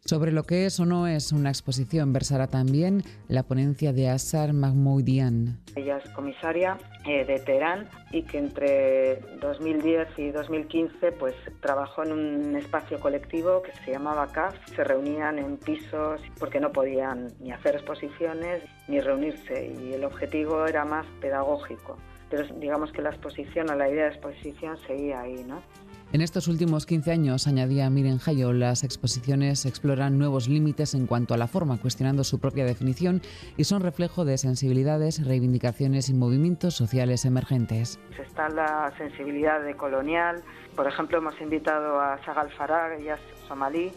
Sobre 0.00 0.30
lo 0.30 0.44
que 0.44 0.66
es 0.66 0.78
o 0.78 0.86
no 0.86 1.08
es 1.08 1.32
una 1.32 1.48
exposición 1.48 2.12
versará 2.12 2.46
también 2.46 3.02
la 3.26 3.42
ponencia 3.42 3.92
de 3.92 4.08
Asar 4.08 4.52
Mahmoudian. 4.52 5.58
Ella 5.74 5.96
es 5.96 6.08
comisaria 6.10 6.78
eh, 7.04 7.24
de 7.24 7.40
Teherán 7.40 7.88
y 8.12 8.22
que 8.22 8.38
entre 8.38 9.18
2010 9.40 10.08
y 10.18 10.30
2015 10.30 11.10
pues 11.10 11.34
trabajó 11.60 12.04
en 12.04 12.12
un 12.12 12.54
espacio 12.54 13.00
colectivo 13.00 13.62
que 13.62 13.72
se 13.84 13.90
llamaba 13.90 14.28
CAF. 14.28 14.54
Se 14.76 14.84
reunían 14.84 15.40
en 15.40 15.56
pisos 15.56 16.20
porque 16.38 16.60
no 16.60 16.70
podían 16.70 17.32
ni 17.40 17.50
hacer 17.50 17.74
exposiciones 17.74 18.62
ni 18.86 19.00
reunirse 19.00 19.74
y 19.76 19.92
el 19.92 20.04
objetivo 20.04 20.66
era 20.66 20.84
más 20.84 21.06
pedagógico 21.20 21.96
pero 22.30 22.44
digamos 22.58 22.92
que 22.92 23.02
la 23.02 23.10
exposición 23.10 23.70
o 23.70 23.74
la 23.74 23.88
idea 23.88 24.04
de 24.04 24.10
exposición 24.10 24.76
seguía 24.86 25.20
ahí, 25.20 25.44
¿no? 25.46 25.60
En 26.12 26.20
estos 26.20 26.46
últimos 26.46 26.86
15 26.86 27.10
años, 27.10 27.48
añadía 27.48 27.90
Miren 27.90 28.20
Hayo, 28.24 28.52
las 28.52 28.84
exposiciones 28.84 29.66
exploran 29.66 30.18
nuevos 30.18 30.48
límites 30.48 30.94
en 30.94 31.06
cuanto 31.06 31.34
a 31.34 31.36
la 31.36 31.48
forma, 31.48 31.78
cuestionando 31.78 32.22
su 32.22 32.38
propia 32.38 32.64
definición 32.64 33.20
y 33.56 33.64
son 33.64 33.82
reflejo 33.82 34.24
de 34.24 34.38
sensibilidades, 34.38 35.26
reivindicaciones 35.26 36.08
y 36.08 36.14
movimientos 36.14 36.74
sociales 36.74 37.24
emergentes. 37.24 37.98
Está 38.18 38.48
la 38.48 38.92
sensibilidad 38.96 39.60
de 39.60 39.74
colonial. 39.74 40.44
Por 40.76 40.86
ejemplo, 40.86 41.18
hemos 41.18 41.40
invitado 41.40 42.00
a 42.00 42.24
Sagal 42.24 42.50
Farag, 42.52 43.00
ella 43.00 43.14
es 43.14 43.48
somalí 43.48 43.90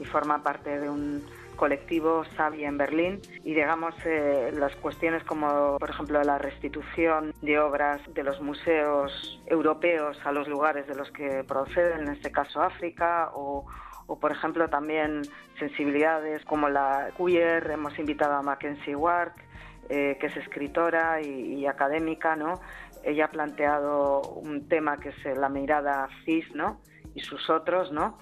y 0.00 0.04
forma 0.04 0.42
parte 0.42 0.80
de 0.80 0.90
un 0.90 1.22
colectivo 1.56 2.24
Sabi 2.36 2.64
en 2.64 2.78
Berlín 2.78 3.20
y 3.44 3.54
digamos 3.54 3.94
eh, 4.04 4.50
las 4.54 4.74
cuestiones 4.76 5.22
como 5.24 5.78
por 5.78 5.90
ejemplo 5.90 6.22
la 6.22 6.38
restitución 6.38 7.32
de 7.42 7.58
obras 7.58 8.00
de 8.14 8.22
los 8.22 8.40
museos 8.40 9.40
europeos 9.46 10.18
a 10.24 10.32
los 10.32 10.48
lugares 10.48 10.86
de 10.86 10.94
los 10.94 11.10
que 11.10 11.44
proceden, 11.44 12.02
en 12.02 12.14
este 12.14 12.30
caso 12.30 12.62
África 12.62 13.30
o, 13.34 13.66
o 14.06 14.18
por 14.18 14.32
ejemplo 14.32 14.68
también 14.68 15.22
sensibilidades 15.58 16.44
como 16.44 16.68
la 16.68 17.10
queer, 17.16 17.70
hemos 17.70 17.98
invitado 17.98 18.34
a 18.34 18.42
Mackenzie 18.42 18.96
Ward 18.96 19.32
eh, 19.88 20.16
que 20.20 20.28
es 20.28 20.36
escritora 20.36 21.20
y, 21.20 21.54
y, 21.54 21.66
académica, 21.66 22.36
¿no? 22.36 22.60
Ella 23.02 23.26
ha 23.26 23.30
planteado 23.30 24.22
un 24.22 24.68
tema 24.68 24.96
que 24.96 25.08
es 25.08 25.36
la 25.36 25.48
mirada 25.48 26.08
cis, 26.24 26.46
¿no? 26.54 26.80
Y 27.14 27.20
sus 27.20 27.50
otros, 27.50 27.90
¿no? 27.90 28.16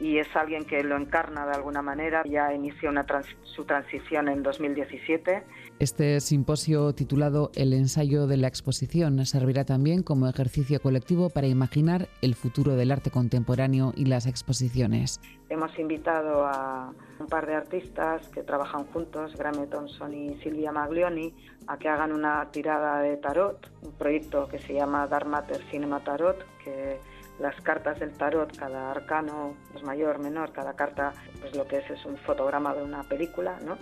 Y 0.00 0.18
es 0.18 0.34
alguien 0.34 0.64
que 0.64 0.82
lo 0.82 0.96
encarna 0.96 1.46
de 1.46 1.52
alguna 1.52 1.82
manera. 1.82 2.22
Ya 2.24 2.52
inició 2.52 2.90
una 2.90 3.06
su 3.42 3.64
transición 3.64 4.28
en 4.28 4.42
2017. 4.42 5.44
Este 5.78 6.20
simposio 6.20 6.94
titulado 6.94 7.50
El 7.54 7.72
ensayo 7.72 8.26
de 8.26 8.36
la 8.36 8.48
exposición 8.48 9.24
servirá 9.26 9.64
también 9.64 10.02
como 10.02 10.28
ejercicio 10.28 10.80
colectivo 10.80 11.30
para 11.30 11.46
imaginar 11.46 12.08
el 12.22 12.34
futuro 12.34 12.74
del 12.74 12.90
arte 12.92 13.10
contemporáneo 13.10 13.92
y 13.96 14.06
las 14.06 14.26
exposiciones. 14.26 15.20
Hemos 15.48 15.78
invitado 15.78 16.46
a 16.46 16.92
un 17.18 17.26
par 17.26 17.46
de 17.46 17.54
artistas 17.54 18.26
que 18.28 18.42
trabajan 18.42 18.86
juntos, 18.86 19.36
Graeme 19.36 19.66
Thompson 19.66 20.14
y 20.14 20.34
Silvia 20.42 20.72
Maglioni, 20.72 21.34
a 21.66 21.78
que 21.78 21.88
hagan 21.88 22.12
una 22.12 22.50
tirada 22.50 23.00
de 23.00 23.16
tarot, 23.16 23.70
un 23.82 23.92
proyecto 23.92 24.48
que 24.48 24.58
se 24.58 24.74
llama 24.74 25.06
Dark 25.06 25.26
Matter 25.26 25.60
Cinema 25.70 26.02
Tarot, 26.02 26.38
que 26.64 26.98
las 27.42 27.60
cartas 27.60 27.98
del 27.98 28.12
tarot, 28.12 28.56
cada 28.56 28.92
arcano 28.92 29.54
es 29.74 29.82
mayor, 29.82 30.20
menor, 30.20 30.52
cada 30.52 30.74
carta, 30.74 31.12
pues 31.40 31.54
lo 31.56 31.66
que 31.66 31.78
es 31.78 31.90
es 31.90 32.04
un 32.06 32.16
fotograma 32.18 32.72
de 32.74 32.82
una 32.82 33.02
película, 33.02 33.58
¿no? 33.66 33.76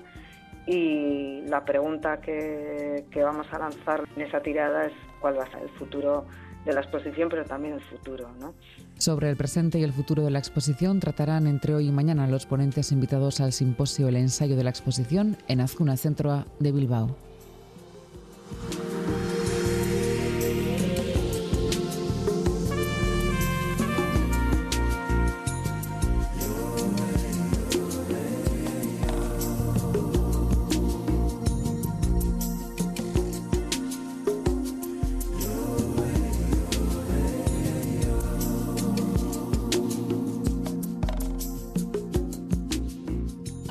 Y 0.66 1.42
la 1.42 1.64
pregunta 1.64 2.20
que, 2.20 3.04
que 3.10 3.22
vamos 3.22 3.46
a 3.52 3.58
lanzar 3.58 4.04
en 4.16 4.22
esa 4.22 4.40
tirada 4.40 4.86
es 4.86 4.92
cuál 5.20 5.38
va 5.38 5.44
a 5.44 5.50
ser 5.50 5.62
el 5.62 5.68
futuro 5.70 6.26
de 6.64 6.72
la 6.72 6.80
exposición, 6.80 7.28
pero 7.28 7.44
también 7.44 7.74
el 7.74 7.80
futuro, 7.82 8.30
¿no? 8.38 8.54
Sobre 8.98 9.30
el 9.30 9.36
presente 9.36 9.78
y 9.78 9.82
el 9.82 9.92
futuro 9.92 10.22
de 10.22 10.30
la 10.30 10.38
exposición 10.38 11.00
tratarán 11.00 11.46
entre 11.46 11.74
hoy 11.74 11.88
y 11.88 11.92
mañana 11.92 12.26
los 12.26 12.46
ponentes 12.46 12.92
invitados 12.92 13.40
al 13.40 13.52
simposio 13.52 14.08
El 14.08 14.16
ensayo 14.16 14.56
de 14.56 14.64
la 14.64 14.70
exposición 14.70 15.36
en 15.48 15.60
Azcuna 15.60 15.96
Centro 15.96 16.44
de 16.58 16.72
Bilbao. 16.72 17.29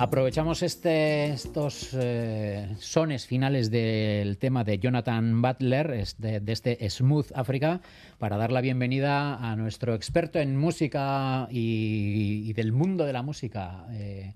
Aprovechamos 0.10 0.64
este, 0.64 1.30
estos 1.30 1.92
eh, 1.94 2.76
sones 2.80 3.28
finales 3.28 3.70
del 3.70 4.40
tema 4.40 4.64
de 4.64 4.80
Jonathan 4.80 5.40
Butler, 5.40 6.04
de, 6.18 6.40
de, 6.40 6.52
este 6.52 6.90
Smooth 6.90 7.28
Africa, 7.36 7.80
para 8.18 8.36
dar 8.36 8.52
la 8.52 8.62
bienvenida 8.62 9.36
a 9.36 9.56
nuestro 9.56 9.94
experto 9.94 10.40
en 10.40 10.58
música 10.58 11.48
y, 11.52 12.50
y 12.50 12.54
del 12.54 12.72
mundo 12.72 13.06
de 13.06 13.14
la 13.14 13.22
música, 13.22 13.86
eh, 13.92 14.34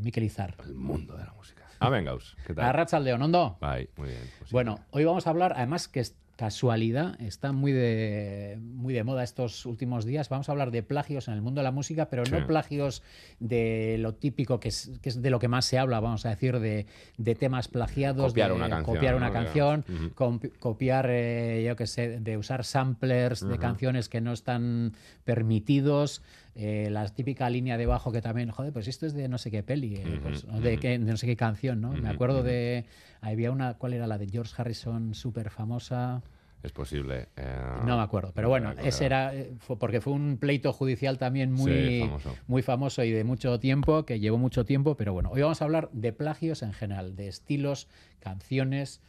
Miquel 0.00 0.24
Izar. 0.24 0.56
El 0.66 0.74
mundo 0.74 1.16
de 1.16 1.24
la 1.24 1.34
música. 1.34 1.62
Ah, 1.78 1.88
vengaos. 1.88 2.36
¿Qué 2.44 2.52
tal? 2.52 2.64
A 2.64 2.72
Rachaldeón, 2.72 3.22
¿ondo? 3.22 3.58
Bye, 3.60 3.90
muy 3.96 4.08
bien. 4.08 4.28
Pues 4.40 4.50
bueno, 4.50 4.78
sí. 4.78 4.82
hoy 4.90 5.04
vamos 5.04 5.24
a 5.28 5.30
hablar, 5.30 5.52
además 5.54 5.86
que 5.86 6.00
casualidad, 6.40 7.20
está 7.20 7.52
muy 7.52 7.70
de, 7.70 8.58
muy 8.62 8.94
de 8.94 9.04
moda 9.04 9.22
estos 9.22 9.66
últimos 9.66 10.06
días. 10.06 10.30
Vamos 10.30 10.48
a 10.48 10.52
hablar 10.52 10.70
de 10.70 10.82
plagios 10.82 11.28
en 11.28 11.34
el 11.34 11.42
mundo 11.42 11.58
de 11.60 11.64
la 11.64 11.70
música, 11.70 12.08
pero 12.08 12.24
sí. 12.24 12.32
no 12.32 12.46
plagios 12.46 13.02
de 13.40 13.96
lo 13.98 14.14
típico, 14.14 14.58
que 14.58 14.68
es, 14.68 14.90
que 15.02 15.10
es, 15.10 15.20
de 15.20 15.28
lo 15.28 15.38
que 15.38 15.48
más 15.48 15.66
se 15.66 15.78
habla, 15.78 16.00
vamos 16.00 16.24
a 16.24 16.30
decir, 16.30 16.58
de, 16.58 16.86
de 17.18 17.34
temas 17.34 17.68
plagiados, 17.68 18.28
copiar 18.32 18.48
de 18.52 18.56
una 18.56 18.70
canción, 18.70 18.94
copiar, 18.96 19.14
una 19.16 19.26
¿no? 19.26 19.32
canción, 19.34 19.84
Uh 19.86 19.92
-huh. 19.92 20.58
copiar, 20.58 21.06
eh, 21.10 21.62
yo 21.66 21.76
qué 21.76 21.86
sé, 21.86 22.20
de 22.20 22.38
usar 22.38 22.64
samplers 22.64 23.42
uh 23.42 23.46
-huh. 23.46 23.50
de 23.50 23.58
canciones 23.58 24.08
que 24.08 24.22
no 24.22 24.32
están 24.32 24.94
permitidos. 25.24 26.22
Eh, 26.54 26.88
la 26.90 27.06
típica 27.08 27.48
línea 27.48 27.78
de 27.78 27.86
bajo 27.86 28.10
que 28.10 28.20
también, 28.20 28.50
joder, 28.50 28.72
pues 28.72 28.88
esto 28.88 29.06
es 29.06 29.14
de 29.14 29.28
no 29.28 29.38
sé 29.38 29.50
qué 29.50 29.62
peli, 29.62 29.96
eh, 29.96 30.20
pues, 30.22 30.44
de, 30.46 30.98
no 30.98 31.16
sé 31.16 31.26
qué 31.26 31.36
canción, 31.36 31.80
¿no? 31.80 31.92
Me 31.92 32.08
acuerdo 32.08 32.42
de. 32.42 32.86
Había 33.20 33.50
una, 33.50 33.74
¿cuál 33.74 33.92
era 33.92 34.06
la 34.06 34.18
de 34.18 34.26
George 34.28 34.52
Harrison, 34.56 35.14
súper 35.14 35.50
famosa? 35.50 36.22
Es 36.62 36.72
posible. 36.72 37.28
Eh, 37.36 37.56
no 37.86 37.96
me 37.96 38.02
acuerdo, 38.02 38.32
pero 38.34 38.48
bueno, 38.48 38.72
ese 38.82 39.06
era 39.06 39.32
fue 39.60 39.78
porque 39.78 40.00
fue 40.00 40.12
un 40.12 40.36
pleito 40.38 40.72
judicial 40.72 41.16
también 41.16 41.52
muy, 41.52 41.72
sí, 41.72 42.00
famoso. 42.00 42.36
muy 42.48 42.62
famoso 42.62 43.04
y 43.04 43.10
de 43.12 43.24
mucho 43.24 43.58
tiempo, 43.60 44.04
que 44.04 44.20
llevó 44.20 44.36
mucho 44.36 44.64
tiempo, 44.64 44.96
pero 44.96 45.12
bueno, 45.12 45.30
hoy 45.30 45.40
vamos 45.40 45.62
a 45.62 45.64
hablar 45.64 45.88
de 45.92 46.12
plagios 46.12 46.62
en 46.62 46.72
general, 46.74 47.16
de 47.16 47.28
estilos, 47.28 47.88
canciones, 48.18 49.00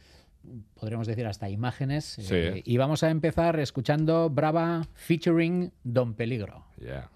podríamos 0.74 1.06
decir 1.06 1.26
hasta 1.26 1.50
imágenes, 1.50 2.04
sí. 2.04 2.34
eh, 2.34 2.62
y 2.64 2.76
vamos 2.78 3.02
a 3.02 3.10
empezar 3.10 3.60
escuchando 3.60 4.30
Brava 4.30 4.86
featuring 4.94 5.72
Don 5.84 6.14
Peligro. 6.14 6.64
Yeah. 6.78 7.10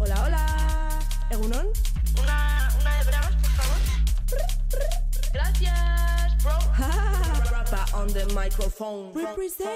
Hola, 0.00 0.22
hola. 0.24 0.46
¿Egunon? 1.30 1.66
Una, 2.22 2.68
una 2.80 2.98
de 2.98 3.04
bravas, 3.04 3.34
por 3.34 3.50
favor. 3.50 3.78
Gracias, 5.32 6.42
bro. 6.42 6.58
Rapa 7.50 7.86
on 7.94 8.06
the 8.12 8.24
microphone. 8.26 9.12
Represent. 9.12 9.68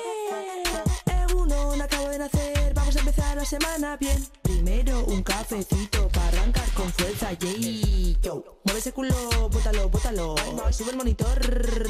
Egunon, 1.06 1.82
acabo 1.82 2.08
de 2.08 2.18
nacer. 2.18 2.72
Vamos 2.74 2.94
a 2.96 2.98
empezar 3.00 3.36
la 3.36 3.44
semana 3.44 3.96
bien. 3.96 4.24
Primero 4.64 5.04
un 5.06 5.24
cafecito 5.24 6.08
para 6.10 6.28
arrancar 6.28 6.70
con 6.74 6.88
fuerza. 6.92 7.32
Yay, 7.32 8.16
yo. 8.22 8.60
Mueve 8.62 8.78
ese 8.78 8.92
culo, 8.92 9.12
bótalo, 9.50 9.88
bótalo. 9.88 10.36
Sube 10.70 10.92
el 10.92 10.96
monitor, 10.96 11.36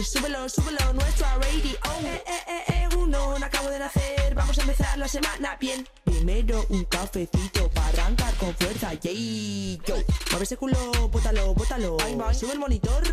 súbelo, 0.03 0.49
súbelo. 0.49 0.95
Nuestra 0.95 1.35
radio. 1.35 1.71
Eh, 1.71 2.25
eh, 2.27 2.65
eh, 2.69 2.89
Egunon, 2.91 3.45
acabo 3.45 3.69
de 3.69 3.79
nacer. 3.79 4.35
Vamos 4.35 4.57
a 4.57 4.63
empezar 4.63 4.97
la 4.97 5.07
semana 5.07 5.55
bien. 5.61 5.87
Primero 6.03 6.65
un 6.71 6.87
cafecito 6.87 7.69
para 7.73 7.89
arrancar 7.89 8.35
con 8.37 8.55
fuerza. 8.55 8.95
Yay, 8.95 9.79
yo. 9.85 9.97
Mueve 10.31 10.45
ese 10.45 10.57
culo, 10.57 11.09
bótalo, 11.11 11.53
bótalo. 11.53 11.99
Sube 12.33 12.53
el 12.53 12.59
monitor, 12.59 13.05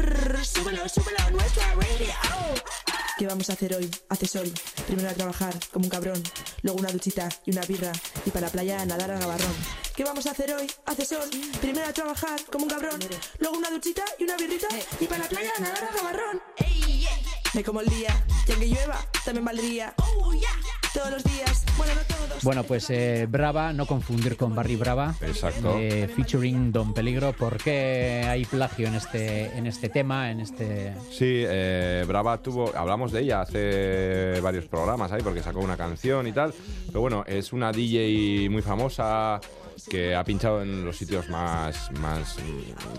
súbelo, 0.41 0.87
súbelo. 0.87 1.31
Nuestra 1.31 1.75
radio. 1.75 2.13
¿Qué 3.19 3.27
vamos 3.27 3.49
a 3.49 3.53
hacer 3.53 3.75
hoy? 3.75 3.91
Hace 4.07 4.27
sol. 4.27 4.49
Primero 4.87 5.09
a 5.09 5.13
trabajar 5.13 5.53
como 5.73 5.83
un 5.83 5.89
cabrón. 5.89 6.23
Luego 6.61 6.79
una 6.79 6.89
duchita 6.89 7.27
y 7.45 7.51
una 7.51 7.63
birra. 7.63 7.91
Y 8.25 8.29
para 8.29 8.47
la 8.47 8.51
playa 8.53 8.79
a 8.79 8.85
nadar 8.85 9.11
a 9.11 9.19
gabarrón. 9.19 9.53
¿Qué 9.93 10.05
vamos 10.05 10.25
a 10.25 10.31
hacer 10.31 10.53
hoy? 10.53 10.71
Hace 10.85 11.03
sol. 11.03 11.29
Primero 11.59 11.85
a 11.85 11.91
trabajar 11.91 12.39
como 12.49 12.63
un 12.63 12.69
cabrón. 12.69 12.97
Luego 13.39 13.57
una 13.57 13.71
duchita 13.71 14.05
y 14.19 14.23
una 14.23 14.37
birrita. 14.37 14.69
Y 15.01 15.05
para 15.05 15.23
la 15.23 15.27
playa 15.27 15.51
a 15.57 15.59
nadar 15.59 15.83
a 15.83 15.95
gabarrón. 15.97 16.41
Me 17.53 17.61
como 17.61 17.81
el 17.81 17.89
día. 17.89 18.25
Y 18.47 18.51
aunque 18.53 18.67
llueva, 18.67 19.05
también 19.25 19.43
valdría. 19.43 19.93
Todos 20.93 21.11
los 21.11 21.23
días. 21.23 21.65
Bueno, 21.77 21.93
no 21.93 22.01
todos. 22.01 22.43
Bueno, 22.43 22.63
pues 22.63 22.89
eh, 22.89 23.27
Brava, 23.29 23.73
no 23.73 23.85
confundir 23.85 24.37
con 24.37 24.55
Barry 24.55 24.75
Brava. 24.75 25.13
Exacto. 25.21 25.75
Eh, 25.77 26.07
featuring 26.15 26.71
Don 26.71 26.93
Peligro. 26.93 27.33
¿Por 27.33 27.57
qué 27.57 28.25
hay 28.27 28.45
plagio 28.45 28.87
en 28.87 28.95
este, 28.95 29.57
en 29.57 29.67
este 29.67 29.89
tema? 29.89 30.31
En 30.31 30.39
este... 30.39 30.93
Sí, 31.11 31.43
eh, 31.47 32.03
Brava 32.07 32.41
tuvo. 32.41 32.75
Hablamos 32.75 33.11
de 33.11 33.21
ella 33.21 33.41
hace 33.41 34.39
varios 34.41 34.65
programas 34.65 35.11
ahí 35.11 35.21
porque 35.21 35.43
sacó 35.43 35.59
una 35.59 35.77
canción 35.77 36.25
y 36.27 36.31
tal. 36.31 36.53
Pero 36.87 37.01
bueno, 37.01 37.23
es 37.27 37.53
una 37.53 37.71
DJ 37.71 38.49
muy 38.49 38.61
famosa 38.61 39.39
que 39.89 40.15
ha 40.15 40.23
pinchado 40.23 40.61
en 40.61 40.83
los 40.83 40.97
sitios 40.97 41.29
más, 41.29 41.91
más 41.99 42.37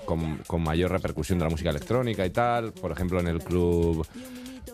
con, 0.05 0.39
con, 0.47 0.63
mayor 0.63 0.91
repercusión 0.93 1.39
de 1.39 1.45
la 1.45 1.51
música 1.51 1.71
electrónica 1.71 2.25
y 2.25 2.31
tal. 2.31 2.73
Por 2.73 2.93
ejemplo, 2.93 3.21
en 3.21 3.29
el 3.29 3.43
club 3.43 4.07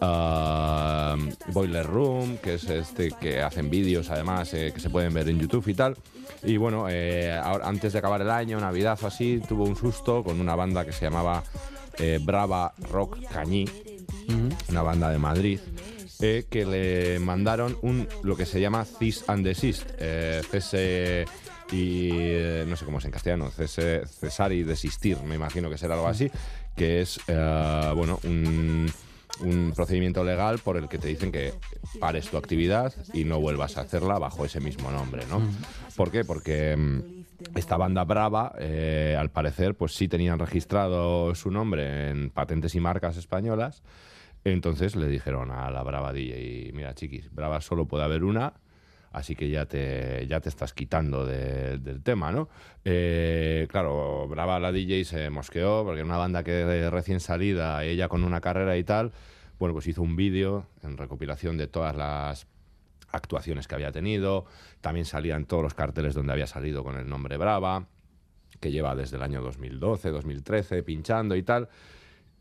uh, 0.00 1.52
Boiler 1.52 1.86
Room, 1.86 2.38
que 2.38 2.54
es 2.54 2.64
este 2.64 3.10
que 3.20 3.40
hacen 3.42 3.70
vídeos 3.70 4.10
además 4.10 4.52
eh, 4.54 4.72
que 4.74 4.80
se 4.80 4.90
pueden 4.90 5.12
ver 5.14 5.28
en 5.28 5.38
YouTube 5.38 5.68
y 5.68 5.74
tal. 5.74 5.96
Y 6.42 6.56
bueno, 6.56 6.86
eh, 6.88 7.32
ahora, 7.32 7.66
antes 7.68 7.92
de 7.92 7.98
acabar 7.98 8.20
el 8.20 8.30
año, 8.30 8.60
Navidad 8.60 8.98
o 9.02 9.06
así, 9.06 9.40
tuvo 9.48 9.64
un 9.64 9.76
susto 9.76 10.22
con 10.22 10.40
una 10.40 10.54
banda 10.54 10.84
que 10.84 10.92
se 10.92 11.04
llamaba 11.06 11.42
eh, 11.98 12.18
Brava 12.22 12.74
Rock 12.90 13.18
Cañí, 13.32 13.64
uh 13.64 14.32
-huh. 14.32 14.70
una 14.70 14.82
banda 14.82 15.10
de 15.10 15.18
Madrid 15.18 15.60
eh, 16.20 16.44
que 16.48 16.64
le 16.64 17.18
mandaron 17.18 17.76
un 17.82 18.06
lo 18.22 18.36
que 18.36 18.46
se 18.46 18.60
llama 18.60 18.84
cease 18.84 19.24
and 19.28 19.44
desist, 19.44 19.88
eh, 19.98 20.42
cese 20.50 21.26
y 21.70 22.10
eh, 22.12 22.64
no 22.68 22.76
sé 22.76 22.84
cómo 22.84 22.98
es 22.98 23.04
en 23.06 23.10
castellano, 23.10 23.50
cese- 23.50 24.06
cesar 24.06 24.52
y 24.52 24.62
desistir, 24.62 25.18
me 25.24 25.34
imagino 25.34 25.68
que 25.68 25.76
será 25.76 25.94
algo 25.94 26.06
así, 26.06 26.30
que 26.76 27.00
es 27.00 27.18
bueno 27.26 28.20
un, 28.24 28.90
un 29.40 29.72
procedimiento 29.74 30.24
legal 30.24 30.58
por 30.58 30.76
el 30.76 30.88
que 30.88 30.98
te 30.98 31.08
dicen 31.08 31.32
que 31.32 31.52
pares 32.00 32.28
tu 32.28 32.36
actividad 32.36 32.92
y 33.12 33.24
no 33.24 33.40
vuelvas 33.40 33.76
a 33.76 33.82
hacerla 33.82 34.18
bajo 34.18 34.44
ese 34.44 34.60
mismo 34.60 34.90
nombre, 34.90 35.24
¿no? 35.26 35.42
¿Por 35.96 36.10
qué? 36.10 36.24
Porque 36.24 36.76
mm, 36.76 37.56
esta 37.56 37.76
banda 37.76 38.04
Brava, 38.04 38.54
eh, 38.58 39.16
al 39.18 39.30
parecer, 39.30 39.74
pues 39.74 39.92
sí 39.92 40.08
tenían 40.08 40.38
registrado 40.38 41.34
su 41.34 41.50
nombre 41.50 42.10
en 42.10 42.30
patentes 42.30 42.74
y 42.74 42.80
marcas 42.80 43.16
españolas. 43.16 43.82
Entonces 44.44 44.94
le 44.94 45.08
dijeron 45.08 45.50
a 45.50 45.70
la 45.70 45.82
Brava 45.82 46.12
DJ, 46.12 46.70
mira 46.72 46.94
chiquis, 46.94 47.32
Brava 47.34 47.60
solo 47.60 47.86
puede 47.86 48.04
haber 48.04 48.22
una, 48.22 48.54
así 49.16 49.34
que 49.34 49.48
ya 49.48 49.64
te, 49.64 50.26
ya 50.28 50.40
te 50.40 50.50
estás 50.50 50.74
quitando 50.74 51.24
de- 51.24 51.78
del 51.78 52.02
tema, 52.02 52.30
¿no? 52.32 52.50
Eh, 52.84 53.66
claro, 53.70 54.28
Brava 54.28 54.60
la 54.60 54.70
DJ 54.72 55.04
se 55.06 55.30
mosqueó, 55.30 55.84
porque 55.84 56.00
era 56.00 56.06
una 56.06 56.18
banda 56.18 56.44
que 56.44 56.90
recién 56.90 57.20
salida, 57.20 57.82
ella 57.82 58.08
con 58.08 58.24
una 58.24 58.42
carrera 58.42 58.76
y 58.76 58.84
tal, 58.84 59.12
bueno, 59.58 59.72
pues 59.74 59.86
hizo 59.86 60.02
un 60.02 60.16
vídeo 60.16 60.66
en 60.82 60.98
recopilación 60.98 61.56
de 61.56 61.66
todas 61.66 61.96
las 61.96 62.46
actuaciones 63.10 63.66
que 63.66 63.74
había 63.74 63.90
tenido, 63.90 64.44
también 64.82 65.06
salían 65.06 65.46
todos 65.46 65.62
los 65.62 65.72
carteles 65.72 66.12
donde 66.12 66.32
había 66.34 66.46
salido 66.46 66.84
con 66.84 66.98
el 66.98 67.08
nombre 67.08 67.38
Brava, 67.38 67.86
que 68.60 68.70
lleva 68.70 68.94
desde 68.94 69.16
el 69.16 69.22
año 69.22 69.40
2012, 69.40 70.10
2013 70.10 70.82
pinchando 70.82 71.36
y 71.36 71.42
tal. 71.42 71.70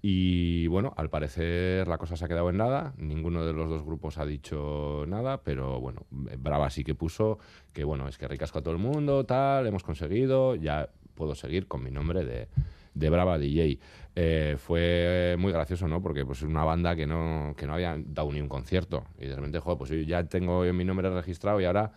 Y 0.07 0.67
bueno, 0.67 0.93
al 0.97 1.09
parecer 1.09 1.87
la 1.87 1.97
cosa 1.97 2.15
se 2.15 2.23
ha 2.23 2.27
quedado 2.27 2.51
en 2.51 2.57
nada, 2.57 2.93
ninguno 2.95 3.43
de 3.43 3.53
los 3.53 3.67
dos 3.67 3.83
grupos 3.83 4.19
ha 4.19 4.25
dicho 4.27 5.03
nada, 5.07 5.41
pero 5.41 5.81
bueno, 5.81 6.05
Brava 6.11 6.69
sí 6.69 6.83
que 6.83 6.93
puso 6.93 7.39
que 7.73 7.83
bueno, 7.83 8.07
es 8.07 8.19
que 8.19 8.27
ricasco 8.27 8.59
a 8.59 8.61
todo 8.61 8.75
el 8.75 8.79
mundo, 8.79 9.25
tal, 9.25 9.65
hemos 9.65 9.81
conseguido, 9.81 10.53
ya 10.53 10.89
puedo 11.15 11.33
seguir 11.33 11.67
con 11.67 11.83
mi 11.83 11.89
nombre 11.89 12.23
de, 12.23 12.49
de 12.93 13.09
Brava 13.09 13.39
DJ. 13.39 13.79
Eh, 14.15 14.57
fue 14.59 15.37
muy 15.39 15.51
gracioso, 15.51 15.87
¿no? 15.87 16.03
Porque 16.03 16.23
pues 16.23 16.37
es 16.37 16.43
una 16.43 16.63
banda 16.63 16.95
que 16.95 17.07
no, 17.07 17.55
que 17.57 17.65
no 17.65 17.73
había 17.73 17.97
dado 17.97 18.31
ni 18.31 18.41
un 18.41 18.47
concierto 18.47 19.05
y 19.17 19.25
de 19.25 19.35
repente, 19.35 19.57
joder, 19.57 19.79
pues 19.79 19.89
yo 19.89 19.97
ya 20.01 20.23
tengo 20.25 20.71
mi 20.71 20.85
nombre 20.85 21.09
registrado 21.09 21.59
y 21.59 21.65
ahora 21.65 21.91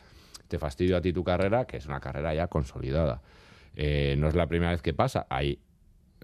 te 0.49 0.59
fastidio 0.59 0.97
a 0.97 1.03
ti 1.03 1.13
tu 1.13 1.23
carrera, 1.23 1.67
que 1.67 1.77
es 1.77 1.85
una 1.85 2.01
carrera 2.01 2.33
ya 2.33 2.49
consolidada. 2.49 3.21
Eh, 3.77 4.17
no 4.19 4.29
es 4.29 4.35
la 4.35 4.47
primera 4.47 4.73
vez 4.73 4.81
que 4.81 4.95
pasa, 4.95 5.27
hay 5.29 5.61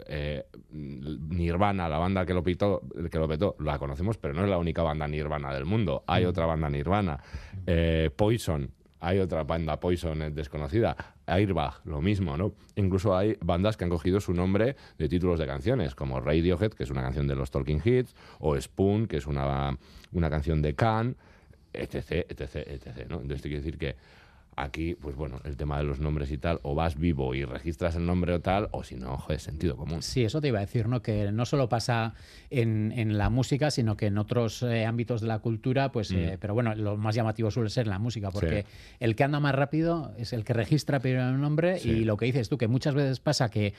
eh, 0.07 0.45
Nirvana, 0.71 1.89
la 1.89 1.99
banda 1.99 2.27
que 2.27 2.35
lo, 2.35 2.43
pitó, 2.43 2.83
que 3.11 3.19
lo 3.19 3.29
petó, 3.29 3.57
la 3.61 3.79
conocemos, 3.79 4.19
pero 4.19 4.35
no 4.35 4.45
es 4.45 4.51
la 4.51 4.59
única 4.59 4.83
banda 4.83 5.07
Nirvana 5.07 5.53
del 5.53 5.65
mundo. 5.65 6.05
Hay 6.07 6.25
otra 6.25 6.47
banda 6.47 6.69
Nirvana. 6.69 7.19
Eh, 7.67 8.11
Poison, 8.15 8.71
hay 9.01 9.19
otra 9.19 9.45
banda 9.45 9.79
Poison 9.79 10.35
desconocida. 10.35 10.97
Airbag, 11.27 11.81
lo 11.85 12.01
mismo, 12.01 12.37
¿no? 12.37 12.55
Incluso 12.77 13.17
hay 13.17 13.37
bandas 13.41 13.77
que 13.77 13.85
han 13.85 13.91
cogido 13.91 14.21
su 14.21 14.35
nombre 14.35 14.77
de 14.99 15.09
títulos 15.09 15.39
de 15.39 15.47
canciones, 15.47 15.95
como 15.95 16.21
Radiohead, 16.21 16.73
que 16.73 16.85
es 16.85 16.91
una 16.91 17.03
canción 17.03 17.27
de 17.27 17.35
los 17.35 17.51
Talking 17.51 17.81
Heads, 17.85 18.15
o 18.41 18.61
Spoon, 18.61 19.07
que 19.07 19.17
es 19.19 19.27
una, 19.27 19.79
una 20.13 20.31
canción 20.31 20.61
de 20.61 20.75
Can, 20.75 21.17
etc, 21.73 22.27
etc, 22.29 22.57
etc, 22.57 23.09
¿no? 23.09 23.21
Entonces, 23.21 23.43
quiero 23.43 23.57
decir 23.59 23.79
que 23.79 23.97
Aquí, 24.57 24.95
pues 24.95 25.17
bueno, 25.17 25.41
el 25.45 25.57
tema 25.57 25.79
de 25.79 25.85
los 25.85 25.99
nombres 25.99 26.31
y 26.31 26.39
tal, 26.39 26.61
o 26.63 26.75
vas 26.75 26.97
vivo 26.97 27.35
y 27.35 27.45
registras 27.45 27.97
el 27.97 28.07
nombre 28.07 28.33
o 28.35 28.41
tal, 28.41 28.69
o 28.71 28.85
si 28.85 28.95
no, 28.95 29.17
joder, 29.17 29.41
sentido 29.41 29.77
común. 29.77 30.01
Sí, 30.03 30.25
eso 30.25 30.41
te 30.41 30.49
iba 30.49 30.59
a 30.59 30.61
decir, 30.61 30.87
¿no? 30.87 31.03
Que 31.03 31.33
no 31.33 31.45
solo 31.45 31.69
pasa 31.69 32.15
en, 32.51 32.93
en 32.97 33.19
la 33.19 33.31
música, 33.31 33.71
sino 33.73 33.97
que 33.97 34.07
en 34.07 34.19
otros 34.19 34.63
eh, 34.63 34.85
ámbitos 34.87 35.21
de 35.21 35.27
la 35.27 35.41
cultura, 35.41 35.91
pues, 35.91 36.13
Mm. 36.13 36.17
eh, 36.17 36.39
pero 36.41 36.55
bueno, 36.55 36.75
lo 36.75 36.97
más 36.97 37.15
llamativo 37.15 37.51
suele 37.51 37.69
ser 37.71 37.87
la 37.89 37.99
música, 37.99 38.31
porque 38.31 38.63
Sí. 38.63 38.97
el 39.01 39.17
que 39.17 39.25
anda 39.25 39.41
más 39.41 39.55
rápido 39.55 40.13
es 40.19 40.33
el 40.33 40.45
que 40.45 40.53
registra 40.53 41.01
primero 41.01 41.29
el 41.31 41.41
nombre 41.41 41.79
Sí. 41.81 41.91
y 41.91 42.05
lo 42.05 42.17
que 42.17 42.27
dices 42.27 42.49
tú, 42.49 42.57
que 42.57 42.69
muchas 42.69 42.95
veces 42.95 43.19
pasa 43.21 43.49
que 43.51 43.75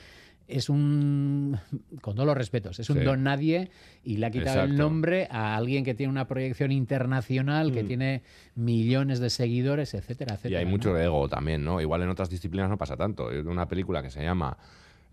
es 0.48 0.68
un, 0.68 1.58
con 2.00 2.14
todos 2.14 2.26
los 2.26 2.36
respetos, 2.36 2.78
es 2.78 2.88
un 2.90 2.98
Sí. 2.98 3.04
don 3.04 3.22
nadie 3.24 3.70
y 4.04 4.16
le 4.18 4.26
ha 4.26 4.30
quitado 4.30 4.62
el 4.62 4.76
nombre 4.76 5.26
a 5.30 5.56
alguien 5.56 5.84
que 5.84 5.94
tiene 5.94 6.10
una 6.10 6.28
proyección 6.28 6.70
internacional, 6.72 7.72
que 7.72 7.82
Mm. 7.82 7.86
tiene 7.86 8.22
millones 8.54 9.18
de 9.20 9.30
seguidores, 9.30 9.94
etcétera, 9.94 10.32
Y 10.32 10.36
etcétera. 10.36 10.58
hay 10.60 10.64
¿no? 10.64 10.70
mucho 10.70 10.96
ego 10.98 11.28
también, 11.28 11.64
¿no? 11.64 11.80
Igual 11.80 12.02
en 12.02 12.10
otras 12.10 12.30
disciplinas 12.30 12.68
no 12.70 12.78
pasa 12.78 12.96
tanto. 12.96 13.28
Hay 13.30 13.38
una 13.38 13.66
película 13.66 14.02
que 14.02 14.10
se 14.10 14.22
llama 14.22 14.56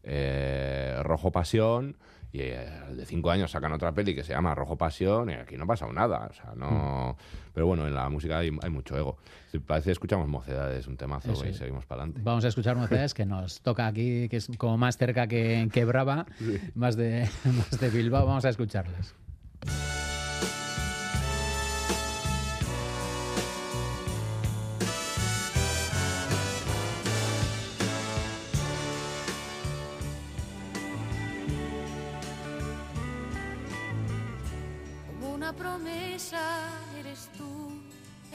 eh, 0.04 0.98
Rojo 1.04 1.32
Pasión 1.32 1.98
y 2.32 2.40
eh, 2.42 2.68
de 2.92 3.06
cinco 3.06 3.30
años 3.30 3.52
sacan 3.52 3.72
otra 3.74 3.92
peli 3.94 4.16
que 4.16 4.24
se 4.24 4.34
llama 4.34 4.56
Rojo 4.56 4.76
Pasión 4.76 5.30
y 5.30 5.34
aquí 5.34 5.56
no 5.56 5.66
ha 5.66 5.68
pasado 5.68 5.94
nada. 5.94 6.28
O 6.30 6.34
sea, 6.34 6.54
no... 6.56 7.16
Pero 7.54 7.68
bueno, 7.68 7.88
en 7.88 7.94
la 7.94 8.10
música 8.10 8.40
hay, 8.40 8.50
hay 8.62 8.70
mucho 8.72 8.98
ego. 8.98 9.18
Si 9.52 9.60
parece 9.60 9.92
escuchamos 9.92 10.28
Mocedades, 10.28 10.88
un 10.88 10.98
temazo 10.98 11.34
Eso 11.34 11.46
y 11.46 11.50
es. 11.50 11.58
seguimos 11.58 11.86
para 11.86 12.02
adelante. 12.02 12.22
Vamos 12.24 12.44
a 12.44 12.48
escuchar 12.48 12.76
Mocedades 12.76 13.14
que 13.14 13.26
nos 13.26 13.62
toca 13.62 13.86
aquí, 13.86 14.28
que 14.30 14.38
es 14.38 14.50
como 14.58 14.78
más 14.80 14.98
cerca 14.98 15.28
que, 15.28 15.70
que 15.72 15.86
Brava, 15.86 16.26
más, 16.74 16.96
de, 16.96 17.30
más 17.46 17.80
de 17.80 17.90
Bilbao. 17.90 18.26
Vamos 18.26 18.46
a 18.46 18.50
escucharles. 18.50 19.14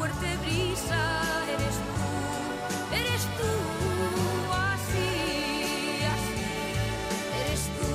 fuerte 0.00 0.34
brisa 0.46 1.44
eres 1.52 1.76
tú, 1.84 1.92
eres 2.96 3.22
tú, 3.36 3.52
así, 4.50 5.12
así, 6.14 6.40
eres 7.42 7.62
tú. 7.76 7.90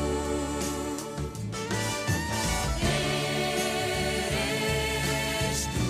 Eres 5.41 5.61
tú, 5.73 5.87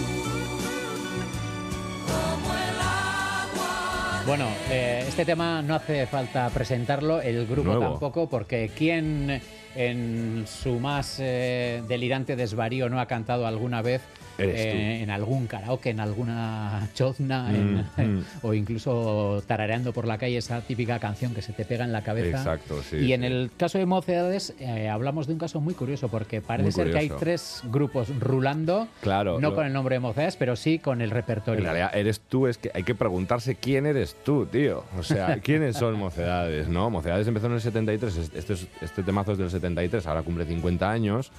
como 2.07 2.49
el 2.53 2.79
agua. 2.79 4.23
Bueno, 4.25 4.47
eh, 4.69 5.03
este 5.05 5.25
tema 5.25 5.61
no 5.61 5.75
hace 5.75 6.07
falta 6.07 6.49
presentarlo, 6.49 7.21
el 7.21 7.45
grupo 7.45 7.73
Nuevo. 7.73 7.89
tampoco, 7.91 8.29
porque 8.29 8.71
¿quién 8.73 9.41
en 9.75 10.45
su 10.47 10.79
más 10.79 11.17
eh, 11.19 11.83
delirante 11.89 12.37
desvarío 12.37 12.87
no 12.87 13.01
ha 13.01 13.05
cantado 13.05 13.45
alguna 13.45 13.81
vez. 13.81 14.01
Eh, 14.37 14.99
en 15.01 15.09
algún 15.09 15.47
karaoke, 15.47 15.89
en 15.89 15.99
alguna 15.99 16.87
chozna, 16.93 17.49
en- 17.55 17.75
Mm, 17.75 18.01
mm. 18.19 18.23
o 18.43 18.53
incluso 18.53 19.43
tarareando 19.47 19.93
por 19.93 20.05
la 20.07 20.17
calle 20.17 20.37
esa 20.37 20.61
típica 20.61 20.99
canción 20.99 21.33
que 21.33 21.41
se 21.41 21.53
te 21.53 21.65
pega 21.65 21.85
en 21.85 21.91
la 21.91 22.03
cabeza? 22.03 22.37
Exacto, 22.37 22.81
sí, 22.83 22.97
Y 22.97 23.13
en 23.13 23.23
el 23.23 23.51
caso 23.57 23.77
de 23.77 23.85
Mocedades 23.85 24.53
eh, 24.59 24.89
hablamos 24.89 25.27
de 25.27 25.33
un 25.33 25.39
caso 25.39 25.61
muy 25.61 25.73
curioso, 25.73 26.07
porque 26.09 26.41
parece 26.41 26.63
Muy 26.65 26.71
ser 26.71 26.91
que 26.91 26.97
hay 26.97 27.07
curioso. 27.09 27.19
tres 27.19 27.61
grupos 27.71 28.19
rulando, 28.19 28.87
Claro. 29.01 29.39
no 29.39 29.49
lo- 29.49 29.55
con 29.55 29.65
el 29.65 29.73
nombre 29.73 29.95
de 29.95 29.99
Mocedades, 29.99 30.35
pero 30.37 30.55
sí 30.55 30.79
con 30.79 31.01
el 31.01 31.09
En 31.09 31.15
repertorio. 31.15 31.63
realidad, 31.63 31.91
eres 31.95 32.19
tú, 32.19 32.47
es 32.47 32.57
que 32.57 32.71
hay 32.73 32.83
que 32.83 32.95
preguntarse 32.95 33.55
quién 33.55 33.85
eres 33.85 34.15
tú, 34.23 34.45
tío. 34.45 34.83
O 34.97 35.03
sea, 35.03 35.39
¿quiénes 35.43 35.77
son 35.77 35.97
Mocedades, 35.97 36.67
no? 36.67 36.89
Mocedades 36.89 37.27
empezó 37.27 37.47
en 37.47 37.53
el 37.53 37.61
73, 37.61 38.15
es- 38.17 38.31
este, 38.35 38.53
es- 38.53 38.67
este 38.81 39.03
temazo 39.03 39.31
es 39.33 39.37
del 39.37 39.49
73, 39.49 40.05
ahora 40.07 40.21
cumple 40.23 40.45
50 40.45 40.89
años. 40.91 41.31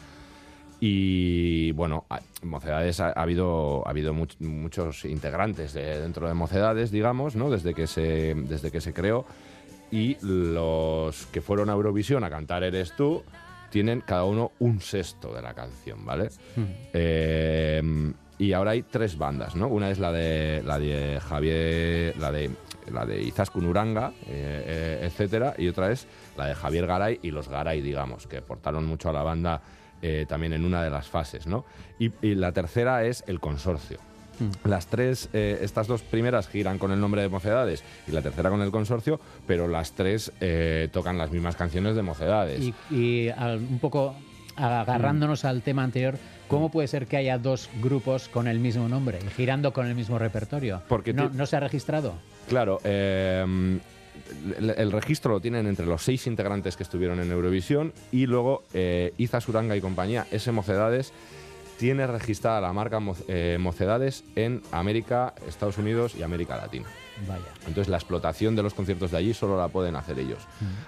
Y 0.81 1.73
bueno, 1.73 2.05
Mocedades 2.43 3.01
ha, 3.01 3.09
ha 3.09 3.23
habido, 3.23 3.87
ha 3.87 3.91
habido 3.91 4.13
much- 4.13 4.39
muchos 4.41 5.05
integrantes 5.05 5.73
de- 5.73 6.01
dentro 6.01 6.29
de 6.29 6.35
Mocedades, 6.35 6.91
digamos, 6.91 7.35
¿no? 7.37 7.49
Desde 7.51 7.73
que 7.75 7.87
se, 7.87 8.35
desde 8.35 8.71
que 8.71 8.81
se 8.81 8.93
creó. 8.93 9.25
Y 9.91 10.17
los 10.21 11.27
que 11.27 11.41
fueron 11.41 11.71
a 11.71 11.73
Eurovisión 11.75 12.25
a 12.25 12.31
cantar 12.31 12.63
Eres 12.65 12.93
tú 12.97 13.23
tienen 13.71 14.01
cada 14.01 14.25
uno 14.25 14.53
un 14.59 14.81
sexto 14.81 15.33
de 15.33 15.43
la 15.43 15.55
canción, 15.55 16.05
¿vale? 16.05 16.29
Eh, 16.93 18.13
y 18.39 18.53
ahora 18.53 18.73
hay 18.73 18.83
tres 18.83 19.17
bandas, 19.17 19.57
¿no? 19.57 19.69
Una 19.69 19.91
es 19.91 19.99
la 19.99 20.13
de 20.13 20.63
la 20.65 20.79
de 20.79 21.19
Javier, 21.21 22.17
la 22.19 22.31
de 22.31 22.51
la 22.93 23.05
de 23.07 23.23
Izaskun 23.23 23.67
Uranga, 23.67 24.13
eh, 24.27 24.65
eh, 24.67 24.99
etcétera, 25.07 25.55
y 25.59 25.69
otra 25.69 25.91
es 25.91 26.07
la 26.37 26.47
de 26.47 26.55
Javier 26.55 26.87
Garay 26.87 27.19
y 27.23 27.31
los 27.31 27.49
Garay, 27.49 27.81
digamos, 27.81 28.27
que 28.27 28.39
aportaron 28.39 28.85
mucho 28.87 29.09
a 29.09 29.13
la 29.13 29.23
banda 29.23 29.61
eh, 30.03 30.27
también 30.29 30.53
en 30.53 30.65
una 30.65 30.83
de 30.83 30.91
las 30.91 31.07
fases, 31.09 31.47
¿no? 31.47 31.65
Y, 31.99 32.11
y 32.23 32.35
la 32.35 32.53
tercera 32.53 33.05
es 33.05 33.25
el 33.27 33.41
consorcio. 33.41 33.99
Mm. 34.39 34.69
Las 34.69 34.87
tres, 34.89 35.31
eh, 35.33 35.59
estas 35.63 35.87
dos 35.87 36.03
primeras 36.03 36.47
giran 36.49 36.79
con 36.79 36.93
el 36.93 37.01
nombre 37.01 37.23
de 37.23 37.29
Mocedades 37.31 37.83
y 38.07 38.13
la 38.13 38.21
tercera 38.21 38.51
con 38.51 38.61
el 38.61 38.71
consorcio, 38.71 39.19
pero 39.47 39.67
las 39.67 39.93
tres 39.93 40.31
eh, 40.41 40.89
tocan 40.93 41.17
las 41.17 41.31
mismas 41.31 41.57
canciones 41.57 41.97
de 41.97 42.03
Mocedades. 42.03 42.61
Y, 42.61 42.75
y 42.95 43.29
al- 43.31 43.59
un 43.59 43.79
poco 43.79 44.15
agarrándonos 44.57 45.45
al 45.45 45.63
tema 45.63 45.85
anterior, 45.85 46.19
¿cómo 46.49 46.71
puede 46.71 46.89
ser 46.89 47.07
que 47.07 47.17
haya 47.17 47.39
dos 47.39 47.69
grupos 47.83 48.29
con 48.29 48.47
el 48.49 48.59
mismo 48.59 48.89
nombre 48.89 49.19
girando 49.37 49.73
con 49.73 49.87
el 49.87 49.95
mismo 49.95 50.19
repertorio? 50.19 50.83
Porque 50.89 51.13
no, 51.13 51.29
no 51.31 51.47
se 51.47 51.57
ha 51.57 51.61
registrado. 51.61 52.15
Claro, 52.49 52.81
eh, 52.85 53.79
el, 54.59 54.71
el 54.71 54.93
registro 54.93 55.33
lo 55.33 55.41
tienen 55.41 55.67
entre 55.67 55.87
los 55.87 56.03
seis 56.03 56.27
integrantes 56.27 56.77
que 56.77 56.83
estuvieron 56.83 57.21
en 57.21 57.31
Eurovisión 57.31 57.93
y 58.13 58.27
luego 58.27 58.63
eh, 58.75 59.13
Iza 59.19 59.41
Suranga 59.41 59.77
y 59.77 59.81
compañía, 59.81 60.27
ese 60.31 60.53
Mocedades, 60.53 61.13
tiene 61.79 62.07
registrada 62.07 62.61
la 62.63 62.73
marca 62.73 63.01
Mo- 63.01 63.17
eh, 63.29 63.59
Mocedades 63.61 64.25
en 64.35 64.63
América, 64.73 65.35
Estados 65.47 65.77
Unidos 65.77 66.15
y 66.19 66.23
América 66.23 66.57
Latina. 66.57 66.87
Vaya. 67.29 67.45
Entonces 67.67 67.89
la 67.89 67.97
explotación 67.99 68.57
de 68.57 68.63
los 68.63 68.73
conciertos 68.75 69.11
de 69.11 69.19
allí 69.19 69.35
solo 69.35 69.59
la 69.59 69.69
pueden 69.69 69.95
hacer 69.97 70.19
ellos. 70.19 70.39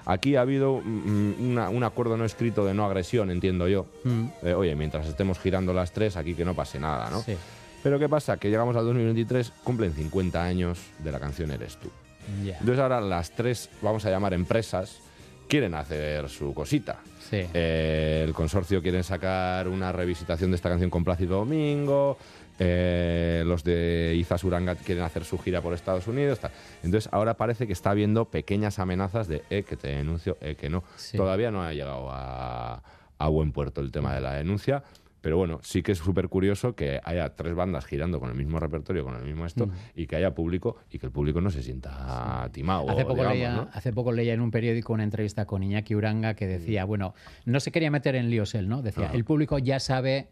Aquí 0.07 0.37
ha 0.37 0.43
habido 0.43 0.81
mm, 0.83 1.51
una- 1.51 1.69
un 1.69 1.85
acuerdo 1.85 2.17
no 2.17 2.25
escrito 2.25 2.65
de 2.65 2.73
no 2.75 2.85
agresión, 2.87 3.31
entiendo 3.31 3.69
yo. 3.69 3.87
Mm. 4.05 4.25
Eh, 4.43 4.55
oye, 4.55 4.75
mientras 4.77 5.07
estemos 5.07 5.39
girando 5.39 5.73
las 5.75 5.93
tres, 5.93 6.17
aquí 6.17 6.35
que 6.35 6.45
no 6.47 6.55
pase 6.55 6.79
nada, 6.81 7.11
¿no? 7.11 7.21
Sí. 7.23 7.37
Pero 7.83 7.99
¿qué 7.99 8.09
pasa? 8.09 8.37
Que 8.39 8.49
llegamos 8.51 8.75
al 8.77 8.85
2023, 8.87 9.53
cumplen 9.63 9.93
50 9.93 10.43
años 10.43 10.79
de 10.99 11.13
la 11.13 11.21
canción 11.21 11.51
Eres 11.51 11.77
tú. 11.77 11.89
Entonces 12.27 12.79
ahora 12.79 13.01
las 13.01 13.31
tres, 13.31 13.71
vamos 13.83 14.05
a 14.05 14.11
llamar 14.11 14.35
empresas, 14.35 15.01
quieren 15.49 15.75
hacer 15.75 16.29
su 16.29 16.53
cosita. 16.55 16.99
Sí. 17.31 17.43
Eh, 17.55 18.23
el 18.27 18.33
consorcio 18.35 18.83
quieren 18.83 19.05
sacar 19.05 19.69
una 19.69 19.93
revisitación 19.93 20.51
de 20.51 20.57
esta 20.57 20.69
canción 20.69 20.91
con 20.91 21.05
Plácido 21.05 21.37
Domingo. 21.39 22.19
eh, 22.61 23.43
los 23.47 23.63
de 23.63 24.15
Iza 24.17 24.37
Suranga 24.37 24.75
quieren 24.75 25.05
hacer 25.05 25.25
su 25.25 25.39
gira 25.39 25.63
por 25.63 25.73
Estados 25.75 26.07
Unidos. 26.09 26.41
tal. 26.41 26.51
Entonces 26.83 27.09
ahora 27.13 27.35
parece 27.35 27.67
que 27.67 27.73
está 27.73 27.91
habiendo 27.91 28.25
pequeñas 28.25 28.79
amenazas 28.81 29.29
de 29.29 29.43
eh, 29.49 29.63
que 29.63 29.77
te 29.77 29.89
denuncio, 29.89 30.37
eh, 30.41 30.57
que 30.57 30.69
no. 30.69 30.83
Sí. 30.97 31.17
Todavía 31.17 31.51
no 31.53 31.63
ha 31.63 31.73
llegado 31.73 32.09
a, 32.11 32.83
a 33.19 33.29
buen 33.29 33.53
puerto 33.53 33.81
el 33.81 33.93
tema 33.93 34.15
de 34.15 34.21
la 34.23 34.35
denuncia. 34.35 34.83
Pero 35.29 35.37
bueno, 35.37 35.61
sí 35.63 35.83
que 35.83 35.93
es 35.93 35.99
súper 35.99 36.31
curioso 36.31 36.75
que 36.75 37.01
haya 37.05 37.29
tres 37.37 37.55
bandas 37.55 37.85
girando 37.85 38.19
con 38.19 38.31
el 38.31 38.35
mismo 38.35 38.59
repertorio, 38.59 39.05
con 39.05 39.15
el 39.15 39.25
mismo 39.25 39.45
esto, 39.45 39.67
Mm. 39.67 39.73
y 39.95 40.07
que 40.07 40.17
haya 40.17 40.35
público 40.35 40.77
y 40.91 40.99
que 40.99 41.05
el 41.05 41.13
público 41.13 41.43
no 41.43 41.51
se 41.51 41.63
sienta 41.63 42.49
timado. 42.51 42.89
Hace 42.89 43.03
poco, 43.03 43.17
digamos, 43.17 43.35
leía, 43.35 43.53
¿no? 43.53 43.69
hace 43.71 43.93
poco 43.93 44.11
leía 44.13 44.33
en 44.33 44.41
un 44.41 44.51
periódico 44.51 44.95
una 44.95 45.05
entrevista 45.05 45.45
con 45.45 45.63
Iñaki 45.63 45.95
Uranga 45.95 46.33
que 46.33 46.47
decía, 46.47 46.87
bueno, 46.87 47.13
no 47.45 47.61
se 47.61 47.71
quería 47.73 47.91
meter 47.91 48.15
en 48.17 48.31
líos 48.31 48.55
él, 48.55 48.71
¿no? 48.71 48.81
Decía, 48.81 49.09
Ajá. 49.09 49.15
el 49.17 49.25
público 49.27 49.59
ya 49.59 49.81
sabe, 49.81 50.29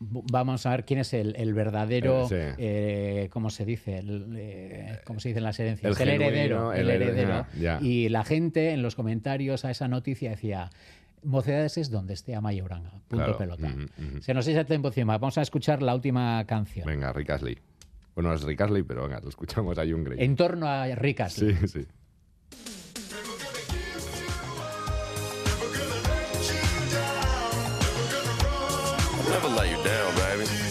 vamos 0.00 0.66
a 0.66 0.70
ver 0.70 0.84
quién 0.84 0.98
es 0.98 1.14
el, 1.14 1.36
el 1.36 1.54
verdadero, 1.54 2.24
Eh, 2.24 2.26
sí. 2.28 2.54
eh, 2.58 3.28
¿cómo 3.30 3.50
se 3.50 3.64
dice? 3.64 3.98
El, 3.98 4.34
eh, 4.36 4.98
¿Cómo 5.04 5.20
se 5.20 5.28
dicen 5.28 5.44
las 5.44 5.60
herencias? 5.60 6.00
El 6.00 6.08
heredero. 6.08 6.72
el 6.72 6.90
heredero, 6.90 7.46
ya. 7.56 7.78
Y 7.80 8.08
la 8.08 8.24
gente 8.24 8.72
en 8.72 8.82
los 8.82 8.96
comentarios 8.96 9.64
a 9.64 9.70
esa 9.70 9.86
noticia 9.86 10.30
decía... 10.30 10.70
Mocedades 11.24 11.78
es 11.78 11.90
donde 11.90 12.14
esté 12.14 12.34
Amaya 12.34 12.62
Uranga. 12.64 12.90
Punto 13.08 13.24
Claro. 13.24 13.38
pelota. 13.38 13.74
Se 14.20 14.34
nos 14.34 14.46
echa 14.46 14.60
el 14.60 14.66
tiempo 14.66 14.88
encima. 14.88 15.18
Vamos 15.18 15.38
a 15.38 15.42
escuchar 15.42 15.82
la 15.82 15.94
última 15.94 16.44
canción. 16.46 16.86
Venga, 16.86 17.12
Rick 17.12 17.30
Astley. 17.30 17.58
Bueno, 18.14 18.32
es 18.32 18.42
Rick 18.42 18.60
Astley, 18.60 18.82
pero 18.82 19.02
venga, 19.04 19.20
lo 19.20 19.28
escuchamos 19.28 19.76
a 19.78 19.84
Young 19.84 20.04
Grey. 20.04 20.24
En 20.24 20.36
torno 20.36 20.66
a 20.68 20.86
Rick 20.94 21.20
Astley. 21.22 21.54
Sí, 21.56 21.68
sí. 21.68 21.86
Never 29.30 29.48
let 29.48 29.70
you 29.70 29.82
down, 29.82 30.14
baby. 30.16 30.63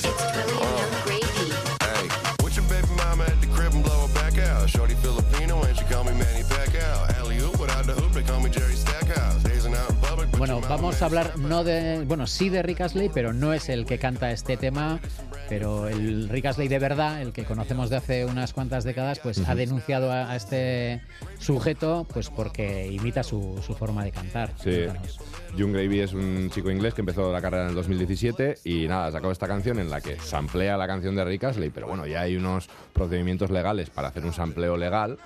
Bueno, 10.45 10.59
vamos 10.67 11.01
a 11.01 11.05
hablar 11.05 11.39
no 11.39 11.63
de, 11.63 12.03
bueno, 12.05 12.27
sí 12.27 12.49
de 12.49 12.61
Rick 12.61 12.81
Astley, 12.81 13.09
pero 13.13 13.31
no 13.31 13.53
es 13.53 13.69
el 13.69 13.85
que 13.85 13.97
canta 13.97 14.29
este 14.31 14.57
tema, 14.57 14.99
pero 15.47 15.87
el 15.87 16.27
Rick 16.27 16.47
Astley 16.47 16.67
de 16.67 16.79
verdad, 16.79 17.21
el 17.21 17.31
que 17.31 17.45
conocemos 17.45 17.89
de 17.89 17.95
hace 17.95 18.25
unas 18.25 18.51
cuantas 18.51 18.83
décadas, 18.83 19.19
pues 19.19 19.37
ha 19.39 19.43
Ujú. 19.43 19.55
denunciado 19.55 20.11
a, 20.11 20.29
a 20.29 20.35
este 20.35 21.01
sujeto, 21.39 22.05
pues 22.11 22.29
porque 22.29 22.91
imita 22.91 23.23
su, 23.23 23.57
su 23.65 23.73
forma 23.73 24.03
de 24.03 24.11
cantar. 24.11 24.49
Sí. 24.61 24.83
Cuéntanos. 24.83 25.21
Young 25.55 25.71
Gravy 25.71 25.99
es 26.01 26.11
un 26.11 26.49
chico 26.49 26.69
inglés 26.71 26.93
que 26.93 27.01
empezó 27.01 27.31
la 27.31 27.39
carrera 27.41 27.63
en 27.63 27.69
el 27.69 27.75
2017 27.75 28.57
y 28.65 28.87
nada, 28.89 29.13
sacó 29.13 29.31
esta 29.31 29.47
canción 29.47 29.79
en 29.79 29.89
la 29.89 30.01
que 30.01 30.19
samplea 30.19 30.75
la 30.75 30.87
canción 30.87 31.15
de 31.15 31.23
Rick 31.23 31.45
Astley, 31.45 31.69
pero 31.69 31.87
bueno, 31.87 32.05
ya 32.05 32.19
hay 32.19 32.35
unos 32.35 32.67
procedimientos 32.91 33.49
legales 33.49 33.89
para 33.89 34.09
hacer 34.09 34.25
un 34.25 34.33
sampleo 34.33 34.75
legal, 34.75 35.17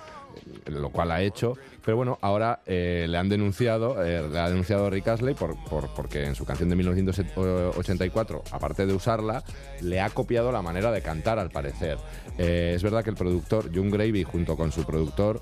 lo 0.65 0.89
cual 0.89 1.11
ha 1.11 1.21
hecho, 1.21 1.57
pero 1.83 1.97
bueno, 1.97 2.17
ahora 2.21 2.61
eh, 2.65 3.05
le 3.09 3.17
han 3.17 3.29
denunciado, 3.29 4.03
eh, 4.03 4.27
le 4.29 4.39
ha 4.39 4.49
denunciado 4.49 4.89
Rick 4.89 5.07
Astley 5.07 5.33
por, 5.35 5.55
por- 5.65 5.89
porque 5.93 6.25
en 6.25 6.35
su 6.35 6.45
canción 6.45 6.69
de 6.69 6.75
1984, 6.75 8.43
aparte 8.51 8.85
de 8.85 8.93
usarla, 8.93 9.43
le 9.81 10.01
ha 10.01 10.09
copiado 10.09 10.51
la 10.51 10.61
manera 10.61 10.91
de 10.91 11.01
cantar 11.01 11.39
al 11.39 11.49
parecer. 11.49 11.97
Eh, 12.37 12.73
es 12.75 12.83
verdad 12.83 13.03
que 13.03 13.09
el 13.09 13.15
productor, 13.15 13.71
Young 13.71 13.91
Gravy, 13.91 14.23
junto 14.23 14.55
con 14.57 14.71
su 14.71 14.83
productor, 14.85 15.41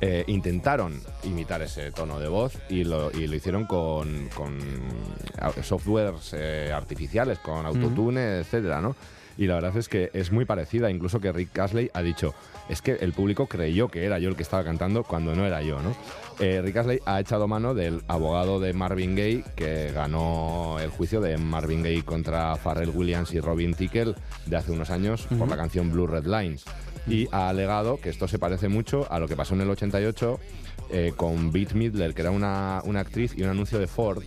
eh, 0.00 0.24
intentaron 0.26 1.00
imitar 1.22 1.62
ese 1.62 1.92
tono 1.92 2.18
de 2.18 2.26
voz 2.26 2.58
y 2.68 2.82
lo, 2.82 3.12
y 3.12 3.28
lo 3.28 3.36
hicieron 3.36 3.66
con, 3.66 4.28
softwares 5.62 6.32
eh, 6.34 6.72
artificiales, 6.74 7.38
con 7.38 7.64
autotune, 7.66 8.38
etcétera, 8.40 8.80
¿no? 8.80 8.96
Y 9.36 9.46
la 9.46 9.54
verdad 9.54 9.76
es 9.76 9.88
que 9.88 10.10
es 10.12 10.32
muy 10.32 10.44
parecida, 10.44 10.90
incluso 10.90 11.20
que 11.20 11.32
Rick 11.32 11.58
Astley 11.58 11.90
ha 11.94 12.02
dicho, 12.02 12.34
es 12.68 12.82
que 12.82 12.92
el 12.92 13.12
público 13.12 13.46
creyó 13.46 13.88
que 13.88 14.04
era 14.04 14.18
yo 14.18 14.28
el 14.28 14.36
que 14.36 14.42
estaba 14.42 14.64
cantando 14.64 15.04
cuando 15.04 15.34
no 15.34 15.46
era 15.46 15.62
yo, 15.62 15.80
¿no? 15.80 15.94
Eh, 16.38 16.60
Rick 16.62 16.76
Astley 16.76 17.00
ha 17.06 17.20
echado 17.20 17.46
mano 17.48 17.74
del 17.74 18.02
abogado 18.08 18.60
de 18.60 18.72
Marvin 18.72 19.14
Gaye 19.14 19.44
que 19.54 19.92
ganó 19.92 20.78
el 20.80 20.90
juicio 20.90 21.20
de 21.20 21.38
Marvin 21.38 21.82
Gaye 21.82 22.04
contra 22.04 22.56
Pharrell 22.56 22.90
Williams 22.90 23.32
y 23.32 23.40
Robin 23.40 23.74
Thicke 23.74 24.14
de 24.46 24.56
hace 24.56 24.72
unos 24.72 24.90
años 24.90 25.26
por 25.38 25.48
la 25.48 25.56
canción 25.56 25.90
Blue 25.92 26.06
Red 26.06 26.26
Lines 26.26 26.64
y 27.06 27.28
ha 27.32 27.48
alegado 27.48 28.00
que 28.00 28.10
esto 28.10 28.28
se 28.28 28.38
parece 28.38 28.68
mucho 28.68 29.10
a 29.10 29.18
lo 29.18 29.28
que 29.28 29.36
pasó 29.36 29.54
en 29.54 29.62
el 29.62 29.70
88 29.70 30.38
eh, 30.92 31.14
con 31.16 31.52
Bette 31.52 31.74
Midler, 31.74 32.14
que 32.14 32.20
era 32.20 32.30
una, 32.30 32.82
una 32.84 33.00
actriz 33.00 33.32
y 33.36 33.42
un 33.42 33.48
anuncio 33.48 33.78
de 33.78 33.86
Ford, 33.86 34.22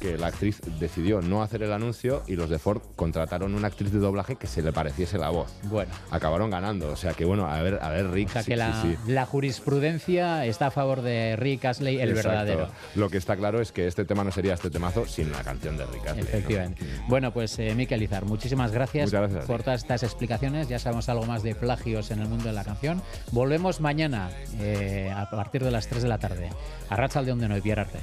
que 0.00 0.16
la 0.16 0.28
actriz 0.28 0.60
decidió 0.78 1.20
no 1.20 1.42
hacer 1.42 1.64
el 1.64 1.72
anuncio 1.72 2.22
y 2.28 2.36
los 2.36 2.48
de 2.48 2.60
Ford 2.60 2.80
contrataron 2.94 3.54
una 3.54 3.66
actriz 3.66 3.92
de 3.92 3.98
doblaje 3.98 4.36
que 4.36 4.46
se 4.46 4.62
le 4.62 4.72
pareciese 4.72 5.18
la 5.18 5.30
voz. 5.30 5.52
Bueno. 5.64 5.90
Acabaron 6.10 6.48
ganando, 6.48 6.90
o 6.90 6.96
sea 6.96 7.14
que 7.14 7.24
bueno, 7.24 7.46
a 7.46 7.60
ver, 7.60 7.80
a 7.82 7.90
ver 7.90 8.10
Rick. 8.10 8.28
O 8.28 8.32
sea 8.32 8.42
sí, 8.42 8.50
que 8.52 8.56
la, 8.56 8.82
sí, 8.82 8.96
sí. 9.04 9.12
la 9.12 9.26
jurisprudencia 9.26 10.46
está 10.46 10.68
a 10.68 10.70
favor 10.70 11.02
de 11.02 11.36
Rick 11.36 11.64
Astley, 11.64 12.00
el 12.00 12.10
Exacto. 12.10 12.28
verdadero. 12.28 12.68
Lo 12.94 13.10
que 13.10 13.16
está 13.16 13.36
claro 13.36 13.60
es 13.60 13.72
que 13.72 13.86
este 13.86 14.04
tema 14.04 14.22
no 14.22 14.30
sería 14.30 14.54
este 14.54 14.70
temazo 14.70 15.06
sin 15.06 15.32
la 15.32 15.42
canción 15.42 15.76
de 15.76 15.86
Rick 15.86 16.06
Astley, 16.06 16.24
¿no? 16.24 16.28
Efectivamente. 16.28 16.84
Bueno, 17.08 17.32
pues 17.32 17.58
eh, 17.58 17.74
Miquel 17.74 18.02
Izar, 18.02 18.24
muchísimas 18.24 18.70
gracias, 18.70 19.10
gracias 19.10 19.44
por 19.46 19.62
todas 19.62 19.82
estas 19.82 20.02
explicaciones. 20.02 20.68
Ya 20.68 20.78
sabemos 20.78 21.08
algo 21.08 21.26
más 21.26 21.42
de 21.42 21.54
plagios 21.54 22.10
en 22.10 22.20
el 22.20 22.28
mundo 22.28 22.44
de 22.44 22.52
la 22.52 22.64
canción. 22.64 23.02
Volvemos 23.32 23.80
mañana 23.80 24.30
eh, 24.60 25.12
a 25.14 25.28
partir 25.30 25.64
de 25.64 25.70
las 25.70 25.88
3 25.88 25.95
de 26.02 26.08
la 26.08 26.18
tarde. 26.18 26.50
A 26.88 26.96
Racha 26.96 27.22
de 27.22 27.32
Onde 27.32 27.48
no 27.48 27.54
Arte. 27.54 27.98